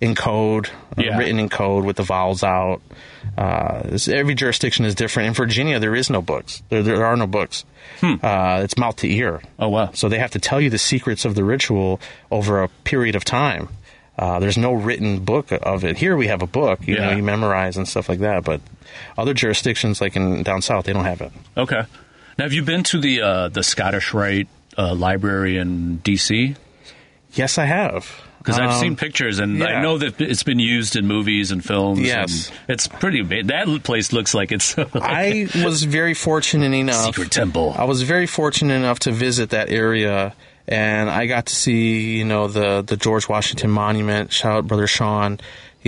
in 0.00 0.14
code, 0.14 0.68
uh, 0.96 1.02
Yeah. 1.02 1.18
written 1.18 1.38
in 1.40 1.48
code 1.48 1.84
with 1.84 1.96
the 1.96 2.02
vowels 2.04 2.44
out. 2.44 2.80
Uh, 3.36 3.82
this- 3.84 4.08
every 4.08 4.34
jurisdiction 4.34 4.84
is 4.84 4.94
different. 4.94 5.26
In 5.28 5.34
Virginia, 5.34 5.78
there 5.78 5.94
is 5.94 6.08
no 6.10 6.22
books. 6.22 6.62
There, 6.68 6.82
there 6.82 7.04
are 7.04 7.16
no 7.16 7.26
books. 7.26 7.64
Uh, 8.02 8.60
it's 8.62 8.76
mouth 8.78 8.96
to 8.96 9.08
ear. 9.12 9.40
Oh, 9.58 9.68
wow. 9.68 9.90
So 9.94 10.08
they 10.08 10.18
have 10.18 10.30
to 10.32 10.38
tell 10.38 10.60
you 10.60 10.70
the 10.70 10.78
secrets 10.78 11.24
of 11.24 11.34
the 11.34 11.42
ritual 11.44 12.00
over 12.30 12.62
a 12.62 12.68
period 12.84 13.16
of 13.16 13.24
time. 13.24 13.68
Uh, 14.18 14.38
there's 14.40 14.58
no 14.58 14.72
written 14.72 15.20
book 15.20 15.48
of 15.52 15.84
it. 15.84 15.96
Here 15.98 16.16
we 16.16 16.26
have 16.28 16.42
a 16.42 16.46
book, 16.46 16.80
you 16.86 16.96
know, 16.96 17.10
Yeah. 17.10 17.16
you 17.16 17.22
memorize 17.22 17.76
and 17.76 17.86
stuff 17.88 18.08
like 18.08 18.18
that. 18.20 18.44
But 18.44 18.60
other 19.16 19.32
jurisdictions, 19.34 20.00
like 20.00 20.16
in 20.16 20.42
down 20.42 20.60
south, 20.62 20.86
they 20.86 20.92
don't 20.92 21.04
have 21.04 21.20
it. 21.20 21.32
Okay. 21.56 21.82
Now, 22.36 22.44
have 22.44 22.52
you 22.52 22.62
been 22.62 22.82
to 22.84 23.00
the 23.00 23.20
uh, 23.22 23.48
the 23.48 23.62
Scottish 23.64 24.12
Rite 24.14 24.48
uh, 24.76 24.94
Library 24.94 25.56
in 25.58 25.96
D.C.? 25.98 26.54
Yes, 27.34 27.58
I 27.58 27.64
have. 27.66 28.08
Because 28.48 28.60
I've 28.60 28.70
Um, 28.70 28.80
seen 28.80 28.96
pictures, 28.96 29.38
and 29.40 29.62
I 29.62 29.82
know 29.82 29.98
that 29.98 30.20
it's 30.20 30.42
been 30.42 30.58
used 30.58 30.96
in 30.96 31.06
movies 31.06 31.50
and 31.50 31.62
films. 31.64 32.00
Yes. 32.00 32.48
and 32.48 32.70
it's 32.70 32.88
pretty. 32.88 33.22
That 33.42 33.82
place 33.84 34.12
looks 34.12 34.32
like 34.32 34.52
it's 34.52 34.74
I 34.94 35.48
was 35.64 35.82
very 35.84 36.14
fortunate 36.14 36.72
enough. 36.72 37.04
secret 37.04 37.30
temple. 37.30 37.74
I 37.76 37.84
was 37.84 38.02
very 38.02 38.26
fortunate 38.26 38.74
enough 38.74 39.00
to 39.00 39.12
visit 39.12 39.50
that 39.50 39.70
area, 39.70 40.34
and 40.66 41.10
I 41.10 41.26
got 41.26 41.46
to 41.46 41.54
see, 41.54 42.16
you 42.18 42.24
know, 42.24 42.48
the 42.48 42.82
the 42.82 42.96
George 42.96 43.28
Washington 43.28 43.70
Monument. 43.70 44.32
Shout 44.32 44.52
out, 44.52 44.66
brother 44.66 44.86
Sean. 44.86 45.38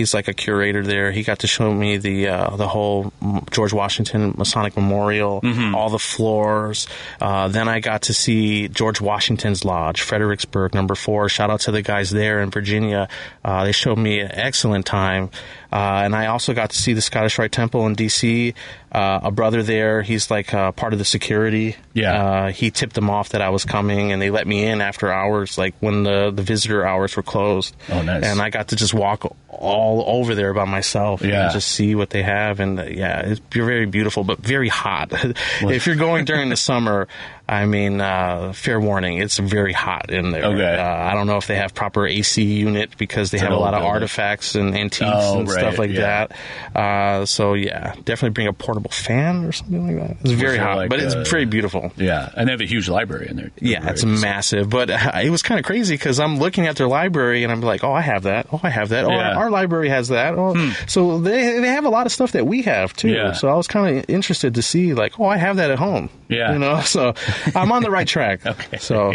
He's 0.01 0.15
like 0.15 0.27
a 0.27 0.33
curator 0.33 0.81
there. 0.83 1.11
He 1.11 1.21
got 1.21 1.39
to 1.39 1.47
show 1.47 1.71
me 1.71 1.97
the 1.97 2.27
uh, 2.27 2.55
the 2.55 2.67
whole 2.67 3.13
George 3.51 3.71
Washington 3.71 4.33
Masonic 4.35 4.75
Memorial, 4.75 5.41
all 5.75 5.89
the 5.91 5.99
floors. 5.99 6.87
Uh, 7.19 7.47
then 7.49 7.67
I 7.69 7.79
got 7.81 8.01
to 8.03 8.13
see 8.13 8.67
George 8.67 8.99
Washington's 8.99 9.63
Lodge, 9.63 10.01
Fredericksburg, 10.01 10.73
number 10.73 10.95
four. 10.95 11.29
Shout 11.29 11.51
out 11.51 11.59
to 11.61 11.71
the 11.71 11.83
guys 11.83 12.09
there 12.09 12.41
in 12.41 12.49
Virginia. 12.49 13.09
Uh, 13.45 13.63
they 13.63 13.71
showed 13.73 13.99
me 13.99 14.19
an 14.21 14.31
excellent 14.33 14.87
time. 14.87 15.29
Uh, 15.71 16.01
and 16.03 16.15
I 16.15 16.27
also 16.27 16.53
got 16.53 16.71
to 16.71 16.77
see 16.77 16.93
the 16.93 17.01
Scottish 17.01 17.39
Rite 17.39 17.51
Temple 17.51 17.85
in 17.87 17.93
D.C. 17.95 18.53
Uh, 18.91 19.19
a 19.23 19.31
brother 19.31 19.63
there, 19.63 20.01
he's 20.01 20.29
like 20.29 20.53
uh, 20.53 20.71
part 20.73 20.91
of 20.91 20.99
the 20.99 21.05
security. 21.05 21.77
Yeah. 21.93 22.23
Uh, 22.23 22.51
he 22.51 22.71
tipped 22.71 22.93
them 22.93 23.09
off 23.09 23.29
that 23.29 23.41
I 23.41 23.49
was 23.49 23.63
coming, 23.63 24.11
and 24.11 24.21
they 24.21 24.29
let 24.31 24.45
me 24.47 24.65
in 24.65 24.81
after 24.81 25.11
hours, 25.11 25.57
like 25.57 25.73
when 25.79 26.03
the, 26.03 26.29
the 26.31 26.41
visitor 26.43 26.85
hours 26.85 27.15
were 27.15 27.23
closed. 27.23 27.73
Oh, 27.89 28.01
nice. 28.01 28.23
And 28.25 28.41
I 28.41 28.49
got 28.49 28.69
to 28.69 28.75
just 28.75 28.93
walk 28.93 29.33
all 29.47 30.03
over 30.07 30.35
there 30.35 30.53
by 30.53 30.65
myself 30.65 31.21
Yeah. 31.21 31.43
and 31.45 31.53
just 31.53 31.69
see 31.69 31.95
what 31.95 32.09
they 32.09 32.23
have. 32.23 32.59
And 32.59 32.79
uh, 32.79 32.83
yeah, 32.83 33.21
it's 33.21 33.41
very 33.51 33.85
beautiful, 33.85 34.23
but 34.25 34.39
very 34.39 34.67
hot. 34.69 35.11
if 35.61 35.87
you're 35.87 35.95
going 35.95 36.25
during 36.25 36.49
the 36.49 36.55
summer, 36.57 37.07
I 37.51 37.65
mean, 37.65 37.99
uh, 37.99 38.53
fair 38.53 38.79
warning, 38.79 39.17
it's 39.17 39.37
very 39.37 39.73
hot 39.73 40.09
in 40.09 40.31
there. 40.31 40.45
Okay. 40.45 40.77
Uh, 40.77 40.83
I 41.09 41.13
don't 41.15 41.27
know 41.27 41.35
if 41.35 41.47
they 41.47 41.57
have 41.57 41.73
proper 41.73 42.07
AC 42.07 42.41
unit 42.41 42.97
because 42.97 43.29
they 43.31 43.35
It's 43.35 43.43
have 43.43 43.51
a 43.51 43.57
lot 43.57 43.73
of 43.73 43.83
artifacts 43.83 44.55
and 44.55 44.73
antiques 44.73 45.11
Oh, 45.13 45.39
and 45.39 45.49
right, 45.49 45.59
stuff 45.59 45.77
like 45.77 45.91
yeah. 45.91 46.27
that. 46.27 46.79
Uh, 46.79 47.25
so 47.25 47.53
yeah, 47.53 47.93
definitely 48.05 48.29
bring 48.29 48.47
a 48.47 48.53
portable 48.53 48.89
fan 48.89 49.43
or 49.43 49.51
something 49.51 49.85
like 49.97 50.07
that. 50.07 50.17
It's 50.21 50.31
very 50.31 50.57
hot, 50.57 50.77
like 50.77 50.89
but 50.89 51.01
it's 51.01 51.13
a- 51.13 51.25
very 51.25 51.43
beautiful. 51.43 51.91
yeah, 51.97 52.29
and 52.37 52.47
they 52.47 52.51
have 52.51 52.61
a 52.61 52.65
huge 52.65 52.87
library 52.87 53.27
in 53.29 53.35
there. 53.35 53.51
Yeah, 53.59 53.89
it's 53.89 54.05
Right. 54.05 54.21
massive, 54.21 54.69
but 54.69 54.89
uh, 54.89 55.11
it 55.21 55.29
was 55.29 55.41
kind 55.43 55.59
of 55.59 55.65
crazy 55.65 55.95
because 55.95 56.21
I'm 56.21 56.37
looking 56.39 56.67
at 56.67 56.77
their 56.77 56.87
library 56.87 57.43
and 57.43 57.51
I'm 57.51 57.59
like, 57.59 57.83
oh, 57.83 57.91
I 57.91 57.99
have 58.01 58.23
that. 58.23 58.47
Oh, 58.53 58.61
I 58.63 58.69
have 58.69 58.89
that. 58.89 59.03
Oh, 59.03 59.09
Yeah. 59.11 59.33
Hmm. 59.33 59.37
our 59.39 59.51
library 59.51 59.89
has 59.89 60.07
that. 60.07 60.35
Oh, 60.37 60.55
so 60.87 61.19
they 61.19 61.59
they 61.59 61.67
have 61.67 61.83
a 61.83 61.89
lot 61.89 62.05
of 62.05 62.13
stuff 62.13 62.31
that 62.31 62.47
we 62.47 62.61
have 62.61 62.93
too. 62.93 63.09
Yeah. 63.09 63.33
So 63.33 63.49
I 63.49 63.55
was 63.55 63.67
kind 63.67 63.97
of 63.97 64.05
interested 64.09 64.55
to 64.55 64.61
see, 64.61 64.93
like, 64.93 65.19
oh, 65.19 65.25
I 65.25 65.35
have 65.35 65.57
that 65.57 65.69
at 65.69 65.79
home. 65.79 66.09
Yeah. 66.29 66.53
you 66.53 66.59
know. 66.59 66.79
So 66.91 67.13
I'm 67.55 67.71
on 67.71 67.83
the 67.83 67.91
right 67.91 68.07
track. 68.07 68.41
Okay. 68.45 68.77
So 68.77 69.13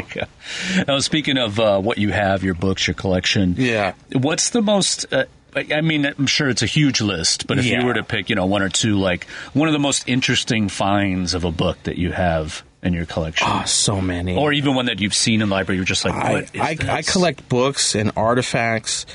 Now, 0.86 0.98
speaking 1.00 1.38
of 1.38 1.58
uh, 1.60 1.80
what 1.80 1.98
you 1.98 2.10
have, 2.12 2.42
your 2.44 2.54
books, 2.54 2.86
your 2.86 2.94
collection. 2.94 3.54
Yeah. 3.58 3.94
What's 4.12 4.50
the 4.50 4.62
most? 4.62 5.12
Uh, 5.12 5.24
I 5.54 5.80
mean, 5.80 6.04
I'm 6.06 6.26
sure 6.26 6.48
it's 6.48 6.62
a 6.62 6.66
huge 6.66 7.00
list, 7.00 7.46
but 7.46 7.58
if 7.58 7.64
Yeah. 7.64 7.80
you 7.80 7.86
were 7.86 7.94
to 7.94 8.02
pick, 8.02 8.28
you 8.28 8.36
know, 8.36 8.46
one 8.46 8.62
or 8.62 8.68
two, 8.68 8.96
like 8.98 9.26
one 9.54 9.68
of 9.68 9.72
the 9.72 9.78
most 9.78 10.06
interesting 10.08 10.68
finds 10.68 11.32
of 11.34 11.44
a 11.44 11.50
book 11.50 11.82
that 11.84 11.96
you 11.96 12.12
have 12.12 12.62
in 12.82 12.92
your 12.92 13.06
collection, 13.06 13.48
oh, 13.50 13.64
so 13.64 14.00
many. 14.00 14.36
or 14.36 14.52
even 14.52 14.74
one 14.74 14.86
that 14.86 15.00
you've 15.00 15.14
seen 15.14 15.40
in 15.42 15.48
the 15.48 15.54
library, 15.54 15.76
you're 15.76 15.84
just 15.86 16.04
like, 16.04 16.14
I, 16.14 16.32
what 16.32 16.42
is 16.54 16.60
I? 16.60 16.76
I 16.98 17.02
collect 17.02 17.48
books 17.48 17.94
and 17.94 18.12
artifacts. 18.16 19.06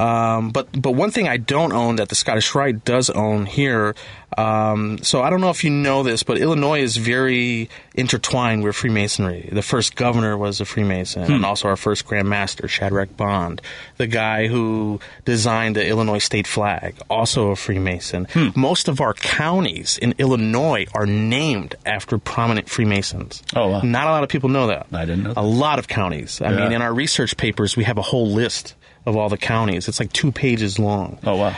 Um, 0.00 0.50
but 0.50 0.68
but 0.80 0.92
one 0.92 1.10
thing 1.10 1.28
I 1.28 1.36
don't 1.36 1.72
own 1.72 1.96
that 1.96 2.08
the 2.08 2.14
Scottish 2.14 2.54
Rite 2.54 2.84
does 2.84 3.10
own 3.10 3.44
here. 3.46 3.94
Um, 4.38 4.98
so 5.02 5.22
I 5.22 5.28
don't 5.28 5.40
know 5.40 5.50
if 5.50 5.64
you 5.64 5.70
know 5.70 6.02
this, 6.04 6.22
but 6.22 6.38
Illinois 6.38 6.80
is 6.80 6.96
very 6.96 7.68
intertwined 7.96 8.62
with 8.62 8.76
Freemasonry. 8.76 9.48
The 9.50 9.60
first 9.60 9.96
governor 9.96 10.38
was 10.38 10.60
a 10.60 10.64
Freemason, 10.64 11.24
and 11.30 11.44
also 11.44 11.66
our 11.68 11.76
first 11.76 12.06
Grand 12.06 12.28
Master, 12.28 12.68
Shadrach 12.68 13.16
Bond, 13.16 13.60
the 13.98 14.06
guy 14.06 14.46
who 14.46 15.00
designed 15.24 15.74
the 15.76 15.86
Illinois 15.86 16.18
state 16.18 16.46
flag, 16.46 16.94
also 17.10 17.50
a 17.50 17.56
Freemason. 17.56 18.28
Most 18.54 18.86
of 18.88 19.00
our 19.00 19.14
counties 19.14 19.98
in 19.98 20.14
Illinois 20.18 20.86
are 20.94 21.06
named 21.06 21.74
after 21.84 22.16
prominent 22.16 22.68
Freemasons. 22.70 23.42
Oh, 23.56 23.68
wow. 23.68 23.80
Not 23.82 24.06
a 24.06 24.10
lot 24.10 24.22
of 24.22 24.28
people 24.28 24.48
know 24.48 24.68
that. 24.68 24.86
I 24.92 25.04
didn't 25.04 25.24
know 25.24 25.34
A 25.36 25.42
lot 25.44 25.78
of 25.80 25.88
counties. 25.88 26.40
I 26.40 26.52
Yeah. 26.52 26.56
mean, 26.60 26.72
in 26.72 26.82
our 26.82 26.94
research 26.94 27.36
papers, 27.36 27.76
we 27.76 27.82
have 27.84 27.98
a 27.98 28.02
whole 28.02 28.30
list 28.30 28.74
of 29.06 29.16
all 29.16 29.28
the 29.28 29.38
counties. 29.38 29.88
It's 29.88 29.98
like 30.00 30.12
two 30.12 30.32
pages 30.32 30.78
long. 30.78 31.18
Oh, 31.24 31.36
wow. 31.36 31.54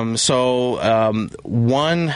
Um, 0.00 0.16
so 0.16 0.80
um, 0.82 1.30
one. 1.42 2.14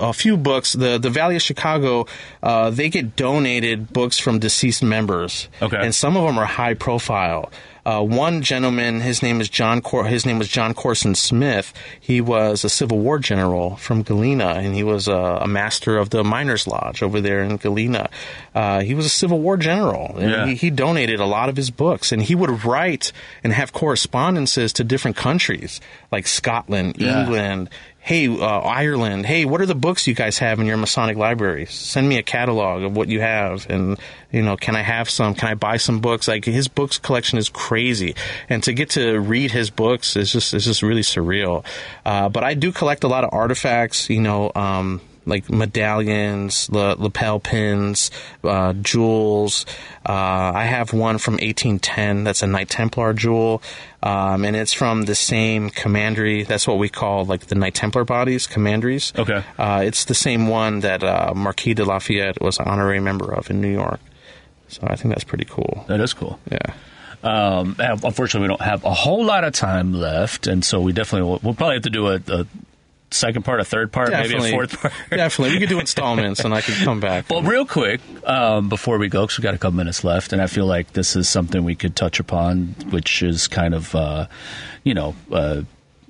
A 0.00 0.12
few 0.12 0.36
books. 0.36 0.74
The 0.74 0.96
the 0.98 1.10
Valley 1.10 1.34
of 1.34 1.42
Chicago, 1.42 2.06
uh, 2.40 2.70
they 2.70 2.88
get 2.88 3.16
donated 3.16 3.92
books 3.92 4.16
from 4.16 4.38
deceased 4.38 4.80
members, 4.80 5.48
Okay. 5.60 5.76
and 5.76 5.92
some 5.92 6.16
of 6.16 6.22
them 6.24 6.38
are 6.38 6.44
high 6.46 6.74
profile. 6.74 7.50
Uh, 7.86 8.02
one 8.02 8.42
gentleman, 8.42 9.00
his 9.00 9.22
name 9.22 9.40
is 9.40 9.48
John. 9.48 9.80
Cor- 9.80 10.04
his 10.04 10.26
name 10.26 10.38
was 10.38 10.48
John 10.48 10.74
Corson 10.74 11.14
Smith. 11.14 11.72
He 11.98 12.20
was 12.20 12.64
a 12.64 12.68
Civil 12.68 12.98
War 12.98 13.18
general 13.18 13.76
from 13.76 14.02
Galena, 14.02 14.54
and 14.56 14.74
he 14.74 14.82
was 14.82 15.08
a, 15.08 15.14
a 15.42 15.46
master 15.46 15.96
of 15.96 16.10
the 16.10 16.22
Miners' 16.22 16.66
Lodge 16.66 17.02
over 17.02 17.20
there 17.20 17.42
in 17.42 17.56
Galena. 17.56 18.10
Uh, 18.54 18.80
he 18.80 18.94
was 18.94 19.06
a 19.06 19.10
Civil 19.10 19.40
War 19.40 19.56
general, 19.56 20.16
and 20.18 20.30
Yeah. 20.30 20.46
he, 20.46 20.54
he 20.54 20.70
donated 20.70 21.20
a 21.20 21.26
lot 21.26 21.48
of 21.48 21.56
his 21.56 21.70
books, 21.70 22.12
and 22.12 22.22
he 22.22 22.34
would 22.34 22.64
write 22.64 23.12
and 23.42 23.52
have 23.52 23.72
correspondences 23.72 24.72
to 24.74 24.84
different 24.84 25.16
countries 25.16 25.80
like 26.12 26.26
Scotland, 26.26 26.96
Yeah. 26.98 27.20
England. 27.22 27.70
Hey, 28.08 28.26
uh, 28.26 28.60
Ireland. 28.60 29.26
Hey, 29.26 29.44
what 29.44 29.60
are 29.60 29.66
the 29.66 29.74
books 29.74 30.06
you 30.06 30.14
guys 30.14 30.38
have 30.38 30.60
in 30.60 30.64
your 30.64 30.78
Masonic 30.78 31.18
libraries? 31.18 31.74
Send 31.74 32.08
me 32.08 32.16
a 32.16 32.22
catalog 32.22 32.82
of 32.82 32.96
what 32.96 33.08
you 33.08 33.20
have, 33.20 33.68
and 33.68 33.98
you 34.32 34.40
know, 34.40 34.56
can 34.56 34.74
I 34.74 34.80
have 34.80 35.10
some? 35.10 35.34
Can 35.34 35.50
I 35.50 35.54
buy 35.54 35.76
some 35.76 36.00
books? 36.00 36.26
Like 36.26 36.46
his 36.46 36.68
books 36.68 36.96
collection 36.96 37.38
is 37.38 37.50
crazy, 37.50 38.14
and 38.48 38.62
to 38.62 38.72
get 38.72 38.88
to 38.92 39.20
read 39.20 39.50
his 39.50 39.68
books 39.68 40.16
is 40.16 40.32
just 40.32 40.54
is 40.54 40.64
just 40.64 40.82
really 40.82 41.02
surreal. 41.02 41.66
Uh, 42.02 42.30
but 42.30 42.44
I 42.44 42.54
do 42.54 42.72
collect 42.72 43.04
a 43.04 43.08
lot 43.08 43.24
of 43.24 43.30
artifacts. 43.34 44.08
You 44.08 44.22
know. 44.22 44.52
Um, 44.54 45.02
like 45.28 45.50
medallions, 45.50 46.68
la- 46.70 46.96
lapel 46.98 47.38
pins, 47.40 48.10
uh, 48.42 48.72
jewels. 48.72 49.66
Uh, 50.04 50.52
I 50.54 50.64
have 50.64 50.92
one 50.92 51.18
from 51.18 51.34
1810 51.34 52.24
that's 52.24 52.42
a 52.42 52.46
Knight 52.46 52.68
Templar 52.68 53.12
jewel, 53.12 53.62
um, 54.02 54.44
and 54.44 54.56
it's 54.56 54.72
from 54.72 55.02
the 55.02 55.14
same 55.14 55.70
commandery. 55.70 56.42
That's 56.42 56.66
what 56.66 56.78
we 56.78 56.88
call 56.88 57.24
like 57.24 57.46
the 57.46 57.54
Knight 57.54 57.74
Templar 57.74 58.04
bodies, 58.04 58.46
commanderies. 58.46 59.12
Okay. 59.16 59.42
Uh, 59.58 59.82
it's 59.84 60.06
the 60.06 60.14
same 60.14 60.48
one 60.48 60.80
that 60.80 61.02
uh, 61.04 61.32
Marquis 61.34 61.74
de 61.74 61.84
Lafayette 61.84 62.40
was 62.40 62.58
an 62.58 62.66
honorary 62.66 63.00
member 63.00 63.32
of 63.32 63.50
in 63.50 63.60
New 63.60 63.72
York. 63.72 64.00
So 64.68 64.82
I 64.86 64.96
think 64.96 65.14
that's 65.14 65.24
pretty 65.24 65.46
cool. 65.46 65.84
that 65.88 66.00
is 66.00 66.12
cool. 66.12 66.38
Yeah. 66.50 66.74
Um, 67.22 67.74
unfortunately, 67.78 68.42
we 68.42 68.48
don't 68.48 68.60
have 68.60 68.84
a 68.84 68.92
whole 68.94 69.24
lot 69.24 69.42
of 69.42 69.52
time 69.52 69.92
left, 69.92 70.46
and 70.46 70.64
so 70.64 70.80
we 70.80 70.92
definitely 70.92 71.28
will, 71.28 71.40
we'll 71.42 71.54
probably 71.54 71.76
have 71.76 71.82
to 71.82 71.90
do 71.90 72.06
a, 72.06 72.20
a 72.28 72.46
second 73.10 73.44
part, 73.44 73.60
a 73.60 73.64
third 73.64 73.92
part, 73.92 74.10
maybe 74.10 74.34
a 74.34 74.50
fourth 74.50 74.80
part. 74.80 74.92
Definitely. 75.10 75.54
We 75.54 75.60
could 75.60 75.68
do 75.68 75.80
installments 75.80 76.40
and 76.40 76.54
I 76.54 76.60
could 76.60 76.74
come 76.76 77.00
back. 77.00 77.28
Well, 77.30 77.42
real 77.42 77.66
quick, 77.66 78.00
um, 78.24 78.68
before 78.68 78.98
we 78.98 79.08
go, 79.08 79.22
because 79.22 79.38
we've 79.38 79.44
got 79.44 79.54
a 79.54 79.58
couple 79.58 79.76
minutes 79.76 80.04
left, 80.04 80.32
and 80.32 80.42
I 80.42 80.46
feel 80.46 80.66
like 80.66 80.92
this 80.92 81.16
is 81.16 81.28
something 81.28 81.64
we 81.64 81.74
could 81.74 81.96
touch 81.96 82.20
upon, 82.20 82.74
which 82.90 83.22
is 83.22 83.48
kind 83.48 83.74
of, 83.74 83.94
uh, 83.94 84.26
you 84.84 84.94
know, 84.94 85.14
uh, 85.32 85.62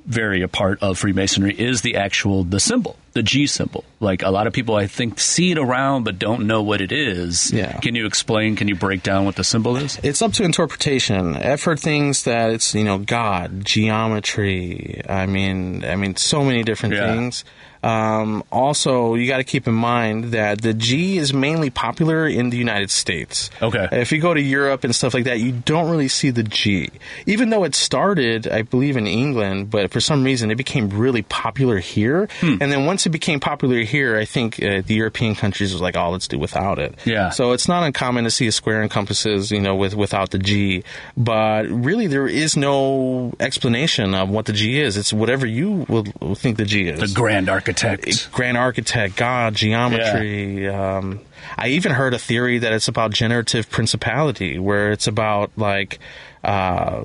very 0.09 0.41
a 0.43 0.49
part 0.49 0.83
of 0.83 0.99
Freemasonry 0.99 1.55
is 1.55 1.83
the 1.83 1.97
actual 1.97 2.43
the 2.43 2.59
symbol, 2.59 2.97
the 3.13 3.23
G 3.23 3.47
symbol. 3.47 3.85
Like 4.01 4.23
a 4.23 4.31
lot 4.31 4.47
of 4.47 4.53
people, 4.55 4.75
I 4.75 4.87
think, 4.87 5.21
see 5.21 5.51
it 5.51 5.59
around 5.59 6.05
but 6.05 6.19
don't 6.19 6.47
know 6.47 6.63
what 6.63 6.81
it 6.81 6.91
is. 6.93 7.53
Yeah. 7.53 7.79
Can 7.81 7.95
you 7.95 8.07
explain? 8.07 8.57
Can 8.57 8.69
you 8.69 8.75
break 8.75 9.03
down 9.03 9.27
what 9.27 9.37
the 9.37 9.45
symbol 9.45 9.77
is? 9.77 9.99
It's 10.03 10.23
up 10.23 10.33
to 10.35 10.45
interpretation. 10.45 11.37
I've 11.37 11.63
heard 11.63 11.79
things 11.79 12.25
that 12.25 12.51
it's 12.51 12.75
you 12.75 12.85
know 12.85 12.99
God, 12.99 13.65
geometry. 13.65 15.03
I 15.09 15.27
mean, 15.27 15.85
I 15.85 15.97
mean, 15.97 16.17
so 16.17 16.43
many 16.43 16.63
different 16.65 16.95
Yeah. 16.95 17.15
things. 17.15 17.45
Um, 17.83 18.45
also, 18.51 19.15
you 19.15 19.29
got 19.29 19.39
to 19.39 19.45
keep 19.45 19.67
in 19.67 19.75
mind 19.75 20.33
that 20.33 20.63
the 20.63 20.75
G 20.75 21.19
is 21.19 21.33
mainly 21.33 21.71
popular 21.71 22.27
in 22.27 22.51
the 22.51 22.57
United 22.57 22.91
States. 22.91 23.51
Okay. 23.63 23.89
If 23.93 24.13
you 24.13 24.21
go 24.21 24.35
to 24.35 24.41
Europe 24.41 24.85
and 24.85 24.95
stuff 24.95 25.15
like 25.15 25.25
that, 25.25 25.41
you 25.41 25.53
don't 25.53 25.91
really 25.91 26.09
see 26.09 26.31
the 26.31 26.43
G. 26.43 26.91
Even 27.27 27.51
though 27.51 27.65
it 27.65 27.75
started, 27.75 28.49
I 28.49 28.63
believe, 28.63 28.97
in 28.97 29.07
England, 29.07 29.71
but 29.71 29.91
for 29.91 30.01
some 30.01 30.25
reason 30.25 30.51
it 30.51 30.57
became 30.57 30.89
really 30.89 31.23
popular 31.23 31.79
here. 31.79 32.29
Hmm. 32.41 32.57
And 32.61 32.73
then 32.73 32.87
once 32.87 33.07
it 33.07 33.11
became 33.11 33.41
popular 33.41 33.81
here, 33.81 34.17
I 34.17 34.25
think 34.25 34.63
uh, 34.63 34.83
the 34.85 34.95
European 34.95 35.35
countries 35.35 35.73
was 35.73 35.81
like, 35.81 35.97
oh, 35.97 36.11
let's 36.11 36.29
do 36.29 36.39
without 36.39 36.79
it. 36.79 36.95
Yeah. 37.05 37.31
So 37.31 37.53
it's 37.53 37.69
not 37.69 37.83
uncommon 37.85 38.25
to 38.25 38.31
see 38.31 38.47
a 38.47 38.53
square 38.53 38.83
and 38.83 38.91
compasses, 38.91 39.51
you 39.51 39.61
know, 39.61 39.77
with 39.77 39.95
without 39.95 40.31
the 40.31 40.39
G. 40.39 40.83
But 41.17 41.67
really, 41.69 42.07
there 42.07 42.27
is 42.27 42.57
no 42.57 43.33
explanation 43.41 44.15
of 44.15 44.31
what 44.31 44.47
the 44.47 44.53
G 44.53 44.81
is. 44.81 44.97
It's 44.97 45.13
whatever 45.13 45.47
you 45.47 45.87
will 45.89 46.05
think 46.35 46.57
the 46.57 46.65
G 46.65 46.89
is 46.89 47.01
The 47.01 47.15
grand 47.15 47.49
architect. 47.69 48.33
grand 48.33 48.57
architect, 48.57 49.17
God, 49.17 49.55
geometry. 49.55 50.69
Um, 50.69 51.21
I 51.57 51.69
even 51.69 51.93
heard 51.93 52.15
a 52.15 52.19
theory 52.19 52.59
that 52.59 52.73
it's 52.73 52.89
about 52.89 53.13
generative 53.13 53.71
principality, 53.71 54.59
where 54.59 54.93
it's 54.93 55.07
about 55.07 55.51
like. 55.57 55.99
Uh, 56.43 57.05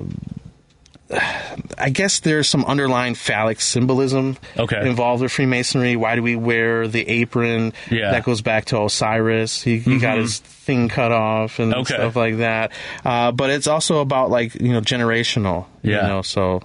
I 1.78 1.90
guess 1.90 2.20
there's 2.20 2.48
some 2.48 2.64
underlying 2.64 3.14
phallic 3.14 3.60
symbolism 3.60 4.36
Okay. 4.56 4.88
involved 4.88 5.22
with 5.22 5.30
Freemasonry. 5.30 5.96
Why 5.96 6.16
do 6.16 6.22
we 6.22 6.34
wear 6.34 6.88
the 6.88 7.06
apron? 7.06 7.72
Yeah. 7.90 7.98
Mm-hmm. 7.98 8.12
That 8.12 8.24
goes 8.24 8.40
back 8.42 8.64
to 8.66 8.82
Osiris. 8.82 9.62
He, 9.62 9.78
he 9.78 9.98
got 9.98 10.16
his 10.18 10.38
thing 10.38 10.88
cut 10.88 11.12
off 11.12 11.58
and 11.58 11.74
Okay. 11.74 11.94
stuff 11.94 12.16
like 12.16 12.38
that. 12.38 12.72
Uh, 13.04 13.30
but 13.32 13.50
it's 13.50 13.66
also 13.68 13.98
about 14.00 14.30
like 14.30 14.54
you 14.60 14.72
know 14.72 14.80
generational. 14.80 15.66
Yeah. 15.82 16.02
You 16.02 16.08
know, 16.08 16.22
so 16.22 16.62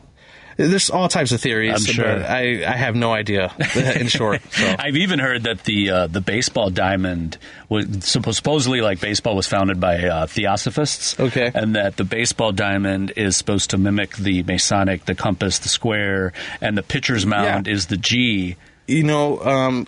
there's 0.68 0.90
all 0.90 1.08
types 1.08 1.32
of 1.32 1.40
theories. 1.42 1.74
I'm 1.88 1.94
sure. 1.94 2.06
I 2.24 2.64
I 2.68 2.76
have 2.76 2.96
no 2.96 3.14
idea. 3.14 3.52
In 4.00 4.08
short, 4.08 4.42
so. 4.52 4.76
I've 4.80 4.98
even 4.98 5.20
heard 5.20 5.44
that 5.44 5.64
the 5.64 5.90
uh, 5.90 6.08
the 6.08 6.22
baseball 6.22 6.70
diamond 6.70 7.38
was 7.70 7.86
supposedly 8.04 8.82
like 8.82 9.00
baseball 9.00 9.36
was 9.36 9.48
founded 9.48 9.80
by 9.80 10.04
uh, 10.06 10.28
theosophists. 10.28 11.20
Okay. 11.20 11.52
and 11.54 11.76
that 11.76 11.98
the 11.98 12.04
baseball 12.04 12.52
diamond 12.52 13.14
is 13.16 13.38
supposed 13.38 13.70
to 13.72 13.78
mimic 13.78 14.16
the 14.18 14.44
Masonic, 14.44 15.06
the 15.06 15.16
compass, 15.16 15.60
the 15.60 15.70
square, 15.70 16.34
and 16.62 16.78
the 16.78 16.84
pitcher's 16.84 17.26
mound 17.26 17.68
Yeah. 17.68 17.74
is 17.74 17.88
the 17.88 17.98
G. 17.98 18.56
you 18.90 19.04
know, 19.04 19.40
um, 19.42 19.88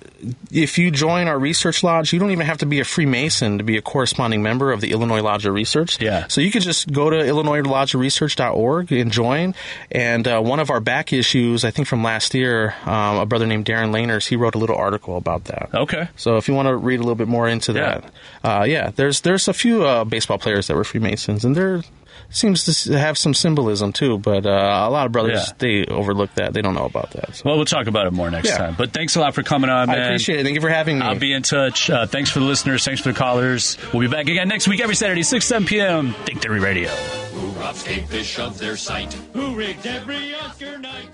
if 0.52 0.78
you 0.78 0.92
join 0.92 1.28
our 1.28 1.38
research 1.40 1.84
lodge, 1.84 2.14
you 2.14 2.20
don't 2.20 2.32
even 2.32 2.46
have 2.46 2.60
to 2.60 2.66
be 2.66 2.80
a 2.80 2.84
Freemason 2.86 3.58
to 3.58 3.64
be 3.64 3.76
a 3.78 3.82
corresponding 3.82 4.42
member 4.44 4.72
of 4.72 4.80
the 4.82 4.92
Illinois 4.92 5.22
Lodge 5.22 5.46
of 5.46 5.54
Research. 5.54 6.00
Yeah. 6.02 6.28
So 6.28 6.40
you 6.42 6.52
could 6.52 6.62
just 6.62 6.92
go 6.92 7.10
to 7.10 7.16
illinoislodgeofresearch.org 7.96 8.92
and 8.92 9.12
join. 9.12 9.56
And 9.92 10.28
uh, 10.28 10.42
one 10.42 10.60
of 10.60 10.70
our 10.70 10.80
back 10.80 11.14
issues, 11.14 11.64
I 11.66 11.72
think 11.72 11.88
from 11.88 12.04
last 12.04 12.34
year, 12.34 12.76
um, 12.86 13.18
a 13.18 13.26
brother 13.26 13.46
named 13.48 13.66
Darren 13.66 13.92
Laners, 13.92 14.28
he 14.28 14.36
wrote 14.36 14.56
a 14.56 14.58
little 14.58 14.76
article 14.78 15.18
about 15.18 15.46
that. 15.46 15.70
Okay. 15.74 16.08
So 16.16 16.38
if 16.38 16.48
you 16.48 16.54
want 16.54 16.68
to 16.68 16.76
read 16.76 16.96
a 17.00 17.04
little 17.04 17.16
bit 17.16 17.28
more 17.28 17.48
into 17.48 17.74
Yeah. 17.74 18.02
that, 18.44 18.60
uh, 18.62 18.64
yeah, 18.64 18.92
there's 18.96 19.22
there's 19.22 19.48
a 19.48 19.54
few 19.54 19.84
uh, 19.86 20.04
baseball 20.04 20.38
players 20.38 20.68
that 20.68 20.76
were 20.76 20.84
Freemasons, 20.84 21.44
and 21.46 21.56
there 21.56 21.82
seems 22.32 22.84
to 22.86 22.98
have 22.98 23.18
some 23.18 23.34
symbolism 23.34 23.94
too. 23.94 24.18
But 24.18 24.46
uh, 24.46 24.50
a 24.50 24.90
lot 24.90 25.06
of 25.06 25.12
brothers 25.12 25.48
Yeah. 25.48 25.54
they 25.60 25.86
overlook 25.86 26.34
that; 26.36 26.54
they 26.54 26.62
don't 26.62 26.74
know 26.74 26.86
about 26.86 27.12
that. 27.12 27.36
So. 27.36 27.44
Well, 27.46 27.58
we'll 27.58 27.66
talk 27.66 27.88
about 27.88 28.08
it 28.08 28.14
more 28.14 28.32
next 28.32 28.50
Yeah. 28.50 28.58
time. 28.58 28.76
But 28.78 28.92
thanks 28.92 29.16
a 29.16 29.20
lot 29.20 29.36
for 29.36 29.44
coming 29.44 29.70
on, 29.70 29.90
I 29.90 29.94
man. 29.96 30.06
appreciate 30.08 30.40
it. 30.40 30.44
Thank 30.44 30.56
you 30.56 30.62
for 30.62 30.70
having 30.70 31.00
me. 31.00 31.06
I'll 31.06 31.20
be 31.20 31.34
in 31.34 31.44
touch. 31.44 31.90
Uh, 31.90 32.06
thanks 32.06 32.30
for 32.32 32.40
the 32.40 32.46
listeners. 32.46 32.84
Thanks 32.84 33.02
for 33.02 33.12
the 33.12 33.18
callers. 33.18 33.78
We'll 33.94 34.02
be 34.02 34.08
back 34.08 34.28
again 34.28 34.48
next 34.48 34.68
week, 34.68 34.82
every 34.82 34.96
Saturday, 34.96 35.24
6, 35.24 35.46
7 35.46 35.68
p.m. 35.68 36.14
Think 36.26 36.42
Theory 36.42 36.60
Radio. 36.60 36.90
Who 36.90 37.48
robbed 37.60 37.78
skatefish 37.78 38.40
of 38.40 38.58
their 38.58 38.78
sight? 38.78 39.14
Who 39.34 39.56
rigged 39.56 39.86
every 39.86 40.34
Oscar 40.36 40.78
night? 40.78 41.10